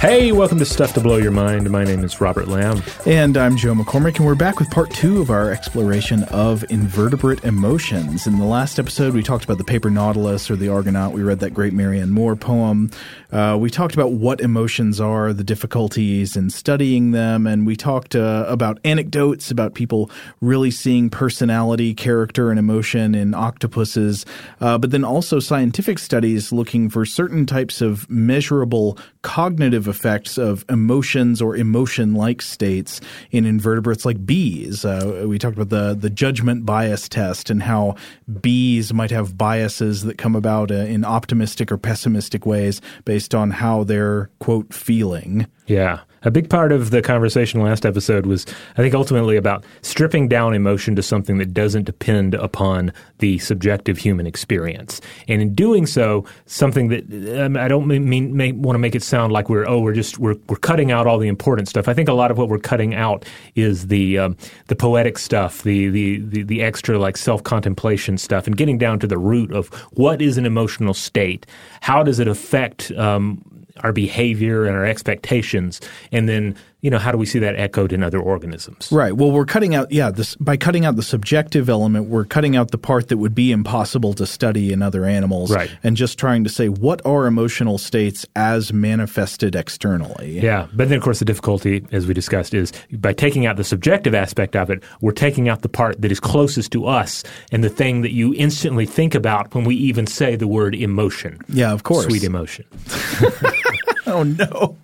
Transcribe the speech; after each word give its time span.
Hey, 0.00 0.30
welcome 0.30 0.60
to 0.60 0.64
Stuff 0.64 0.92
to 0.92 1.00
Blow 1.00 1.16
Your 1.16 1.32
Mind. 1.32 1.68
My 1.68 1.82
name 1.82 2.04
is 2.04 2.20
Robert 2.20 2.46
Lamb. 2.46 2.84
And 3.04 3.36
I'm 3.36 3.56
Joe 3.56 3.74
McCormick, 3.74 4.18
and 4.18 4.26
we're 4.26 4.36
back 4.36 4.60
with 4.60 4.70
part 4.70 4.92
two 4.92 5.20
of 5.20 5.28
our 5.28 5.50
exploration 5.50 6.22
of 6.30 6.64
invertebrate 6.70 7.42
emotions. 7.42 8.24
In 8.24 8.38
the 8.38 8.44
last 8.44 8.78
episode, 8.78 9.12
we 9.12 9.24
talked 9.24 9.42
about 9.42 9.58
the 9.58 9.64
paper 9.64 9.90
nautilus 9.90 10.52
or 10.52 10.54
the 10.54 10.68
Argonaut. 10.68 11.14
We 11.14 11.22
read 11.22 11.40
that 11.40 11.52
great 11.52 11.72
Marianne 11.72 12.12
Moore 12.12 12.36
poem. 12.36 12.92
Uh, 13.32 13.58
we 13.60 13.70
talked 13.70 13.92
about 13.92 14.12
what 14.12 14.40
emotions 14.40 15.00
are, 15.00 15.32
the 15.32 15.42
difficulties 15.42 16.36
in 16.36 16.48
studying 16.48 17.10
them, 17.10 17.48
and 17.48 17.66
we 17.66 17.74
talked 17.74 18.14
uh, 18.14 18.44
about 18.46 18.78
anecdotes 18.84 19.50
about 19.50 19.74
people 19.74 20.12
really 20.40 20.70
seeing 20.70 21.10
personality, 21.10 21.92
character, 21.92 22.50
and 22.50 22.58
emotion 22.58 23.16
in 23.16 23.34
octopuses, 23.34 24.24
uh, 24.60 24.78
but 24.78 24.92
then 24.92 25.04
also 25.04 25.40
scientific 25.40 25.98
studies 25.98 26.52
looking 26.52 26.88
for 26.88 27.04
certain 27.04 27.46
types 27.46 27.80
of 27.80 28.08
measurable 28.08 28.96
cognitive 29.22 29.87
effects 29.88 30.38
of 30.38 30.64
emotions 30.68 31.40
or 31.42 31.56
emotion 31.56 32.14
like 32.14 32.42
states 32.42 33.00
in 33.30 33.44
invertebrates 33.44 34.04
like 34.04 34.24
bees. 34.24 34.84
Uh, 34.84 35.24
we 35.26 35.38
talked 35.38 35.56
about 35.56 35.70
the, 35.70 35.94
the 35.94 36.10
judgment 36.10 36.66
bias 36.66 37.08
test 37.08 37.50
and 37.50 37.62
how 37.62 37.96
bees 38.40 38.92
might 38.92 39.10
have 39.10 39.36
biases 39.36 40.02
that 40.02 40.18
come 40.18 40.36
about 40.36 40.70
uh, 40.70 40.74
in 40.74 41.04
optimistic 41.04 41.72
or 41.72 41.78
pessimistic 41.78 42.46
ways 42.46 42.80
based 43.04 43.34
on 43.34 43.50
how 43.50 43.84
they're, 43.84 44.30
quote, 44.38 44.72
feeling. 44.72 45.46
Yeah. 45.66 46.00
A 46.22 46.30
big 46.30 46.50
part 46.50 46.72
of 46.72 46.90
the 46.90 47.00
conversation 47.00 47.62
last 47.62 47.86
episode 47.86 48.26
was, 48.26 48.44
I 48.76 48.82
think, 48.82 48.94
ultimately 48.94 49.36
about 49.36 49.64
stripping 49.82 50.28
down 50.28 50.52
emotion 50.54 50.96
to 50.96 51.02
something 51.02 51.38
that 51.38 51.54
doesn't 51.54 51.84
depend 51.84 52.34
upon 52.34 52.92
the 53.18 53.38
subjective 53.38 53.98
human 53.98 54.26
experience. 54.26 55.00
And 55.28 55.40
in 55.40 55.54
doing 55.54 55.86
so, 55.86 56.24
something 56.46 56.88
that 56.88 57.44
um, 57.44 57.56
I 57.56 57.68
don't 57.68 57.86
mean, 57.86 58.36
may, 58.36 58.52
want 58.52 58.74
to 58.74 58.80
make 58.80 58.94
it 58.94 59.02
sound 59.02 59.32
like 59.32 59.48
we're 59.48 59.68
oh 59.68 59.80
we're 59.80 59.94
just 59.94 60.18
we're 60.18 60.36
we're 60.48 60.56
cutting 60.56 60.90
out 60.90 61.06
all 61.06 61.18
the 61.18 61.28
important 61.28 61.68
stuff. 61.68 61.88
I 61.88 61.94
think 61.94 62.08
a 62.08 62.14
lot 62.14 62.30
of 62.30 62.38
what 62.38 62.48
we're 62.48 62.58
cutting 62.58 62.94
out 62.94 63.24
is 63.54 63.86
the 63.86 64.18
um, 64.18 64.36
the 64.66 64.76
poetic 64.76 65.18
stuff, 65.18 65.62
the 65.62 65.88
the 65.88 66.18
the, 66.18 66.42
the 66.42 66.62
extra 66.62 66.98
like 66.98 67.16
self 67.16 67.44
contemplation 67.44 68.18
stuff, 68.18 68.46
and 68.46 68.56
getting 68.56 68.78
down 68.78 68.98
to 69.00 69.06
the 69.06 69.18
root 69.18 69.52
of 69.52 69.68
what 69.92 70.20
is 70.20 70.36
an 70.36 70.46
emotional 70.46 70.94
state. 70.94 71.46
How 71.80 72.02
does 72.02 72.18
it 72.18 72.28
affect 72.28 72.90
um, 72.92 73.42
our 73.82 73.92
behavior 73.92 74.66
and 74.66 74.76
our 74.76 74.84
expectations, 74.84 75.80
and 76.12 76.28
then 76.28 76.56
you 76.80 76.90
know 76.90 76.98
how 76.98 77.10
do 77.10 77.18
we 77.18 77.26
see 77.26 77.40
that 77.40 77.56
echoed 77.56 77.92
in 77.92 78.02
other 78.02 78.20
organisms? 78.20 78.90
Right. 78.92 79.12
Well, 79.12 79.32
we're 79.32 79.44
cutting 79.44 79.74
out 79.74 79.90
yeah 79.90 80.10
this 80.10 80.36
by 80.36 80.56
cutting 80.56 80.84
out 80.84 80.96
the 80.96 81.02
subjective 81.02 81.68
element, 81.68 82.08
we're 82.08 82.24
cutting 82.24 82.56
out 82.56 82.70
the 82.70 82.78
part 82.78 83.08
that 83.08 83.16
would 83.16 83.34
be 83.34 83.50
impossible 83.50 84.14
to 84.14 84.26
study 84.26 84.72
in 84.72 84.82
other 84.82 85.04
animals, 85.04 85.50
right. 85.50 85.70
and 85.82 85.96
just 85.96 86.18
trying 86.18 86.44
to 86.44 86.50
say 86.50 86.68
what 86.68 87.04
are 87.04 87.26
emotional 87.26 87.78
states 87.78 88.24
as 88.36 88.72
manifested 88.72 89.56
externally. 89.56 90.40
Yeah, 90.40 90.68
but 90.72 90.88
then 90.88 90.98
of 90.98 91.02
course 91.02 91.18
the 91.18 91.24
difficulty, 91.24 91.84
as 91.90 92.06
we 92.06 92.14
discussed, 92.14 92.54
is 92.54 92.72
by 92.92 93.12
taking 93.12 93.46
out 93.46 93.56
the 93.56 93.64
subjective 93.64 94.14
aspect 94.14 94.54
of 94.54 94.70
it, 94.70 94.82
we're 95.00 95.12
taking 95.12 95.48
out 95.48 95.62
the 95.62 95.68
part 95.68 96.00
that 96.00 96.12
is 96.12 96.20
closest 96.20 96.70
to 96.72 96.86
us 96.86 97.24
and 97.50 97.64
the 97.64 97.68
thing 97.68 98.02
that 98.02 98.12
you 98.12 98.34
instantly 98.34 98.86
think 98.86 99.14
about 99.14 99.52
when 99.54 99.64
we 99.64 99.74
even 99.74 100.06
say 100.06 100.36
the 100.36 100.48
word 100.48 100.74
emotion. 100.74 101.40
Yeah, 101.48 101.72
of 101.72 101.82
course, 101.82 102.04
sweet 102.04 102.22
emotion. 102.22 102.66
oh 104.08 104.22
no. 104.22 104.76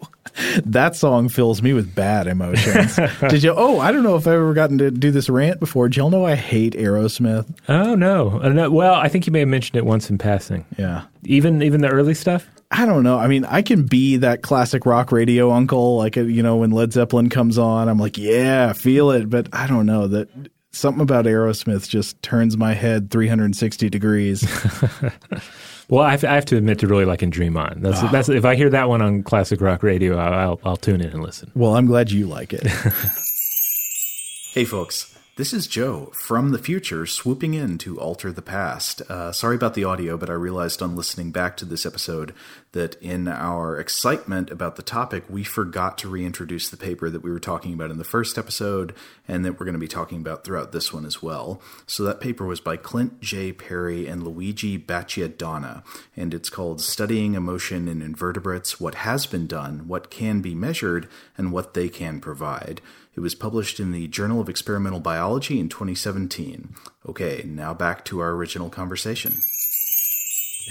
That 0.64 0.96
song 0.96 1.28
fills 1.28 1.62
me 1.62 1.74
with 1.74 1.94
bad 1.94 2.26
emotions. 2.26 2.96
Did 3.28 3.44
you? 3.44 3.54
Oh, 3.56 3.78
I 3.78 3.92
don't 3.92 4.02
know 4.02 4.16
if 4.16 4.26
I've 4.26 4.34
ever 4.34 4.52
gotten 4.52 4.78
to 4.78 4.90
do 4.90 5.10
this 5.10 5.28
rant 5.28 5.60
before. 5.60 5.88
Did 5.88 5.96
y'all 5.96 6.10
know 6.10 6.24
I 6.26 6.34
hate 6.34 6.72
Aerosmith? 6.74 7.46
Oh 7.68 7.94
no. 7.94 8.40
Uh, 8.42 8.48
no. 8.48 8.70
Well, 8.70 8.94
I 8.94 9.08
think 9.08 9.26
you 9.26 9.32
may 9.32 9.40
have 9.40 9.48
mentioned 9.48 9.76
it 9.76 9.86
once 9.86 10.10
in 10.10 10.18
passing. 10.18 10.64
Yeah. 10.76 11.04
Even 11.24 11.62
even 11.62 11.82
the 11.82 11.88
early 11.88 12.14
stuff. 12.14 12.48
I 12.70 12.86
don't 12.86 13.04
know. 13.04 13.18
I 13.18 13.28
mean, 13.28 13.44
I 13.44 13.62
can 13.62 13.84
be 13.84 14.16
that 14.16 14.42
classic 14.42 14.86
rock 14.86 15.12
radio 15.12 15.52
uncle, 15.52 15.96
like 15.98 16.16
you 16.16 16.42
know 16.42 16.56
when 16.56 16.72
Led 16.72 16.92
Zeppelin 16.92 17.28
comes 17.28 17.56
on, 17.56 17.88
I'm 17.88 17.98
like, 17.98 18.18
yeah, 18.18 18.72
feel 18.72 19.12
it. 19.12 19.30
But 19.30 19.48
I 19.52 19.68
don't 19.68 19.86
know 19.86 20.08
that 20.08 20.28
something 20.72 21.02
about 21.02 21.26
Aerosmith 21.26 21.88
just 21.88 22.20
turns 22.22 22.56
my 22.56 22.74
head 22.74 23.10
360 23.10 23.88
degrees. 23.88 24.42
Well, 25.94 26.02
I 26.02 26.10
have, 26.10 26.24
I 26.24 26.34
have, 26.34 26.44
to 26.46 26.56
admit 26.56 26.80
to 26.80 26.88
really 26.88 27.04
liking 27.04 27.30
Dream 27.30 27.56
On. 27.56 27.80
That's, 27.80 28.02
oh. 28.02 28.08
that's 28.10 28.28
if 28.28 28.44
I 28.44 28.56
hear 28.56 28.68
that 28.68 28.88
one 28.88 29.00
on 29.00 29.22
classic 29.22 29.60
rock 29.60 29.84
radio, 29.84 30.16
I'll, 30.16 30.34
I'll, 30.34 30.60
I'll 30.64 30.76
tune 30.76 31.00
in 31.00 31.10
and 31.10 31.22
listen. 31.22 31.52
Well, 31.54 31.76
I'm 31.76 31.86
glad 31.86 32.10
you 32.10 32.26
like 32.26 32.52
it. 32.52 32.66
hey, 34.54 34.64
folks. 34.64 35.13
This 35.36 35.52
is 35.52 35.66
Joe 35.66 36.12
from 36.14 36.52
the 36.52 36.60
future 36.60 37.06
swooping 37.06 37.54
in 37.54 37.76
to 37.78 37.98
alter 37.98 38.30
the 38.30 38.40
past. 38.40 39.02
Uh, 39.10 39.32
sorry 39.32 39.56
about 39.56 39.74
the 39.74 39.82
audio, 39.82 40.16
but 40.16 40.30
I 40.30 40.34
realized 40.34 40.80
on 40.80 40.94
listening 40.94 41.32
back 41.32 41.56
to 41.56 41.64
this 41.64 41.84
episode 41.84 42.32
that 42.70 42.94
in 43.02 43.26
our 43.26 43.76
excitement 43.76 44.52
about 44.52 44.76
the 44.76 44.82
topic, 44.82 45.24
we 45.28 45.42
forgot 45.42 45.98
to 45.98 46.08
reintroduce 46.08 46.68
the 46.68 46.76
paper 46.76 47.10
that 47.10 47.24
we 47.24 47.32
were 47.32 47.40
talking 47.40 47.74
about 47.74 47.90
in 47.90 47.98
the 47.98 48.04
first 48.04 48.38
episode 48.38 48.94
and 49.26 49.44
that 49.44 49.58
we're 49.58 49.66
going 49.66 49.72
to 49.72 49.80
be 49.80 49.88
talking 49.88 50.18
about 50.18 50.44
throughout 50.44 50.70
this 50.70 50.92
one 50.92 51.04
as 51.04 51.20
well. 51.20 51.60
So 51.84 52.04
that 52.04 52.20
paper 52.20 52.46
was 52.46 52.60
by 52.60 52.76
Clint 52.76 53.20
J. 53.20 53.50
Perry 53.52 54.06
and 54.06 54.22
Luigi 54.22 54.78
Baciadonna, 54.78 55.82
and 56.16 56.32
it's 56.32 56.48
called 56.48 56.80
Studying 56.80 57.34
Emotion 57.34 57.88
in 57.88 58.02
Invertebrates 58.02 58.78
What 58.78 58.94
Has 58.96 59.26
Been 59.26 59.48
Done, 59.48 59.88
What 59.88 60.10
Can 60.10 60.42
Be 60.42 60.54
Measured, 60.54 61.08
and 61.36 61.50
What 61.50 61.74
They 61.74 61.88
Can 61.88 62.20
Provide. 62.20 62.80
It 63.16 63.20
was 63.20 63.34
published 63.34 63.78
in 63.78 63.92
the 63.92 64.08
Journal 64.08 64.40
of 64.40 64.48
Experimental 64.48 64.98
Biology 64.98 65.60
in 65.60 65.68
2017. 65.68 66.74
Okay, 67.08 67.44
now 67.46 67.72
back 67.72 68.04
to 68.06 68.18
our 68.18 68.30
original 68.30 68.70
conversation. 68.70 69.34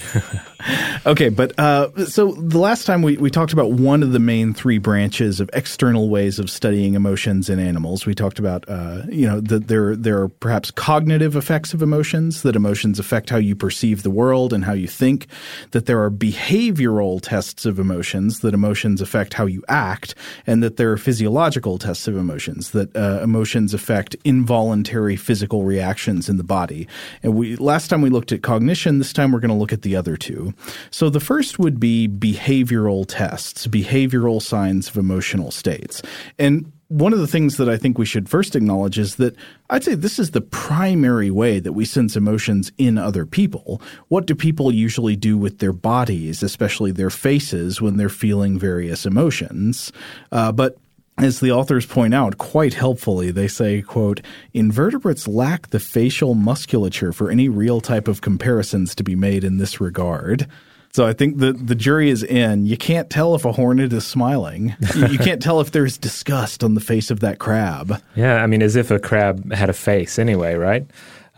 okay, 1.05 1.29
but 1.29 1.57
uh, 1.59 2.05
so 2.05 2.31
the 2.31 2.57
last 2.57 2.85
time 2.85 3.01
we, 3.01 3.17
we 3.17 3.29
talked 3.29 3.53
about 3.53 3.71
one 3.71 4.01
of 4.01 4.11
the 4.11 4.19
main 4.19 4.53
three 4.53 4.77
branches 4.77 5.39
of 5.39 5.49
external 5.53 6.09
ways 6.09 6.39
of 6.39 6.49
studying 6.49 6.95
emotions 6.95 7.49
in 7.49 7.59
animals. 7.59 8.05
We 8.05 8.15
talked 8.15 8.39
about 8.39 8.67
uh, 8.67 9.03
you 9.09 9.27
know 9.27 9.39
that 9.41 9.67
there 9.67 9.95
there 9.95 10.21
are 10.21 10.29
perhaps 10.29 10.71
cognitive 10.71 11.35
effects 11.35 11.73
of 11.73 11.81
emotions 11.81 12.41
that 12.41 12.55
emotions 12.55 12.99
affect 12.99 13.29
how 13.29 13.37
you 13.37 13.55
perceive 13.55 14.03
the 14.03 14.09
world 14.09 14.53
and 14.53 14.65
how 14.65 14.73
you 14.73 14.87
think. 14.87 15.27
That 15.71 15.85
there 15.85 16.01
are 16.01 16.11
behavioral 16.11 17.19
tests 17.21 17.65
of 17.65 17.79
emotions 17.79 18.39
that 18.39 18.53
emotions 18.53 19.01
affect 19.01 19.33
how 19.33 19.45
you 19.45 19.63
act, 19.67 20.15
and 20.47 20.63
that 20.63 20.77
there 20.77 20.91
are 20.91 20.97
physiological 20.97 21.77
tests 21.77 22.07
of 22.07 22.17
emotions 22.17 22.71
that 22.71 22.95
uh, 22.95 23.19
emotions 23.23 23.73
affect 23.73 24.15
involuntary 24.23 25.15
physical 25.15 25.63
reactions 25.63 26.29
in 26.29 26.37
the 26.37 26.43
body. 26.43 26.87
And 27.21 27.35
we 27.35 27.55
last 27.57 27.89
time 27.89 28.01
we 28.01 28.09
looked 28.09 28.31
at 28.31 28.41
cognition. 28.41 28.97
This 28.97 29.13
time 29.13 29.31
we're 29.31 29.39
going 29.39 29.49
to 29.49 29.55
look 29.55 29.73
at 29.73 29.82
the 29.83 29.95
other 29.95 30.17
two. 30.17 30.53
So 30.89 31.09
the 31.09 31.19
first 31.19 31.59
would 31.59 31.79
be 31.79 32.07
behavioral 32.07 33.05
tests, 33.07 33.67
behavioral 33.67 34.41
signs 34.41 34.89
of 34.89 34.97
emotional 34.97 35.51
states. 35.51 36.01
And 36.39 36.71
one 36.93 37.13
of 37.13 37.19
the 37.19 37.27
things 37.27 37.57
that 37.57 37.67
I 37.67 37.77
think 37.77 37.97
we 37.97 38.05
should 38.05 38.29
first 38.29 38.55
acknowledge 38.55 38.99
is 38.99 39.15
that 39.15 39.35
I'd 39.69 39.83
say 39.83 39.95
this 39.95 40.19
is 40.19 40.31
the 40.31 40.41
primary 40.41 41.31
way 41.31 41.59
that 41.59 41.73
we 41.73 41.85
sense 41.85 42.15
emotions 42.15 42.71
in 42.77 42.99
other 42.99 43.25
people. 43.25 43.81
What 44.09 44.27
do 44.27 44.35
people 44.35 44.71
usually 44.71 45.15
do 45.15 45.35
with 45.35 45.57
their 45.57 45.73
bodies, 45.73 46.43
especially 46.43 46.91
their 46.91 47.09
faces, 47.09 47.81
when 47.81 47.97
they're 47.97 48.09
feeling 48.09 48.59
various 48.59 49.07
emotions? 49.07 49.91
Uh, 50.31 50.51
but 50.51 50.77
as 51.17 51.39
the 51.39 51.51
authors 51.51 51.85
point 51.85 52.13
out 52.13 52.37
quite 52.37 52.73
helpfully, 52.73 53.31
they 53.31 53.47
say, 53.47 53.81
quote, 53.81 54.21
invertebrates 54.53 55.27
lack 55.27 55.67
the 55.69 55.79
facial 55.79 56.33
musculature 56.33 57.13
for 57.13 57.29
any 57.29 57.49
real 57.49 57.81
type 57.81 58.07
of 58.07 58.21
comparisons 58.21 58.95
to 58.95 59.03
be 59.03 59.15
made 59.15 59.43
in 59.43 59.57
this 59.57 59.79
regard. 59.79 60.47
So 60.91 61.07
I 61.07 61.13
think 61.13 61.39
the, 61.39 61.53
the 61.53 61.73
jury 61.73 62.11
is 62.11 62.23
in. 62.23 62.67
You 62.67 62.77
can't 62.77 63.09
tell 63.09 63.33
if 63.33 63.45
a 63.45 63.51
hornet 63.51 63.91
is 63.93 64.05
smiling. 64.05 64.75
you, 64.95 65.07
you 65.07 65.17
can't 65.17 65.41
tell 65.41 65.59
if 65.59 65.71
there's 65.71 65.97
disgust 65.97 66.63
on 66.63 66.75
the 66.75 66.81
face 66.81 67.09
of 67.09 67.19
that 67.21 67.39
crab. 67.39 67.99
Yeah, 68.15 68.43
I 68.43 68.47
mean, 68.47 68.61
as 68.61 68.75
if 68.75 68.91
a 68.91 68.99
crab 68.99 69.51
had 69.51 69.69
a 69.71 69.73
face 69.73 70.19
anyway, 70.19 70.53
right? 70.53 70.85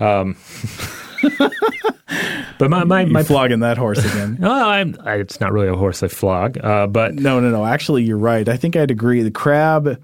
Um, 0.02 0.36
but 2.60 2.70
my 2.70 2.84
my, 2.84 3.06
my 3.06 3.24
flogging 3.24 3.60
that 3.60 3.78
horse 3.78 4.00
again. 4.00 4.38
well, 4.42 4.70
I'm, 4.70 4.96
I, 5.04 5.16
it's 5.16 5.40
not 5.40 5.52
really 5.52 5.68
a 5.68 5.76
horse 5.76 6.04
I 6.04 6.08
flog, 6.08 6.58
uh, 6.64 6.88
but 6.88 7.16
no, 7.16 7.40
no, 7.40 7.50
no. 7.50 7.66
Actually, 7.66 8.04
you're 8.04 8.18
right. 8.18 8.48
I 8.48 8.58
think 8.58 8.76
I'd 8.76 8.92
agree. 8.92 9.24
The 9.24 9.32
crab. 9.32 10.02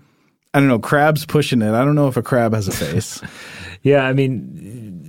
I 0.53 0.59
don't 0.59 0.68
know. 0.68 0.80
Crab's 0.80 1.25
pushing 1.25 1.62
it. 1.62 1.74
I 1.74 1.86
don't 1.86 1.95
know 1.95 2.07
if 2.07 2.18
a 2.18 2.24
crab 2.24 2.53
has 2.53 2.68
a 2.68 2.71
face. 2.71 3.21
yeah, 3.83 4.03
I 4.03 4.13
mean, 4.13 5.00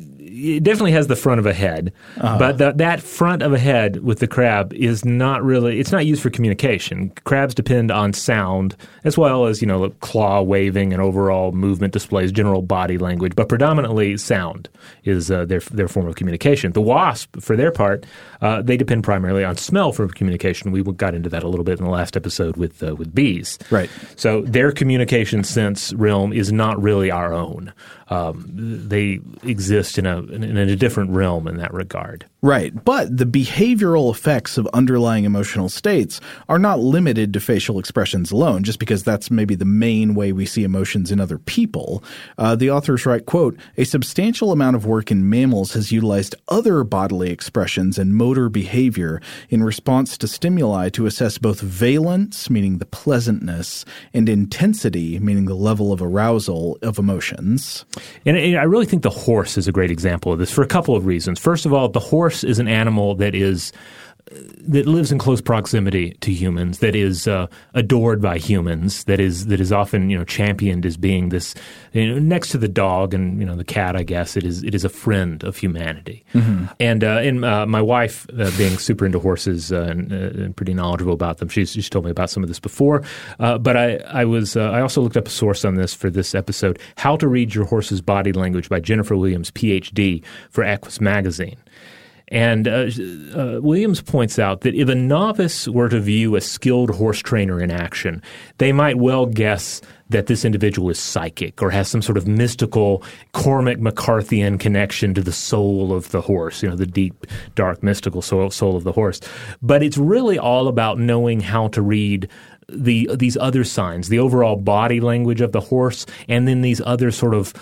it 0.43 0.65
definitely 0.65 0.93
has 0.93 1.07
the 1.07 1.17
front 1.17 1.39
of 1.39 1.47
a 1.47 1.53
head, 1.53 1.93
uh-huh. 2.19 2.39
but 2.39 2.59
the, 2.59 2.73
that 2.73 3.01
front 3.01 3.43
of 3.43 3.53
a 3.53 3.59
head 3.59 4.03
with 4.03 4.19
the 4.19 4.27
crab 4.27 4.73
is 4.75 5.05
not 5.05 5.43
really. 5.43 5.79
It's 5.79 5.93
not 5.93 6.05
used 6.05 6.21
for 6.21 6.31
communication. 6.31 7.11
Crabs 7.25 7.55
depend 7.55 7.91
on 7.91 8.13
sound 8.13 8.77
as 9.05 9.17
well 9.17 9.47
as 9.47 9.61
you 9.61 9.69
know 9.69 9.91
claw 10.01 10.43
waving 10.43 10.93
and 10.93 11.01
overall 11.01 11.53
movement 11.53 11.93
displays, 11.93 12.33
general 12.33 12.61
body 12.61 12.99
language, 12.99 13.37
but 13.37 13.49
predominantly 13.49 14.17
sound 14.17 14.69
is 15.05 15.31
uh, 15.31 15.45
their 15.45 15.61
their 15.61 15.89
form 15.89 16.09
of 16.09 16.17
communication. 16.17 16.73
The 16.73 16.81
wasp, 16.81 17.41
for 17.41 17.57
their 17.57 17.71
part, 17.71 18.05
uh, 18.41 18.63
they 18.63 18.77
depend 18.77 19.05
primarily 19.05 19.45
on 19.45 19.57
smell 19.57 19.93
for 19.93 20.09
communication. 20.09 20.73
We 20.73 20.83
got 20.83 21.15
into 21.15 21.29
that 21.29 21.45
a 21.45 21.49
little 21.49 21.65
bit 21.65 21.79
in 21.79 21.85
the 21.85 21.91
last 21.91 22.17
episode 22.17 22.57
with 22.57 22.83
uh, 22.83 22.97
with 22.97 23.15
bees. 23.15 23.59
Right. 23.71 23.91
So 24.17 24.43
their 24.43 24.73
communication 24.73 25.45
sense 25.45 25.93
realm 25.93 26.33
is 26.33 26.53
not 26.53 26.83
really 26.83 27.11
our 27.11 27.33
own 27.33 27.73
um, 28.13 28.45
they 28.53 29.21
exist 29.43 29.97
in 29.97 30.05
a 30.05 30.21
in 30.33 30.57
a 30.57 30.77
different 30.77 31.11
realm 31.11 31.47
in 31.47 31.57
that 31.59 31.73
regard. 31.73 32.27
Right, 32.45 32.85
but 32.85 33.17
the 33.17 33.25
behavioral 33.25 34.11
effects 34.11 34.59
of 34.59 34.67
underlying 34.75 35.23
emotional 35.25 35.69
states 35.69 36.21
are 36.49 36.59
not 36.59 36.81
limited 36.81 37.33
to 37.35 37.41
facial 37.41 37.79
expressions 37.79 38.33
alone. 38.33 38.65
Just 38.65 38.81
because 38.81 39.05
that's 39.05 39.31
maybe 39.31 39.55
the 39.55 39.65
main 39.65 40.17
way 40.17 40.33
we 40.33 40.45
see 40.45 40.65
emotions 40.65 41.13
in 41.13 41.21
other 41.21 41.39
people, 41.39 42.03
uh, 42.39 42.57
the 42.57 42.69
authors 42.69 43.07
write, 43.07 43.27
"quote 43.27 43.57
A 43.79 43.85
substantial 43.85 44.51
amount 44.51 44.75
of 44.75 44.85
work 44.85 45.13
in 45.13 45.31
mammals 45.31 45.75
has 45.75 45.93
utilized 45.93 46.35
other 46.49 46.83
bodily 46.83 47.31
expressions 47.31 47.97
and 47.97 48.17
motor 48.17 48.49
behavior 48.49 49.23
in 49.49 49.63
response 49.63 50.19
to 50.19 50.27
stimuli 50.27 50.89
to 50.89 51.07
assess 51.07 51.39
both 51.39 51.61
valence, 51.61 52.51
meaning 52.51 52.79
the 52.79 52.87
pleasantness, 52.87 53.85
and 54.13 54.29
intensity, 54.29 55.21
meaning 55.21 55.45
the 55.45 55.55
level 55.55 55.93
of 55.93 56.03
arousal 56.03 56.77
of 56.83 56.99
emotions." 56.99 57.85
And, 58.27 58.37
I 58.37 58.65
really 58.65 58.87
think 58.87 59.05
the 59.05 59.11
horse 59.11 59.57
is 59.57 59.69
a 59.69 59.73
great 59.73 59.93
example 59.93 60.33
of 60.33 60.41
this 60.41 60.51
for 60.51 60.63
a 60.63 60.67
couple 60.67 60.97
of 60.97 61.07
reasons. 61.07 61.39
First 61.39 61.67
of 61.67 61.73
all, 61.73 61.89
the 61.89 62.01
horse 62.01 62.32
is 62.45 62.59
an 62.59 62.69
animal 62.69 63.15
that 63.17 63.35
is 63.35 63.73
that 64.31 64.87
lives 64.87 65.11
in 65.11 65.19
close 65.19 65.41
proximity 65.41 66.13
to 66.21 66.33
humans, 66.33 66.79
that 66.79 66.95
is 66.95 67.27
uh, 67.27 67.47
adored 67.75 68.23
by 68.23 68.39
humans, 68.39 69.05
that 69.05 69.21
is 69.21 69.47
that 69.47 69.61
is 69.61 69.73
often 69.73 70.09
you 70.09 70.17
know 70.17 70.25
championed 70.25 70.87
as 70.87 70.97
being 70.97 71.31
this 71.31 71.55
you 71.93 72.07
know, 72.07 72.19
next 72.19 72.51
to 72.51 72.59
the 72.59 72.69
dog 72.69 73.13
and 73.13 73.41
you 73.41 73.45
know 73.45 73.57
the 73.57 73.65
cat. 73.65 73.97
I 73.97 74.03
guess 74.03 74.37
it 74.37 74.45
is 74.45 74.63
it 74.63 74.75
is 74.75 74.85
a 74.85 74.89
friend 74.89 75.43
of 75.43 75.57
humanity. 75.57 76.25
Mm-hmm. 76.35 76.67
And 76.81 77.05
uh, 77.05 77.19
and 77.19 77.45
uh, 77.45 77.67
my 77.67 77.83
wife, 77.83 78.27
uh, 78.31 78.51
being 78.57 78.79
super 78.79 79.05
into 79.05 79.19
horses 79.19 79.73
uh, 79.73 79.83
and, 79.83 80.13
uh, 80.13 80.43
and, 80.43 80.57
pretty 80.57 80.75
knowledgeable 80.75 81.15
about 81.15 81.39
them, 81.39 81.49
she's, 81.49 81.73
she's 81.73 81.91
told 81.91 82.05
me 82.05 82.11
about 82.11 82.31
some 82.31 82.43
of 82.43 82.49
this 82.49 82.61
before. 82.61 83.03
but 83.39 83.77
I 83.77 83.97
I 83.97 84.25
was 84.25 84.57
I 84.57 84.81
also 84.81 85.01
looked 85.01 85.17
up 85.17 85.27
a 85.27 85.31
source 85.31 85.65
on 85.65 85.75
this 85.75 85.93
for 85.93 86.11
this 86.11 86.35
episode: 86.35 86.79
"How 86.97 87.17
to 87.17 87.27
Read 87.27 87.55
Your 87.55 87.65
Horse's 87.65 88.01
Body 88.01 88.33
Language" 88.33 88.69
by 88.69 88.81
Jennifer 88.81 89.17
Williams, 89.17 89.51
PhD, 89.51 90.23
for 90.51 90.63
Equus 90.63 91.01
Magazine. 91.01 91.57
And 92.33 92.67
uh, 92.67 92.89
uh, 93.37 93.61
Williams 93.61 94.01
points 94.01 94.39
out 94.39 94.63
that 94.63 94.75
if 94.75 94.89
a 94.89 94.95
novice 94.95 95.69
were 95.69 95.91
to 95.91 96.01
view 96.01 96.35
a 96.35 96.41
skilled 96.41 96.89
horse 96.89 97.19
trainer 97.19 97.61
in 97.61 97.71
action, 97.71 98.23
they 98.57 98.73
might 98.73 98.97
well 98.97 99.27
guess 99.27 99.83
that 100.09 100.29
this 100.29 100.43
individual 100.43 100.89
is 100.89 100.99
psychic 100.99 101.61
or 101.61 101.71
has 101.71 101.89
some 101.89 102.01
sort 102.01 102.17
of 102.17 102.27
mystical 102.27 103.05
Cormac 103.33 103.77
McCarthyan 103.79 104.59
connection 104.59 105.13
to 105.13 105.21
the 105.21 105.33
soul 105.33 105.93
of 105.93 106.11
the 106.11 106.23
horse, 106.23 106.63
you 106.63 106.71
know, 106.71 106.77
the 106.77 106.87
deep, 106.87 107.27
dark, 107.55 107.83
mystical 107.83 108.23
soul, 108.23 108.51
soul 108.51 108.77
of 108.77 108.85
the 108.85 108.93
horse. 108.93 109.21
But 109.61 109.83
it's 109.83 109.99
really 109.99 110.39
all 110.39 110.69
about 110.69 110.99
knowing 110.99 111.41
how 111.41 111.69
to 111.69 111.83
read 111.83 112.31
the 112.67 113.11
these 113.15 113.37
other 113.37 113.65
signs, 113.65 114.09
the 114.09 114.19
overall 114.19 114.57
body 114.57 115.01
language 115.01 115.43
of 115.43 115.53
the 115.53 115.61
horse, 115.61 116.07
and 116.29 116.49
then 116.49 116.63
these 116.63 116.81
other 116.81 117.11
sort 117.11 117.35
of 117.35 117.53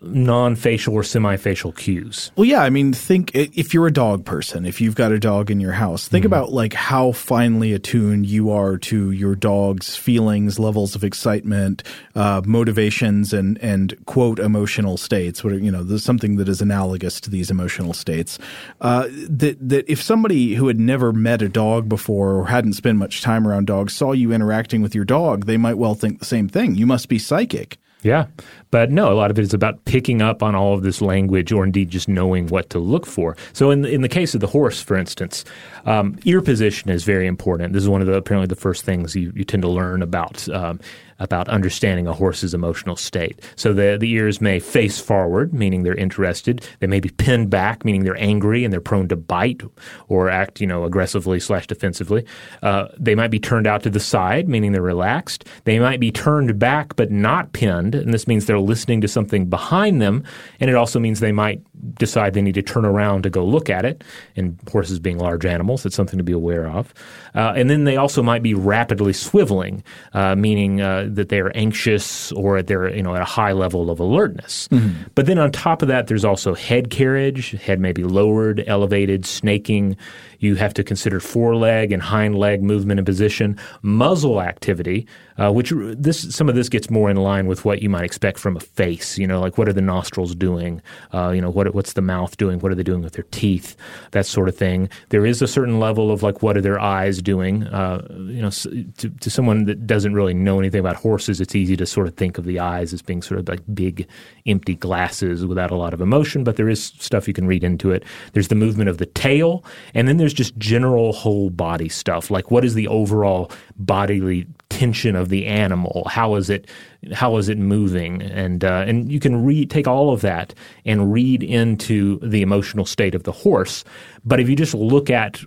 non-facial 0.00 0.94
or 0.94 1.02
semi-facial 1.02 1.72
cues. 1.72 2.32
Well, 2.36 2.44
yeah, 2.44 2.62
I 2.62 2.70
mean, 2.70 2.92
think 2.92 3.30
if 3.34 3.72
you're 3.72 3.86
a 3.86 3.92
dog 3.92 4.24
person, 4.24 4.66
if 4.66 4.80
you've 4.80 4.94
got 4.94 5.12
a 5.12 5.18
dog 5.18 5.50
in 5.50 5.60
your 5.60 5.72
house, 5.72 6.08
think 6.08 6.24
mm-hmm. 6.24 6.32
about 6.32 6.52
like 6.52 6.72
how 6.72 7.12
finely 7.12 7.72
attuned 7.72 8.26
you 8.26 8.50
are 8.50 8.76
to 8.78 9.10
your 9.10 9.34
dog's 9.34 9.96
feelings, 9.96 10.58
levels 10.58 10.94
of 10.94 11.04
excitement, 11.04 11.82
uh, 12.14 12.42
motivations, 12.44 13.32
and 13.32 13.58
and 13.58 13.94
quote 14.06 14.38
emotional 14.38 14.96
states. 14.96 15.44
What 15.44 15.54
you 15.54 15.70
know, 15.70 15.82
there's 15.82 16.04
something 16.04 16.36
that 16.36 16.48
is 16.48 16.60
analogous 16.60 17.20
to 17.20 17.30
these 17.30 17.50
emotional 17.50 17.92
states. 17.92 18.38
Uh, 18.80 19.08
that 19.28 19.56
that 19.68 19.90
if 19.90 20.02
somebody 20.02 20.54
who 20.54 20.66
had 20.66 20.80
never 20.80 21.12
met 21.12 21.42
a 21.42 21.48
dog 21.48 21.88
before 21.88 22.34
or 22.34 22.46
hadn't 22.46 22.72
spent 22.74 22.98
much 22.98 23.22
time 23.22 23.46
around 23.46 23.66
dogs 23.66 23.92
saw 23.94 24.12
you 24.12 24.32
interacting 24.32 24.82
with 24.82 24.94
your 24.94 25.04
dog, 25.04 25.46
they 25.46 25.56
might 25.56 25.78
well 25.78 25.94
think 25.94 26.18
the 26.18 26.24
same 26.24 26.48
thing. 26.48 26.74
You 26.74 26.86
must 26.86 27.08
be 27.08 27.18
psychic. 27.18 27.78
Yeah. 28.02 28.26
But 28.70 28.90
no, 28.90 29.12
a 29.12 29.14
lot 29.14 29.30
of 29.30 29.38
it 29.38 29.42
is 29.42 29.54
about 29.54 29.84
picking 29.84 30.22
up 30.22 30.42
on 30.42 30.54
all 30.54 30.74
of 30.74 30.82
this 30.82 31.00
language 31.00 31.52
or 31.52 31.62
indeed 31.62 31.90
just 31.90 32.08
knowing 32.08 32.48
what 32.48 32.70
to 32.70 32.78
look 32.78 33.06
for. 33.06 33.36
So 33.52 33.70
in 33.70 33.84
in 33.84 34.02
the 34.02 34.08
case 34.08 34.34
of 34.34 34.40
the 34.40 34.46
horse, 34.46 34.80
for 34.80 34.96
instance, 34.96 35.44
um, 35.84 36.18
ear 36.24 36.40
position 36.40 36.90
is 36.90 37.04
very 37.04 37.26
important. 37.26 37.72
This 37.72 37.82
is 37.82 37.88
one 37.88 38.00
of 38.00 38.06
the 38.06 38.14
apparently 38.14 38.46
the 38.46 38.56
first 38.56 38.84
things 38.84 39.14
you, 39.14 39.32
you 39.34 39.44
tend 39.44 39.62
to 39.62 39.68
learn 39.68 40.02
about 40.02 40.48
um, 40.48 40.80
about 41.22 41.48
understanding 41.48 42.08
a 42.08 42.12
horse's 42.12 42.52
emotional 42.52 42.96
state. 42.96 43.40
So 43.54 43.72
the, 43.72 43.96
the 43.98 44.10
ears 44.10 44.40
may 44.40 44.58
face 44.58 44.98
forward, 44.98 45.54
meaning 45.54 45.84
they're 45.84 45.94
interested. 45.94 46.66
They 46.80 46.88
may 46.88 46.98
be 46.98 47.10
pinned 47.10 47.48
back, 47.48 47.84
meaning 47.84 48.02
they're 48.02 48.20
angry 48.20 48.64
and 48.64 48.72
they're 48.72 48.80
prone 48.80 49.06
to 49.08 49.16
bite 49.16 49.62
or 50.08 50.28
act, 50.28 50.60
you 50.60 50.66
know, 50.66 50.84
aggressively 50.84 51.38
slash 51.38 51.68
defensively. 51.68 52.26
Uh, 52.62 52.88
they 52.98 53.14
might 53.14 53.30
be 53.30 53.38
turned 53.38 53.68
out 53.68 53.84
to 53.84 53.90
the 53.90 54.00
side, 54.00 54.48
meaning 54.48 54.72
they're 54.72 54.82
relaxed. 54.82 55.46
They 55.64 55.78
might 55.78 56.00
be 56.00 56.10
turned 56.10 56.58
back 56.58 56.96
but 56.96 57.10
not 57.12 57.52
pinned, 57.52 57.94
and 57.94 58.12
this 58.12 58.26
means 58.26 58.46
they're 58.46 58.58
listening 58.58 59.00
to 59.02 59.08
something 59.08 59.48
behind 59.48 60.02
them. 60.02 60.24
And 60.58 60.68
it 60.68 60.74
also 60.74 60.98
means 60.98 61.20
they 61.20 61.32
might 61.32 61.60
decide 61.94 62.34
they 62.34 62.42
need 62.42 62.54
to 62.54 62.62
turn 62.62 62.84
around 62.84 63.22
to 63.22 63.30
go 63.30 63.44
look 63.44 63.70
at 63.70 63.84
it. 63.84 64.02
And 64.36 64.58
horses 64.70 64.98
being 64.98 65.18
large 65.18 65.46
animals, 65.46 65.86
it's 65.86 65.96
something 65.96 66.18
to 66.18 66.24
be 66.24 66.32
aware 66.32 66.68
of. 66.68 66.92
Uh, 67.34 67.52
and 67.56 67.70
then 67.70 67.84
they 67.84 67.96
also 67.96 68.22
might 68.22 68.42
be 68.42 68.54
rapidly 68.54 69.12
swiveling, 69.12 69.82
uh, 70.12 70.34
meaning 70.34 70.80
uh, 70.80 71.08
that 71.14 71.28
they 71.28 71.40
are 71.40 71.50
anxious 71.54 72.32
or 72.32 72.62
they're 72.62 72.94
you 72.94 73.02
know 73.02 73.14
at 73.14 73.22
a 73.22 73.26
high 73.26 73.52
level 73.52 73.90
of 73.90 74.00
alertness. 74.00 74.68
Mm-hmm. 74.68 75.04
But 75.14 75.26
then 75.26 75.38
on 75.38 75.52
top 75.52 75.82
of 75.82 75.88
that, 75.88 76.06
there's 76.06 76.24
also 76.24 76.54
head 76.54 76.90
carriage. 76.90 77.52
Head 77.52 77.80
may 77.80 77.92
be 77.92 78.04
lowered, 78.04 78.64
elevated, 78.66 79.26
snaking. 79.26 79.96
You 80.38 80.56
have 80.56 80.74
to 80.74 80.84
consider 80.84 81.20
foreleg 81.20 81.92
and 81.92 82.02
hind 82.02 82.34
leg 82.34 82.62
movement 82.62 82.98
and 82.98 83.06
position, 83.06 83.58
muzzle 83.82 84.42
activity, 84.42 85.06
uh, 85.38 85.52
which 85.52 85.72
this 85.76 86.34
some 86.34 86.48
of 86.48 86.54
this 86.54 86.68
gets 86.68 86.90
more 86.90 87.10
in 87.10 87.16
line 87.16 87.46
with 87.46 87.64
what 87.64 87.80
you 87.80 87.88
might 87.88 88.04
expect 88.04 88.38
from 88.38 88.56
a 88.56 88.60
face. 88.60 89.18
You 89.18 89.26
know, 89.26 89.40
like 89.40 89.56
what 89.56 89.68
are 89.68 89.72
the 89.72 89.80
nostrils 89.80 90.34
doing? 90.34 90.82
Uh, 91.14 91.30
you 91.30 91.40
know, 91.40 91.50
what 91.50 91.72
what's 91.74 91.92
the 91.92 92.02
mouth 92.02 92.36
doing? 92.36 92.58
What 92.58 92.72
are 92.72 92.74
they 92.74 92.82
doing 92.82 93.02
with 93.02 93.12
their 93.12 93.26
teeth? 93.30 93.76
That 94.10 94.26
sort 94.26 94.48
of 94.48 94.56
thing. 94.56 94.88
There 95.10 95.24
is 95.24 95.42
a 95.42 95.46
certain 95.46 95.78
level 95.78 96.10
of 96.10 96.22
like 96.22 96.42
what 96.42 96.56
are 96.56 96.60
their 96.60 96.80
eyes 96.80 97.22
doing? 97.22 97.64
Uh, 97.64 98.06
you 98.10 98.42
know, 98.42 98.50
to, 98.50 99.08
to 99.08 99.30
someone 99.30 99.64
that 99.66 99.86
doesn't 99.86 100.14
really 100.14 100.34
know 100.34 100.58
anything 100.58 100.80
about 100.80 100.96
horses, 101.02 101.40
it's 101.40 101.54
easy 101.54 101.76
to 101.76 101.86
sort 101.86 102.06
of 102.06 102.14
think 102.14 102.38
of 102.38 102.44
the 102.44 102.58
eyes 102.58 102.92
as 102.92 103.02
being 103.02 103.22
sort 103.22 103.40
of 103.40 103.48
like 103.48 103.60
big, 103.74 104.06
empty 104.46 104.74
glasses 104.74 105.44
without 105.44 105.70
a 105.70 105.76
lot 105.76 105.92
of 105.92 106.00
emotion. 106.00 106.44
But 106.44 106.56
there 106.56 106.68
is 106.68 106.82
stuff 106.82 107.28
you 107.28 107.34
can 107.34 107.46
read 107.46 107.64
into 107.64 107.90
it. 107.90 108.04
There's 108.32 108.48
the 108.48 108.54
movement 108.54 108.88
of 108.88 108.98
the 108.98 109.06
tail, 109.06 109.64
and 109.94 110.08
then 110.08 110.16
there's 110.16 110.34
just 110.34 110.56
general 110.58 111.12
whole 111.12 111.50
body 111.50 111.88
stuff. 111.88 112.30
Like 112.30 112.50
what 112.50 112.64
is 112.64 112.74
the 112.74 112.88
overall 112.88 113.50
bodily 113.76 114.46
tension 114.72 115.16
of 115.16 115.28
the 115.28 115.46
animal? 115.46 116.06
How 116.08 116.34
is 116.34 116.50
it 116.50 116.68
how 117.12 117.36
is 117.36 117.48
it 117.48 117.58
moving? 117.58 118.22
And 118.22 118.64
uh, 118.64 118.84
and 118.86 119.10
you 119.10 119.20
can 119.20 119.44
read 119.44 119.70
take 119.70 119.86
all 119.86 120.12
of 120.12 120.20
that 120.22 120.54
and 120.84 121.12
read 121.12 121.42
into 121.42 122.18
the 122.20 122.42
emotional 122.42 122.84
state 122.84 123.14
of 123.14 123.24
the 123.24 123.32
horse. 123.32 123.84
But 124.24 124.40
if 124.40 124.48
you 124.48 124.56
just 124.56 124.74
look 124.74 125.10
at 125.10 125.42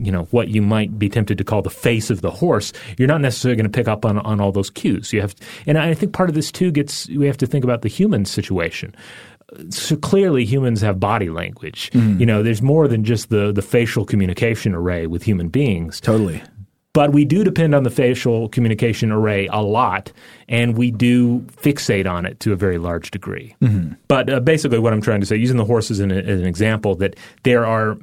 you 0.00 0.12
know 0.12 0.24
what 0.30 0.48
you 0.48 0.62
might 0.62 0.98
be 0.98 1.08
tempted 1.08 1.38
to 1.38 1.44
call 1.44 1.62
the 1.62 1.70
face 1.70 2.10
of 2.10 2.20
the 2.20 2.30
horse, 2.30 2.72
you're 2.98 3.08
not 3.08 3.20
necessarily 3.20 3.56
going 3.56 3.70
to 3.70 3.76
pick 3.76 3.88
up 3.88 4.04
on 4.04 4.18
on 4.18 4.40
all 4.40 4.52
those 4.52 4.70
cues. 4.70 5.12
You 5.12 5.20
have, 5.20 5.34
and 5.66 5.78
I 5.78 5.94
think 5.94 6.12
part 6.12 6.28
of 6.28 6.34
this 6.34 6.52
too 6.52 6.70
gets 6.70 7.08
we 7.10 7.26
have 7.26 7.38
to 7.38 7.46
think 7.46 7.64
about 7.64 7.82
the 7.82 7.88
human 7.88 8.24
situation 8.24 8.94
so 9.70 9.96
clearly 9.96 10.44
humans 10.44 10.80
have 10.80 10.98
body 10.98 11.30
language. 11.30 11.90
Mm. 11.92 12.18
You 12.18 12.26
know, 12.26 12.42
there's 12.42 12.62
more 12.62 12.88
than 12.88 13.04
just 13.04 13.28
the 13.28 13.52
the 13.52 13.62
facial 13.62 14.04
communication 14.04 14.74
array 14.74 15.06
with 15.06 15.22
human 15.22 15.48
beings. 15.48 16.00
Totally. 16.00 16.42
But 16.96 17.12
we 17.12 17.26
do 17.26 17.44
depend 17.44 17.74
on 17.74 17.82
the 17.82 17.90
facial 17.90 18.48
communication 18.48 19.12
array 19.12 19.48
a 19.48 19.60
lot, 19.60 20.10
and 20.48 20.78
we 20.78 20.90
do 20.90 21.40
fixate 21.40 22.10
on 22.10 22.24
it 22.24 22.40
to 22.40 22.54
a 22.54 22.56
very 22.56 22.78
large 22.78 23.10
degree. 23.10 23.54
Mm-hmm. 23.60 23.96
But 24.08 24.30
uh, 24.30 24.40
basically, 24.40 24.78
what 24.78 24.94
I'm 24.94 25.02
trying 25.02 25.20
to 25.20 25.26
say, 25.26 25.36
using 25.36 25.58
the 25.58 25.66
horses 25.66 26.00
as 26.00 26.10
an 26.10 26.46
example, 26.46 26.94
that 26.94 27.16
there 27.42 27.66
are 27.66 27.98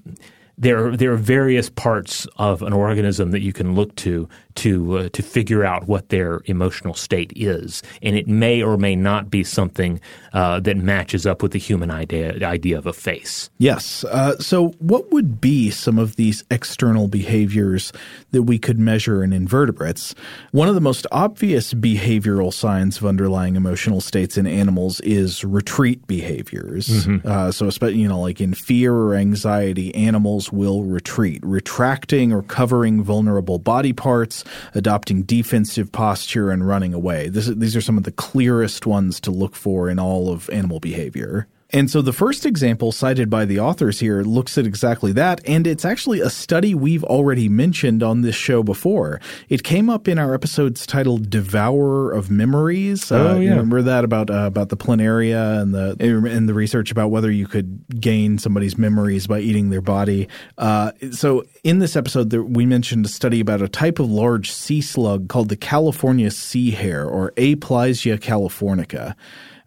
there 0.59 0.85
are, 0.85 0.95
there 0.95 1.11
are 1.11 1.17
various 1.17 1.71
parts 1.71 2.27
of 2.37 2.61
an 2.61 2.71
organism 2.71 3.31
that 3.31 3.41
you 3.41 3.51
can 3.51 3.73
look 3.73 3.95
to 3.95 4.29
to 4.55 4.97
uh, 4.97 5.09
to 5.09 5.21
figure 5.21 5.63
out 5.63 5.87
what 5.87 6.09
their 6.09 6.41
emotional 6.45 6.93
state 6.93 7.31
is, 7.35 7.83
and 8.01 8.15
it 8.15 8.27
may 8.27 8.61
or 8.61 8.77
may 8.77 8.95
not 8.95 9.29
be 9.29 9.43
something 9.43 9.99
uh, 10.33 10.59
that 10.61 10.77
matches 10.77 11.25
up 11.25 11.41
with 11.41 11.51
the 11.51 11.59
human 11.59 11.91
idea 11.91 12.45
idea 12.45 12.77
of 12.77 12.85
a 12.85 12.93
face. 12.93 13.49
Yes. 13.57 14.03
Uh, 14.05 14.37
so, 14.37 14.69
what 14.79 15.11
would 15.11 15.39
be 15.39 15.69
some 15.69 15.97
of 15.97 16.15
these 16.15 16.43
external 16.51 17.07
behaviors 17.07 17.93
that 18.31 18.43
we 18.43 18.59
could 18.59 18.79
measure 18.79 19.23
in 19.23 19.33
invertebrates? 19.33 20.15
One 20.51 20.67
of 20.67 20.75
the 20.75 20.81
most 20.81 21.07
obvious 21.11 21.73
behavioral 21.73 22.53
signs 22.53 22.97
of 22.97 23.05
underlying 23.05 23.55
emotional 23.55 24.01
states 24.01 24.37
in 24.37 24.47
animals 24.47 24.99
is 25.01 25.43
retreat 25.43 26.05
behaviors. 26.07 26.87
Mm-hmm. 26.87 27.27
Uh, 27.27 27.51
so, 27.51 27.67
especially 27.67 27.99
you 27.99 28.07
know, 28.07 28.19
like 28.19 28.41
in 28.41 28.53
fear 28.53 28.93
or 28.93 29.15
anxiety, 29.15 29.93
animals 29.95 30.51
will 30.51 30.83
retreat, 30.83 31.41
retracting 31.43 32.33
or 32.33 32.41
covering 32.41 33.03
vulnerable 33.03 33.59
body 33.59 33.93
parts, 33.93 34.42
adopting 34.73 35.23
defensive 35.23 35.91
posture, 35.91 36.51
and 36.51 36.67
running 36.67 36.93
away. 36.93 37.29
This, 37.29 37.47
these 37.47 37.75
are 37.75 37.81
some 37.81 37.97
of 37.97 38.03
the 38.03 38.11
clearest 38.11 38.85
ones 38.85 39.19
to 39.21 39.31
look 39.31 39.55
for 39.55 39.89
in 39.89 39.99
all 39.99 40.31
of 40.31 40.49
animal 40.49 40.79
behavior. 40.79 41.47
And 41.73 41.89
so 41.89 42.03
the 42.03 42.13
first 42.13 42.45
example 42.45 42.91
cited 42.91 43.31
by 43.31 43.45
the 43.45 43.59
authors 43.59 43.99
here 43.99 44.21
looks 44.21 44.59
at 44.59 44.67
exactly 44.67 45.11
that, 45.13 45.41
and 45.47 45.65
it's 45.65 45.83
actually 45.83 46.21
a 46.21 46.29
study 46.29 46.75
we've 46.75 47.03
already 47.03 47.49
mentioned 47.49 48.03
on 48.03 48.21
this 48.21 48.35
show 48.35 48.61
before. 48.61 49.19
It 49.49 49.63
came 49.63 49.89
up 49.89 50.07
in 50.07 50.19
our 50.19 50.35
episodes 50.35 50.85
titled 50.85 51.31
"Devourer 51.31 52.11
of 52.11 52.29
Memories." 52.29 53.11
Oh, 53.11 53.31
uh, 53.31 53.39
yeah. 53.39 53.49
remember 53.49 53.81
that 53.81 54.03
about 54.03 54.29
uh, 54.29 54.45
about 54.45 54.69
the 54.69 54.77
planaria 54.77 55.59
and 55.59 55.73
the 55.73 55.97
and 55.99 56.47
the 56.47 56.53
research 56.53 56.91
about 56.91 57.09
whether 57.09 57.31
you 57.31 57.47
could 57.47 57.83
gain 57.99 58.37
somebody's 58.37 58.77
memories 58.77 59.25
by 59.25 59.39
eating 59.39 59.71
their 59.71 59.81
body. 59.81 60.27
Uh, 60.59 60.91
so 61.11 61.43
in 61.63 61.79
this 61.79 61.95
episode, 61.95 62.29
there, 62.29 62.43
we 62.43 62.67
mentioned 62.67 63.03
a 63.05 63.09
study 63.09 63.39
about 63.39 63.63
a 63.63 63.67
type 63.67 63.97
of 63.97 64.11
large 64.11 64.51
sea 64.51 64.81
slug 64.81 65.27
called 65.27 65.49
the 65.49 65.57
California 65.57 66.29
sea 66.29 66.69
hare, 66.69 67.05
or 67.05 67.31
Aplysia 67.31 68.19
californica. 68.19 69.15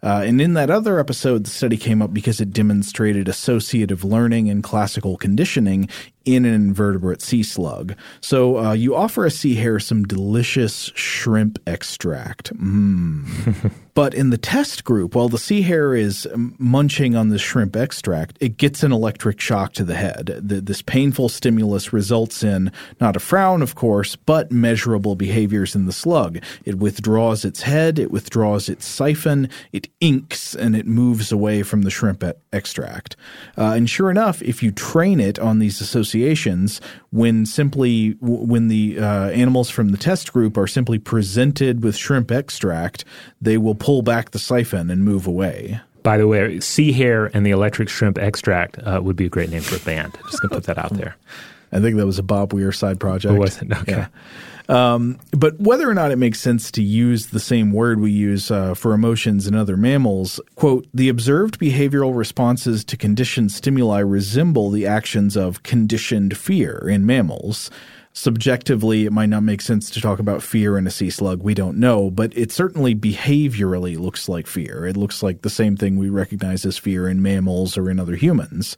Uh, 0.03 0.23
and 0.25 0.39
in 0.39 0.53
that 0.53 0.69
other 0.69 0.99
episode, 0.99 1.45
the 1.45 1.49
study 1.49 1.77
came 1.77 2.01
up 2.01 2.13
because 2.13 2.39
it 2.39 2.53
demonstrated 2.53 3.27
associative 3.27 4.03
learning 4.03 4.49
and 4.49 4.63
classical 4.63 5.17
conditioning 5.17 5.89
in 6.27 6.43
an 6.43 6.53
invertebrate 6.53 7.21
sea 7.21 7.41
slug. 7.41 7.95
So 8.19 8.57
uh, 8.57 8.73
you 8.73 8.95
offer 8.95 9.25
a 9.25 9.31
sea 9.31 9.55
hare 9.55 9.79
some 9.79 10.03
delicious 10.03 10.91
shrimp 10.93 11.57
extract. 11.65 12.53
Mm. 12.57 13.71
but 13.93 14.13
in 14.13 14.29
the 14.29 14.37
test 14.37 14.83
group, 14.83 15.15
while 15.15 15.29
the 15.29 15.37
sea 15.37 15.61
hare 15.61 15.95
is 15.95 16.27
munching 16.35 17.15
on 17.15 17.29
the 17.29 17.39
shrimp 17.39 17.77
extract, 17.77 18.37
it 18.41 18.57
gets 18.57 18.83
an 18.83 18.91
electric 18.91 19.39
shock 19.39 19.71
to 19.73 19.85
the 19.85 19.95
head. 19.95 20.25
The, 20.37 20.59
this 20.59 20.81
painful 20.81 21.29
stimulus 21.29 21.93
results 21.93 22.43
in 22.43 22.73
not 22.99 23.15
a 23.15 23.19
frown, 23.21 23.61
of 23.61 23.75
course, 23.75 24.17
but 24.17 24.51
measurable 24.51 25.15
behaviors 25.15 25.75
in 25.75 25.85
the 25.85 25.93
slug. 25.93 26.39
It 26.65 26.77
withdraws 26.77 27.45
its 27.45 27.61
head, 27.61 27.97
it 27.97 28.11
withdraws 28.11 28.67
its 28.67 28.85
siphon, 28.85 29.49
it 29.71 29.87
inks, 30.01 30.55
and 30.55 30.75
it 30.75 30.85
moves 30.85 31.31
away 31.31 31.63
from 31.63 31.83
the 31.83 31.89
shrimp 31.89 32.21
extract. 32.51 33.15
Uh, 33.57 33.71
and 33.71 33.89
sure 33.89 34.11
enough, 34.11 34.41
if 34.41 34.61
you 34.61 34.71
train 34.73 35.21
it 35.21 35.39
on 35.39 35.59
these 35.59 35.79
associated 35.79 36.16
associations 36.17 36.81
when 37.11 37.45
simply 37.45 38.11
when 38.21 38.67
the 38.67 38.99
uh, 38.99 39.29
animals 39.29 39.69
from 39.69 39.89
the 39.89 39.97
test 39.97 40.33
group 40.33 40.57
are 40.57 40.67
simply 40.67 40.99
presented 40.99 41.83
with 41.83 41.95
shrimp 41.95 42.31
extract, 42.31 43.05
they 43.41 43.57
will 43.57 43.75
pull 43.75 44.01
back 44.01 44.31
the 44.31 44.39
siphon 44.39 44.89
and 44.89 45.03
move 45.03 45.27
away. 45.27 45.79
By 46.03 46.17
the 46.17 46.27
way, 46.27 46.59
sea 46.59 46.91
hare 46.91 47.25
and 47.33 47.45
the 47.45 47.51
electric 47.51 47.89
shrimp 47.89 48.17
extract 48.17 48.79
uh, 48.79 49.01
would 49.03 49.15
be 49.15 49.25
a 49.25 49.29
great 49.29 49.49
name 49.49 49.61
for 49.61 49.75
a 49.75 49.79
band. 49.79 50.17
Just 50.29 50.41
gonna 50.41 50.55
put 50.55 50.63
that 50.65 50.77
out 50.77 50.93
there. 50.93 51.15
I 51.71 51.81
think 51.81 51.97
that 51.97 52.05
was 52.05 52.17
a 52.17 52.23
Bob 52.23 52.53
Weir 52.53 52.71
side 52.71 52.97
project. 52.99 53.33
Oh, 53.33 53.43
it? 53.43 53.61
Okay. 53.61 53.91
Yeah. 53.91 54.07
Um, 54.69 55.19
but 55.31 55.59
whether 55.59 55.89
or 55.89 55.93
not 55.93 56.11
it 56.11 56.17
makes 56.17 56.39
sense 56.39 56.71
to 56.71 56.83
use 56.83 57.27
the 57.27 57.39
same 57.39 57.71
word 57.71 57.99
we 57.99 58.11
use 58.11 58.51
uh, 58.51 58.73
for 58.73 58.93
emotions 58.93 59.47
in 59.47 59.55
other 59.55 59.77
mammals, 59.77 60.39
quote, 60.55 60.87
the 60.93 61.09
observed 61.09 61.59
behavioral 61.59 62.15
responses 62.15 62.83
to 62.85 62.97
conditioned 62.97 63.51
stimuli 63.51 63.99
resemble 63.99 64.69
the 64.69 64.85
actions 64.85 65.37
of 65.37 65.63
conditioned 65.63 66.35
fear 66.37 66.85
in 66.89 67.05
mammals 67.05 67.71
subjectively 68.17 69.05
it 69.05 69.13
might 69.13 69.29
not 69.29 69.43
make 69.43 69.61
sense 69.61 69.91
to 69.91 70.01
talk 70.01 70.17
about 70.17 70.41
fear 70.41 70.75
in 70.75 70.87
a 70.87 70.91
sea 70.91 71.11
slug. 71.11 71.43
We 71.43 71.53
don't 71.53 71.77
know 71.77 72.09
but 72.09 72.35
it 72.35 72.51
certainly 72.51 72.95
behaviorally 72.95 73.95
looks 73.95 74.27
like 74.27 74.47
fear. 74.47 74.87
It 74.87 74.97
looks 74.97 75.21
like 75.21 75.43
the 75.43 75.51
same 75.51 75.77
thing 75.77 75.97
we 75.97 76.09
recognize 76.09 76.65
as 76.65 76.79
fear 76.79 77.07
in 77.07 77.21
mammals 77.21 77.77
or 77.77 77.91
in 77.91 77.99
other 77.99 78.15
humans. 78.15 78.75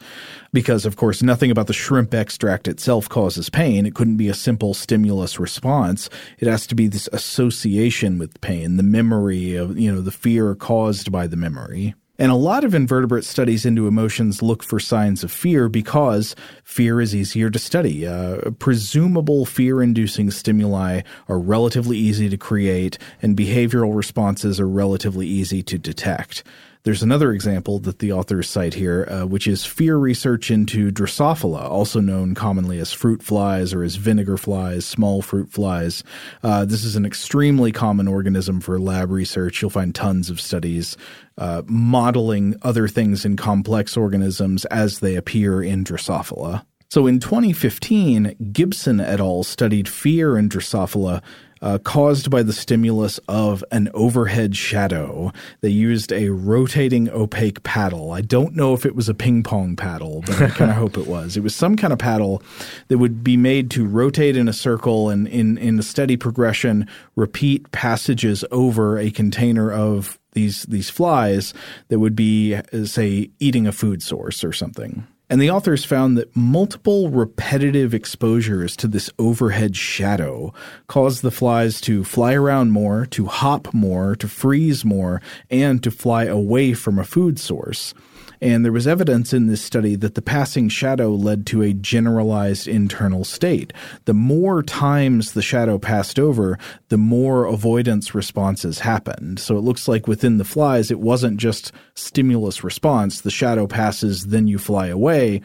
Because 0.51 0.85
of 0.85 0.97
course 0.97 1.23
nothing 1.23 1.51
about 1.51 1.67
the 1.67 1.73
shrimp 1.73 2.13
extract 2.13 2.67
itself 2.67 3.07
causes 3.07 3.49
pain. 3.49 3.85
It 3.85 3.95
couldn't 3.95 4.17
be 4.17 4.27
a 4.27 4.33
simple 4.33 4.73
stimulus 4.73 5.39
response. 5.39 6.09
It 6.39 6.49
has 6.49 6.67
to 6.67 6.75
be 6.75 6.87
this 6.87 7.07
association 7.13 8.17
with 8.17 8.41
pain 8.41 8.75
the 8.75 8.83
memory 8.83 9.55
of 9.55 9.79
you 9.79 9.89
know 9.89 10.01
the 10.01 10.11
fear 10.11 10.53
caused 10.53 11.13
by 11.13 11.27
the 11.27 11.37
memory 11.37 11.95
and 12.19 12.31
a 12.31 12.35
lot 12.35 12.65
of 12.65 12.75
invertebrate 12.75 13.23
studies 13.23 13.65
into 13.65 13.87
emotions 13.87 14.41
look 14.41 14.61
for 14.61 14.79
signs 14.79 15.23
of 15.23 15.31
fear 15.31 15.69
because 15.69 16.35
fear 16.65 16.99
is 16.99 17.15
easier 17.15 17.49
to 17.49 17.57
study. 17.57 18.05
Uh, 18.05 18.51
presumable 18.59 19.45
fear 19.45 19.81
inducing 19.81 20.29
stimuli 20.29 21.01
are 21.29 21.39
relatively 21.39 21.97
easy 21.97 22.29
to 22.29 22.37
create, 22.37 22.97
and 23.21 23.37
behavioral 23.37 23.95
responses 23.95 24.59
are 24.59 24.67
relatively 24.67 25.25
easy 25.25 25.63
to 25.63 25.77
detect. 25.77 26.43
There's 26.83 27.03
another 27.03 27.33
example 27.33 27.79
that 27.79 27.99
the 27.99 28.13
authors 28.13 28.49
cite 28.49 28.73
here, 28.73 29.05
uh, 29.11 29.25
which 29.25 29.47
is 29.47 29.65
fear 29.65 29.97
research 29.97 30.49
into 30.49 30.91
Drosophila, 30.91 31.61
also 31.61 31.99
known 31.99 32.35
commonly 32.35 32.79
as 32.79 32.93
fruit 32.93 33.21
flies 33.21 33.73
or 33.73 33.83
as 33.83 33.97
vinegar 33.97 34.37
flies, 34.37 34.85
small 34.85 35.21
fruit 35.21 35.51
flies. 35.51 36.05
Uh, 36.41 36.63
this 36.63 36.85
is 36.85 36.95
an 36.95 37.05
extremely 37.05 37.73
common 37.73 38.07
organism 38.07 38.61
for 38.61 38.79
lab 38.79 39.11
research. 39.11 39.61
You'll 39.61 39.71
find 39.71 39.93
tons 39.93 40.29
of 40.29 40.39
studies 40.39 40.95
uh, 41.37 41.63
modeling 41.67 42.55
other 42.61 42.87
things 42.87 43.25
in 43.25 43.35
complex 43.35 43.97
organisms 43.97 44.63
as 44.65 44.99
they 44.99 45.15
appear 45.15 45.61
in 45.61 45.83
Drosophila. 45.83 46.63
So 46.91 47.05
in 47.05 47.19
2015, 47.19 48.51
Gibson 48.51 48.99
et 48.99 49.19
al. 49.19 49.43
studied 49.43 49.87
fear 49.87 50.37
in 50.37 50.49
Drosophila 50.49 51.21
uh, 51.61 51.77
caused 51.79 52.29
by 52.29 52.43
the 52.43 52.53
stimulus 52.53 53.19
of 53.27 53.63
an 53.71 53.89
overhead 53.93 54.55
shadow. 54.55 55.31
They 55.61 55.69
used 55.69 56.11
a 56.11 56.29
rotating 56.29 57.09
opaque 57.09 57.63
paddle. 57.63 58.11
I 58.11 58.21
don't 58.21 58.55
know 58.55 58.73
if 58.73 58.85
it 58.85 58.95
was 58.95 59.09
a 59.09 59.13
ping 59.13 59.43
pong 59.43 59.75
paddle, 59.75 60.23
but 60.25 60.41
I 60.41 60.49
kind 60.49 60.71
of 60.71 60.77
hope 60.83 60.97
it 60.97 61.07
was. 61.07 61.37
It 61.37 61.43
was 61.43 61.55
some 61.55 61.75
kind 61.75 61.93
of 61.93 61.99
paddle 61.99 62.41
that 62.87 62.97
would 62.97 63.23
be 63.23 63.37
made 63.37 63.71
to 63.71 63.85
rotate 63.85 64.37
in 64.37 64.47
a 64.47 64.53
circle 64.53 65.09
and 65.09 65.27
in, 65.27 65.57
in 65.57 65.79
a 65.79 65.83
steady 65.83 66.17
progression 66.17 66.87
repeat 67.15 67.71
passages 67.71 68.43
over 68.51 68.97
a 68.97 69.11
container 69.11 69.71
of 69.71 70.19
these 70.33 70.63
these 70.63 70.89
flies 70.89 71.53
that 71.87 71.99
would 71.99 72.15
be 72.15 72.55
say 72.85 73.29
eating 73.39 73.67
a 73.67 73.71
food 73.71 74.03
source 74.03 74.43
or 74.43 74.53
something. 74.53 75.07
And 75.29 75.39
the 75.39 75.51
authors 75.51 75.85
found 75.85 76.17
that 76.17 76.35
multiple 76.35 77.09
repetitive 77.09 77.93
exposures 77.93 78.75
to 78.77 78.87
this 78.87 79.11
overhead 79.19 79.75
shadow 79.75 80.53
caused 80.87 81.21
the 81.21 81.29
flies 81.29 81.79
to 81.81 82.03
fly 82.03 82.33
around 82.33 82.71
more, 82.71 83.05
to 83.07 83.27
hop 83.27 83.71
more, 83.71 84.15
to 84.15 84.27
freeze 84.27 84.83
more, 84.83 85.21
and 85.51 85.83
to 85.83 85.91
fly 85.91 86.23
away 86.23 86.73
from 86.73 86.97
a 86.97 87.03
food 87.03 87.37
source. 87.37 87.93
And 88.41 88.63
there 88.63 88.71
was 88.71 88.87
evidence 88.87 89.33
in 89.33 89.47
this 89.47 89.61
study 89.61 89.95
that 89.97 90.15
the 90.15 90.21
passing 90.21 90.69
shadow 90.69 91.09
led 91.09 91.45
to 91.47 91.61
a 91.61 91.73
generalized 91.73 92.67
internal 92.67 93.25
state. 93.25 93.73
The 94.05 94.13
more 94.13 94.63
times 94.63 95.33
the 95.33 95.41
shadow 95.41 95.77
passed 95.77 96.17
over, 96.17 96.57
the 96.87 96.97
more 96.97 97.45
avoidance 97.45 98.15
responses 98.15 98.79
happened. 98.79 99.39
So 99.39 99.57
it 99.57 99.61
looks 99.63 99.87
like 99.87 100.07
within 100.07 100.37
the 100.37 100.45
flies, 100.45 100.89
it 100.89 100.99
wasn't 100.99 101.37
just 101.37 101.71
stimulus 101.95 102.63
response. 102.63 103.21
The 103.21 103.31
shadow 103.31 103.67
passes, 103.67 104.27
then 104.27 104.47
you 104.47 104.57
fly 104.57 104.87
away. 104.87 105.41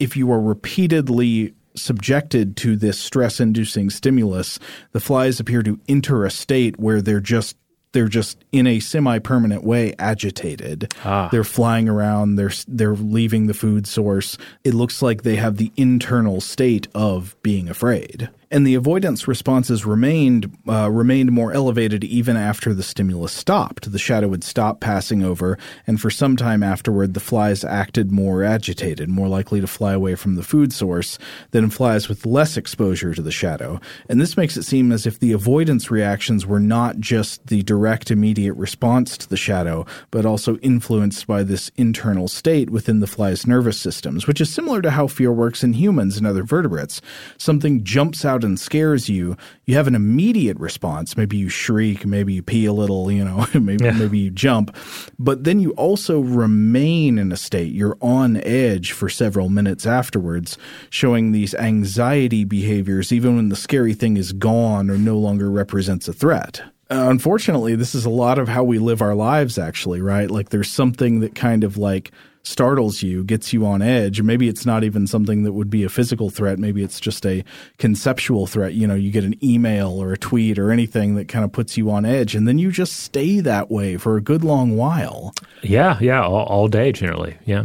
If 0.00 0.16
you 0.16 0.32
are 0.32 0.40
repeatedly 0.40 1.54
subjected 1.74 2.56
to 2.58 2.76
this 2.76 2.98
stress 2.98 3.40
inducing 3.40 3.90
stimulus, 3.90 4.58
the 4.92 5.00
flies 5.00 5.40
appear 5.40 5.62
to 5.62 5.80
enter 5.88 6.24
a 6.24 6.30
state 6.30 6.78
where 6.78 7.00
they're 7.00 7.20
just 7.20 7.56
they're 7.92 8.08
just 8.08 8.44
in 8.52 8.66
a 8.66 8.80
semi-permanent 8.80 9.64
way 9.64 9.94
agitated. 9.98 10.92
Ah. 11.04 11.28
They're 11.30 11.44
flying 11.44 11.88
around. 11.88 12.36
They're 12.36 12.52
they're 12.66 12.94
leaving 12.94 13.46
the 13.46 13.54
food 13.54 13.86
source. 13.86 14.36
It 14.64 14.74
looks 14.74 15.02
like 15.02 15.22
they 15.22 15.36
have 15.36 15.56
the 15.56 15.72
internal 15.76 16.40
state 16.40 16.88
of 16.94 17.36
being 17.42 17.68
afraid 17.68 18.30
and 18.52 18.66
the 18.66 18.74
avoidance 18.74 19.26
responses 19.26 19.86
remained 19.86 20.56
uh, 20.68 20.90
remained 20.90 21.32
more 21.32 21.52
elevated 21.52 22.04
even 22.04 22.36
after 22.36 22.74
the 22.74 22.82
stimulus 22.82 23.32
stopped. 23.32 23.90
The 23.90 23.98
shadow 23.98 24.28
would 24.28 24.44
stop 24.44 24.78
passing 24.78 25.24
over, 25.24 25.58
and 25.86 25.98
for 25.98 26.10
some 26.10 26.36
time 26.36 26.62
afterward, 26.62 27.14
the 27.14 27.20
flies 27.20 27.64
acted 27.64 28.12
more 28.12 28.44
agitated, 28.44 29.08
more 29.08 29.26
likely 29.26 29.62
to 29.62 29.66
fly 29.66 29.94
away 29.94 30.14
from 30.14 30.34
the 30.34 30.42
food 30.42 30.72
source 30.72 31.18
than 31.52 31.70
flies 31.70 32.10
with 32.10 32.26
less 32.26 32.58
exposure 32.58 33.14
to 33.14 33.22
the 33.22 33.32
shadow. 33.32 33.80
And 34.08 34.20
this 34.20 34.36
makes 34.36 34.58
it 34.58 34.64
seem 34.64 34.92
as 34.92 35.06
if 35.06 35.18
the 35.18 35.32
avoidance 35.32 35.90
reactions 35.90 36.46
were 36.46 36.60
not 36.60 36.98
just 36.98 37.46
the 37.46 37.62
direct 37.62 38.10
immediate 38.10 38.54
response 38.54 39.16
to 39.16 39.28
the 39.28 39.36
shadow, 39.36 39.86
but 40.10 40.26
also 40.26 40.58
influenced 40.58 41.26
by 41.26 41.42
this 41.42 41.70
internal 41.76 42.28
state 42.28 42.68
within 42.68 43.00
the 43.00 43.06
fly's 43.06 43.46
nervous 43.46 43.80
systems, 43.80 44.26
which 44.26 44.42
is 44.42 44.52
similar 44.52 44.82
to 44.82 44.90
how 44.90 45.06
fear 45.06 45.32
works 45.32 45.64
in 45.64 45.72
humans 45.72 46.18
and 46.18 46.26
other 46.26 46.42
vertebrates. 46.42 47.00
Something 47.38 47.82
jumps 47.82 48.26
out 48.26 48.41
and 48.44 48.58
scares 48.58 49.08
you, 49.08 49.36
you 49.66 49.74
have 49.76 49.86
an 49.86 49.94
immediate 49.94 50.58
response. 50.58 51.16
Maybe 51.16 51.36
you 51.36 51.48
shriek, 51.48 52.04
maybe 52.06 52.34
you 52.34 52.42
pee 52.42 52.66
a 52.66 52.72
little, 52.72 53.10
you 53.10 53.24
know, 53.24 53.46
maybe 53.54 53.84
Yeah. 53.84 53.92
maybe 53.92 54.18
you 54.18 54.30
jump. 54.30 54.76
But 55.18 55.44
then 55.44 55.60
you 55.60 55.70
also 55.72 56.20
remain 56.20 57.18
in 57.18 57.32
a 57.32 57.36
state. 57.36 57.72
You're 57.72 57.96
on 58.00 58.36
edge 58.38 58.92
for 58.92 59.08
several 59.08 59.48
minutes 59.48 59.86
afterwards, 59.86 60.58
showing 60.90 61.32
these 61.32 61.54
anxiety 61.54 62.44
behaviors 62.44 63.12
even 63.12 63.36
when 63.36 63.48
the 63.48 63.56
scary 63.56 63.94
thing 63.94 64.16
is 64.16 64.32
gone 64.32 64.90
or 64.90 64.98
no 64.98 65.16
longer 65.18 65.50
represents 65.50 66.08
a 66.08 66.12
threat. 66.12 66.62
Uh, 66.90 67.06
unfortunately, 67.08 67.74
this 67.74 67.94
is 67.94 68.04
a 68.04 68.10
lot 68.10 68.38
of 68.38 68.48
how 68.48 68.62
we 68.62 68.78
live 68.78 69.00
our 69.00 69.14
lives, 69.14 69.56
actually, 69.58 70.00
right? 70.02 70.30
Like 70.30 70.50
there's 70.50 70.70
something 70.70 71.20
that 71.20 71.34
kind 71.34 71.64
of 71.64 71.78
like 71.78 72.10
startles 72.42 73.02
you, 73.02 73.24
gets 73.24 73.52
you 73.52 73.64
on 73.64 73.82
edge. 73.82 74.20
Maybe 74.20 74.48
it's 74.48 74.66
not 74.66 74.84
even 74.84 75.06
something 75.06 75.44
that 75.44 75.52
would 75.52 75.70
be 75.70 75.84
a 75.84 75.88
physical 75.88 76.30
threat. 76.30 76.58
Maybe 76.58 76.82
it's 76.82 77.00
just 77.00 77.24
a 77.24 77.44
conceptual 77.78 78.46
threat. 78.46 78.74
You 78.74 78.86
know, 78.86 78.94
you 78.94 79.10
get 79.10 79.24
an 79.24 79.42
email 79.44 80.02
or 80.02 80.12
a 80.12 80.18
tweet 80.18 80.58
or 80.58 80.70
anything 80.70 81.14
that 81.14 81.28
kind 81.28 81.44
of 81.44 81.52
puts 81.52 81.76
you 81.76 81.90
on 81.90 82.04
edge, 82.04 82.34
and 82.34 82.46
then 82.48 82.58
you 82.58 82.70
just 82.70 82.94
stay 82.94 83.40
that 83.40 83.70
way 83.70 83.96
for 83.96 84.16
a 84.16 84.20
good 84.20 84.44
long 84.44 84.76
while. 84.76 85.34
Yeah, 85.62 85.98
yeah, 86.00 86.22
all, 86.22 86.44
all 86.44 86.68
day 86.68 86.92
generally. 86.92 87.36
Yeah. 87.44 87.64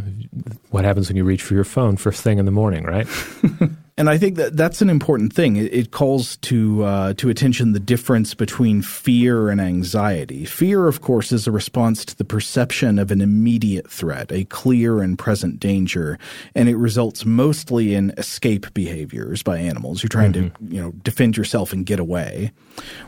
What 0.70 0.84
happens 0.84 1.08
when 1.08 1.16
you 1.16 1.24
reach 1.24 1.42
for 1.42 1.54
your 1.54 1.64
phone 1.64 1.96
first 1.96 2.22
thing 2.22 2.38
in 2.38 2.44
the 2.44 2.52
morning, 2.52 2.84
right? 2.84 3.06
And 3.98 4.08
I 4.08 4.16
think 4.16 4.36
that 4.36 4.56
that's 4.56 4.80
an 4.80 4.90
important 4.90 5.32
thing. 5.32 5.56
It, 5.56 5.74
it 5.74 5.90
calls 5.90 6.36
to 6.36 6.84
uh, 6.84 7.14
to 7.14 7.30
attention 7.30 7.72
the 7.72 7.80
difference 7.80 8.32
between 8.32 8.80
fear 8.80 9.50
and 9.50 9.60
anxiety. 9.60 10.44
Fear, 10.44 10.86
of 10.86 11.00
course, 11.00 11.32
is 11.32 11.48
a 11.48 11.50
response 11.50 12.04
to 12.04 12.16
the 12.16 12.24
perception 12.24 13.00
of 13.00 13.10
an 13.10 13.20
immediate 13.20 13.90
threat, 13.90 14.30
a 14.30 14.44
clear 14.44 15.02
and 15.02 15.18
present 15.18 15.58
danger, 15.58 16.16
and 16.54 16.68
it 16.68 16.76
results 16.76 17.24
mostly 17.24 17.96
in 17.96 18.14
escape 18.16 18.72
behaviors 18.72 19.42
by 19.42 19.58
animals. 19.58 20.00
You're 20.00 20.08
trying 20.08 20.32
to 20.34 20.52
you 20.60 20.80
know 20.80 20.92
defend 21.02 21.36
yourself 21.36 21.72
and 21.72 21.84
get 21.84 21.98
away. 21.98 22.52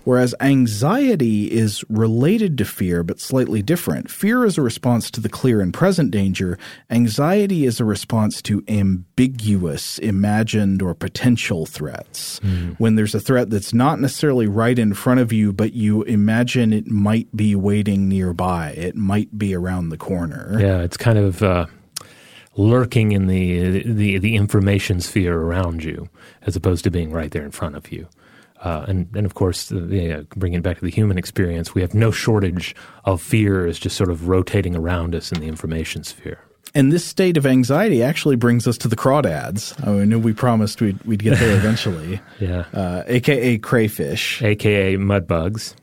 Whereas 0.02 0.34
anxiety 0.40 1.52
is 1.52 1.84
related 1.88 2.58
to 2.58 2.64
fear 2.64 3.04
but 3.04 3.20
slightly 3.20 3.62
different. 3.62 4.10
Fear 4.10 4.44
is 4.44 4.58
a 4.58 4.62
response 4.62 5.08
to 5.12 5.20
the 5.20 5.28
clear 5.28 5.60
and 5.60 5.72
present 5.72 6.10
danger. 6.10 6.58
Anxiety 6.90 7.64
is 7.64 7.78
a 7.78 7.84
response 7.84 8.42
to 8.42 8.64
ambiguous, 8.66 10.00
imagined, 10.00 10.79
or 10.80 10.94
potential 10.94 11.66
threats. 11.66 12.38
When 12.78 12.94
there's 12.94 13.14
a 13.14 13.20
threat 13.20 13.50
that's 13.50 13.72
not 13.72 14.00
necessarily 14.00 14.46
right 14.46 14.78
in 14.78 14.94
front 14.94 15.20
of 15.20 15.32
you, 15.32 15.52
but 15.52 15.72
you 15.72 16.02
imagine 16.04 16.72
it 16.72 16.86
might 16.86 17.34
be 17.34 17.54
waiting 17.54 18.08
nearby, 18.08 18.70
it 18.70 18.96
might 18.96 19.38
be 19.38 19.54
around 19.54 19.90
the 19.90 19.98
corner. 19.98 20.58
Yeah, 20.60 20.80
it's 20.80 20.96
kind 20.96 21.18
of 21.18 21.42
uh, 21.42 21.66
lurking 22.56 23.12
in 23.12 23.26
the, 23.26 23.82
the 23.82 24.18
the 24.18 24.36
information 24.36 25.00
sphere 25.00 25.40
around 25.40 25.84
you, 25.84 26.08
as 26.42 26.56
opposed 26.56 26.84
to 26.84 26.90
being 26.90 27.12
right 27.12 27.30
there 27.30 27.44
in 27.44 27.50
front 27.50 27.76
of 27.76 27.90
you. 27.92 28.08
Uh, 28.62 28.84
and 28.88 29.08
and 29.14 29.24
of 29.24 29.34
course, 29.34 29.72
uh, 29.72 29.82
yeah, 29.86 30.20
bringing 30.36 30.58
it 30.58 30.62
back 30.62 30.78
to 30.78 30.84
the 30.84 30.90
human 30.90 31.16
experience, 31.16 31.74
we 31.74 31.80
have 31.80 31.94
no 31.94 32.10
shortage 32.10 32.74
of 33.04 33.22
fears 33.22 33.78
just 33.78 33.96
sort 33.96 34.10
of 34.10 34.28
rotating 34.28 34.76
around 34.76 35.14
us 35.14 35.32
in 35.32 35.40
the 35.40 35.46
information 35.46 36.04
sphere. 36.04 36.44
And 36.74 36.92
this 36.92 37.04
state 37.04 37.36
of 37.36 37.46
anxiety 37.46 38.02
actually 38.02 38.36
brings 38.36 38.66
us 38.68 38.78
to 38.78 38.88
the 38.88 38.94
crawdads. 38.96 39.74
I 39.86 40.04
knew 40.04 40.18
we 40.20 40.32
promised 40.32 40.80
we'd, 40.80 41.02
we'd 41.02 41.22
get 41.22 41.38
there 41.38 41.56
eventually, 41.56 42.20
Yeah, 42.40 42.64
uh, 42.72 43.02
aka 43.06 43.58
crayfish. 43.58 44.40
aka 44.42 44.96
mud 44.96 45.26
bugs. 45.26 45.74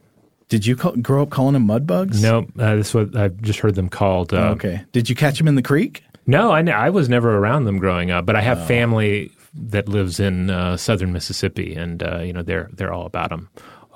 Did 0.49 0.65
you 0.65 0.77
call, 0.77 0.93
grow 0.95 1.23
up 1.23 1.29
calling 1.29 1.53
them 1.53 1.65
mud 1.65 1.85
bugs? 1.85 2.21
No, 2.23 2.47
uh, 2.57 2.75
this 2.77 2.89
is 2.89 2.93
what 2.95 3.15
I've 3.17 3.41
just 3.41 3.59
heard 3.59 3.75
them 3.75 3.89
called. 3.89 4.33
Uh, 4.33 4.37
Oh, 4.37 4.47
okay. 4.53 4.81
Did 4.93 5.09
you 5.09 5.15
catch 5.15 5.37
them 5.39 5.47
in 5.49 5.55
the 5.55 5.61
creek? 5.61 6.03
No, 6.25 6.51
I, 6.51 6.61
I 6.61 6.89
was 6.89 7.09
never 7.09 7.37
around 7.37 7.65
them 7.65 7.79
growing 7.79 8.11
up, 8.11 8.25
but 8.25 8.35
I 8.37 8.39
Oh. 8.39 8.43
have 8.43 8.65
family 8.67 9.31
that 9.53 9.89
lives 9.89 10.19
in 10.21 10.49
uh, 10.49 10.77
southern 10.77 11.11
Mississippi, 11.11 11.73
and 11.75 12.01
uh, 12.01 12.19
you 12.19 12.31
know 12.31 12.43
they're 12.43 12.69
they're 12.73 12.93
all 12.93 13.05
about 13.05 13.29
them 13.31 13.49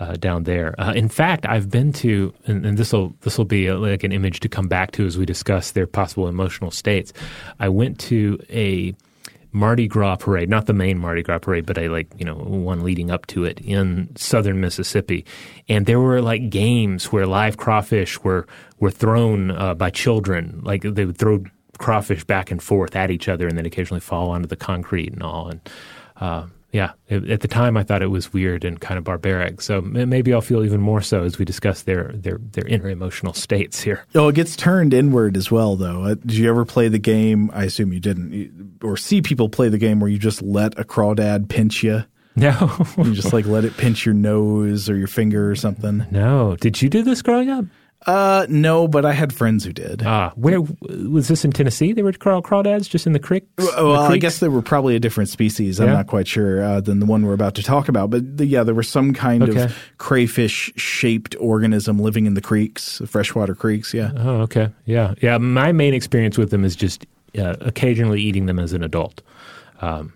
uh, 0.00 0.08
uh, 0.08 0.14
down 0.14 0.44
there. 0.44 0.74
Uh, 0.80 0.92
in 0.92 1.08
fact, 1.08 1.46
I've 1.46 1.70
been 1.70 1.92
to, 1.94 2.32
and, 2.46 2.64
and 2.64 2.78
this 2.78 2.92
will 2.92 3.14
this 3.20 3.36
will 3.38 3.44
be 3.44 3.68
uh 3.68 3.76
like 3.76 4.04
an 4.04 4.12
image 4.12 4.40
to 4.40 4.48
come 4.48 4.68
back 4.68 4.92
to 4.92 5.06
as 5.06 5.18
we 5.18 5.26
discuss 5.26 5.72
their 5.72 5.86
possible 5.86 6.28
emotional 6.28 6.70
states. 6.70 7.12
I 7.60 7.68
went 7.68 7.98
to 8.00 8.38
a 8.50 8.94
Mardi 9.52 9.88
Gras 9.88 10.16
parade, 10.16 10.48
not 10.48 10.66
the 10.66 10.72
main 10.72 10.98
Mardi 10.98 11.22
Gras 11.22 11.38
parade, 11.38 11.66
but 11.66 11.78
a 11.78 11.88
like 11.88 12.08
you 12.16 12.24
know 12.24 12.36
one 12.36 12.82
leading 12.82 13.10
up 13.10 13.26
to 13.28 13.44
it 13.44 13.60
in 13.60 14.14
southern 14.16 14.60
Mississippi, 14.60 15.24
and 15.68 15.86
there 15.86 16.00
were 16.00 16.20
like 16.22 16.50
games 16.50 17.12
where 17.12 17.26
live 17.26 17.56
crawfish 17.56 18.22
were 18.22 18.46
were 18.78 18.90
thrown 18.90 19.50
uh, 19.50 19.74
by 19.74 19.90
children, 19.90 20.60
like 20.62 20.82
they 20.82 21.04
would 21.04 21.18
throw 21.18 21.42
crawfish 21.78 22.24
back 22.24 22.50
and 22.50 22.62
forth 22.62 22.96
at 22.96 23.10
each 23.10 23.28
other, 23.28 23.46
and 23.46 23.56
then 23.56 23.66
occasionally 23.66 24.00
fall 24.00 24.30
onto 24.30 24.48
the 24.48 24.56
concrete 24.56 25.12
and 25.12 25.22
all, 25.22 25.48
and. 25.48 26.50
Yeah, 26.70 26.92
at 27.08 27.28
at 27.30 27.40
the 27.40 27.48
time 27.48 27.78
I 27.78 27.82
thought 27.82 28.02
it 28.02 28.08
was 28.10 28.30
weird 28.32 28.62
and 28.62 28.78
kind 28.78 28.98
of 28.98 29.04
barbaric. 29.04 29.62
So 29.62 29.80
maybe 29.80 30.34
I'll 30.34 30.42
feel 30.42 30.62
even 30.64 30.80
more 30.82 31.00
so 31.00 31.22
as 31.22 31.38
we 31.38 31.46
discuss 31.46 31.82
their 31.82 32.12
their 32.14 32.38
their 32.40 32.66
inner 32.66 32.90
emotional 32.90 33.32
states 33.32 33.80
here. 33.80 34.04
Oh, 34.14 34.28
it 34.28 34.34
gets 34.34 34.54
turned 34.54 34.92
inward 34.92 35.36
as 35.38 35.50
well, 35.50 35.76
though. 35.76 36.04
Uh, 36.04 36.14
did 36.16 36.34
you 36.34 36.48
ever 36.50 36.66
play 36.66 36.88
the 36.88 36.98
game? 36.98 37.50
I 37.54 37.64
assume 37.64 37.92
you 37.94 38.00
didn't, 38.00 38.80
or 38.82 38.98
see 38.98 39.22
people 39.22 39.48
play 39.48 39.70
the 39.70 39.78
game 39.78 39.98
where 39.98 40.10
you 40.10 40.18
just 40.18 40.42
let 40.42 40.78
a 40.78 40.84
crawdad 40.84 41.48
pinch 41.48 41.82
you. 41.82 42.04
No, 42.36 42.70
You 42.98 43.14
just 43.14 43.32
like 43.32 43.46
let 43.46 43.64
it 43.64 43.76
pinch 43.76 44.06
your 44.06 44.14
nose 44.14 44.88
or 44.88 44.94
your 44.96 45.08
finger 45.08 45.50
or 45.50 45.56
something. 45.56 46.06
no. 46.12 46.54
Did 46.60 46.80
you 46.80 46.88
do 46.88 47.02
this 47.02 47.20
growing 47.20 47.50
up? 47.50 47.64
Uh, 48.06 48.46
no, 48.48 48.86
but 48.88 49.04
I 49.04 49.12
had 49.12 49.32
friends 49.32 49.64
who 49.64 49.72
did. 49.72 50.02
Ah, 50.06 50.32
where 50.36 50.60
was 50.60 51.28
this 51.28 51.44
in 51.44 51.50
Tennessee? 51.50 51.92
They 51.92 52.02
were 52.02 52.12
craw- 52.12 52.40
crawdads 52.40 52.88
just 52.88 53.06
in 53.06 53.12
the 53.12 53.18
creek. 53.18 53.44
well, 53.58 53.96
I 53.96 54.16
guess 54.18 54.38
they 54.38 54.48
were 54.48 54.62
probably 54.62 54.94
a 54.94 55.00
different 55.00 55.28
species. 55.28 55.80
I'm 55.80 55.88
Yeah? 55.88 55.94
not 55.94 56.06
quite 56.06 56.28
sure 56.28 56.62
uh, 56.62 56.80
than 56.80 57.00
the 57.00 57.06
one 57.06 57.26
we're 57.26 57.34
about 57.34 57.54
to 57.56 57.62
talk 57.62 57.88
about. 57.88 58.08
But 58.10 58.38
the, 58.38 58.46
yeah, 58.46 58.62
there 58.62 58.74
was 58.74 58.88
some 58.88 59.12
kind 59.12 59.42
Okay. 59.42 59.62
of 59.64 59.76
crayfish-shaped 59.98 61.34
organism 61.40 61.98
living 61.98 62.26
in 62.26 62.34
the 62.34 62.40
creeks, 62.40 63.02
freshwater 63.06 63.54
creeks. 63.54 63.92
Yeah. 63.92 64.12
Oh, 64.16 64.40
okay. 64.42 64.70
Yeah, 64.86 65.14
yeah. 65.20 65.38
My 65.38 65.72
main 65.72 65.92
experience 65.92 66.38
with 66.38 66.50
them 66.50 66.64
is 66.64 66.76
just 66.76 67.04
uh, 67.36 67.56
occasionally 67.60 68.22
eating 68.22 68.46
them 68.46 68.58
as 68.58 68.72
an 68.72 68.82
adult, 68.84 69.22
um, 69.80 70.12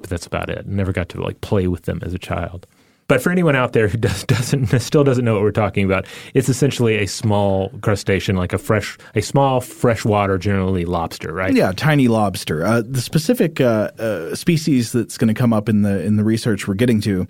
but 0.00 0.08
that's 0.10 0.26
about 0.26 0.48
it. 0.50 0.66
Never 0.66 0.92
got 0.92 1.08
to 1.10 1.22
like 1.22 1.40
play 1.42 1.68
with 1.68 1.82
them 1.82 2.00
as 2.02 2.14
a 2.14 2.18
child. 2.18 2.66
But 3.08 3.22
for 3.22 3.30
anyone 3.30 3.56
out 3.56 3.72
there 3.72 3.88
who 3.88 3.98
does, 3.98 4.24
doesn't 4.24 4.78
still 4.80 5.02
doesn't 5.02 5.24
know 5.24 5.34
what 5.34 5.42
we're 5.42 5.50
talking 5.50 5.84
about, 5.84 6.06
it's 6.34 6.48
essentially 6.48 6.96
a 6.96 7.06
small 7.06 7.70
crustacean, 7.80 8.36
like 8.36 8.52
a 8.52 8.58
fresh, 8.58 8.96
a 9.14 9.22
small 9.22 9.60
freshwater, 9.60 10.38
generally 10.38 10.84
lobster, 10.84 11.32
right? 11.32 11.54
Yeah, 11.54 11.72
tiny 11.72 12.06
lobster. 12.06 12.64
Uh, 12.64 12.82
the 12.86 13.00
specific 13.00 13.60
uh, 13.60 13.90
uh, 13.98 14.34
species 14.34 14.92
that's 14.92 15.18
going 15.18 15.28
to 15.28 15.34
come 15.34 15.52
up 15.52 15.68
in 15.68 15.82
the 15.82 16.02
in 16.04 16.16
the 16.16 16.24
research 16.24 16.68
we're 16.68 16.74
getting 16.74 17.00
to 17.00 17.26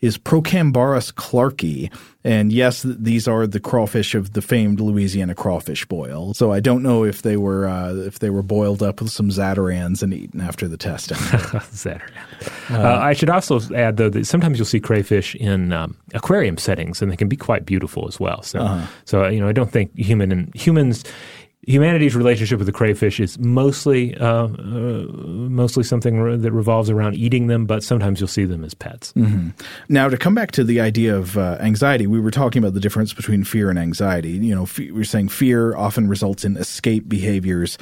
is 0.00 0.18
Procambarus 0.18 1.12
clarkii. 1.12 1.90
And 2.24 2.52
yes, 2.52 2.82
these 2.82 3.26
are 3.26 3.46
the 3.48 3.58
crawfish 3.58 4.14
of 4.14 4.32
the 4.32 4.42
famed 4.42 4.80
Louisiana 4.80 5.34
crawfish 5.34 5.84
boil. 5.86 6.34
So 6.34 6.52
I 6.52 6.60
don't 6.60 6.82
know 6.82 7.04
if 7.04 7.22
they 7.22 7.36
were 7.36 7.66
uh, 7.66 7.94
if 7.94 8.20
they 8.20 8.30
were 8.30 8.42
boiled 8.42 8.82
up 8.82 9.00
with 9.00 9.10
some 9.10 9.28
Zatarain's 9.28 10.02
and 10.02 10.14
eaten 10.14 10.40
after 10.40 10.68
the 10.68 10.76
testing. 10.76 11.16
Saturday. 11.70 12.12
Uh, 12.70 12.98
I 13.00 13.12
should 13.12 13.30
also 13.30 13.60
add, 13.74 13.96
though, 13.96 14.08
that 14.10 14.26
sometimes 14.26 14.58
you'll 14.58 14.66
see 14.66 14.80
crayfish 14.80 15.34
in 15.34 15.72
um, 15.72 15.96
aquarium 16.14 16.58
settings, 16.58 17.02
and 17.02 17.10
they 17.10 17.16
can 17.16 17.28
be 17.28 17.36
quite 17.36 17.66
beautiful 17.66 18.06
as 18.06 18.20
well. 18.20 18.42
So, 18.42 18.82
so 19.04 19.24
uh, 19.24 19.28
you 19.28 19.40
know, 19.40 19.48
I 19.48 19.52
don't 19.52 19.70
think 19.70 19.96
human 19.96 20.30
and 20.30 20.54
humans. 20.54 21.04
Humanity's 21.66 22.16
relationship 22.16 22.58
with 22.58 22.66
the 22.66 22.72
crayfish 22.72 23.20
is 23.20 23.38
mostly 23.38 24.16
uh, 24.16 24.46
uh, 24.46 25.06
mostly 25.12 25.84
something 25.84 26.18
re- 26.18 26.36
that 26.36 26.50
revolves 26.50 26.90
around 26.90 27.14
eating 27.14 27.46
them, 27.46 27.66
but 27.66 27.84
sometimes 27.84 28.18
you'll 28.18 28.26
see 28.26 28.44
them 28.44 28.64
as 28.64 28.74
pets. 28.74 29.14
Now, 29.88 30.08
to 30.08 30.16
come 30.16 30.34
back 30.34 30.50
to 30.52 30.64
the 30.64 30.80
idea 30.80 31.16
of 31.16 31.38
uh, 31.38 31.58
anxiety, 31.60 32.08
we 32.08 32.18
were 32.18 32.32
talking 32.32 32.60
about 32.60 32.74
the 32.74 32.80
difference 32.80 33.12
between 33.12 33.44
fear 33.44 33.70
and 33.70 33.78
anxiety. 33.78 34.32
You 34.32 34.56
know, 34.56 34.66
we're 34.92 35.04
saying 35.04 35.28
fear 35.28 35.76
often 35.76 36.08
results 36.08 36.44
in 36.44 36.56
escape 36.56 37.08
behaviors. 37.08 37.78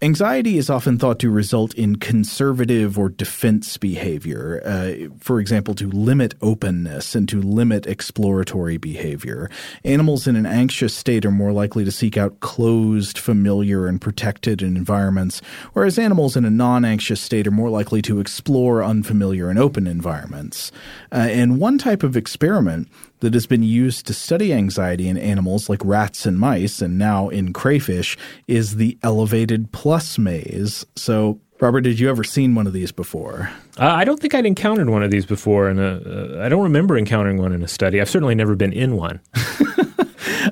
Anxiety 0.00 0.58
is 0.58 0.70
often 0.70 0.96
thought 0.96 1.18
to 1.18 1.28
result 1.28 1.74
in 1.74 1.96
conservative 1.96 2.96
or 2.96 3.08
defense 3.08 3.76
behavior, 3.76 4.62
uh, 4.64 4.92
for 5.18 5.40
example, 5.40 5.74
to 5.74 5.90
limit 5.90 6.36
openness 6.40 7.16
and 7.16 7.28
to 7.28 7.42
limit 7.42 7.84
exploratory 7.84 8.76
behavior. 8.76 9.50
Animals 9.82 10.28
in 10.28 10.36
an 10.36 10.46
anxious 10.46 10.94
state 10.94 11.26
are 11.26 11.32
more 11.32 11.50
likely 11.50 11.84
to 11.84 11.90
seek 11.90 12.16
out 12.16 12.38
closed, 12.38 13.18
familiar, 13.18 13.88
and 13.88 14.00
protected 14.00 14.62
environments, 14.62 15.40
whereas 15.72 15.98
animals 15.98 16.36
in 16.36 16.44
a 16.44 16.50
non 16.50 16.84
anxious 16.84 17.20
state 17.20 17.48
are 17.48 17.50
more 17.50 17.70
likely 17.70 18.00
to 18.02 18.20
explore 18.20 18.84
unfamiliar 18.84 19.50
and 19.50 19.58
open 19.58 19.88
environments. 19.88 20.70
Uh, 21.10 21.26
and 21.28 21.58
one 21.58 21.76
type 21.76 22.04
of 22.04 22.16
experiment 22.16 22.88
that 23.20 23.34
has 23.34 23.46
been 23.46 23.62
used 23.62 24.06
to 24.06 24.14
study 24.14 24.52
anxiety 24.52 25.08
in 25.08 25.16
animals 25.16 25.68
like 25.68 25.84
rats 25.84 26.26
and 26.26 26.38
mice, 26.38 26.80
and 26.80 26.98
now 26.98 27.28
in 27.28 27.52
crayfish, 27.52 28.16
is 28.46 28.76
the 28.76 28.98
elevated 29.02 29.72
plus 29.72 30.18
maze. 30.18 30.86
So, 30.96 31.40
Robert, 31.60 31.80
did 31.80 31.98
you 31.98 32.08
ever 32.08 32.22
seen 32.24 32.54
one 32.54 32.66
of 32.66 32.72
these 32.72 32.92
before? 32.92 33.50
Uh, 33.78 33.86
I 33.86 34.04
don't 34.04 34.20
think 34.20 34.34
I'd 34.34 34.46
encountered 34.46 34.88
one 34.90 35.02
of 35.02 35.10
these 35.10 35.26
before, 35.26 35.68
and 35.68 35.80
uh, 35.80 36.40
I 36.42 36.48
don't 36.48 36.62
remember 36.62 36.96
encountering 36.96 37.38
one 37.38 37.52
in 37.52 37.62
a 37.62 37.68
study. 37.68 38.00
I've 38.00 38.10
certainly 38.10 38.34
never 38.34 38.54
been 38.54 38.72
in 38.72 38.96
one. 38.96 39.20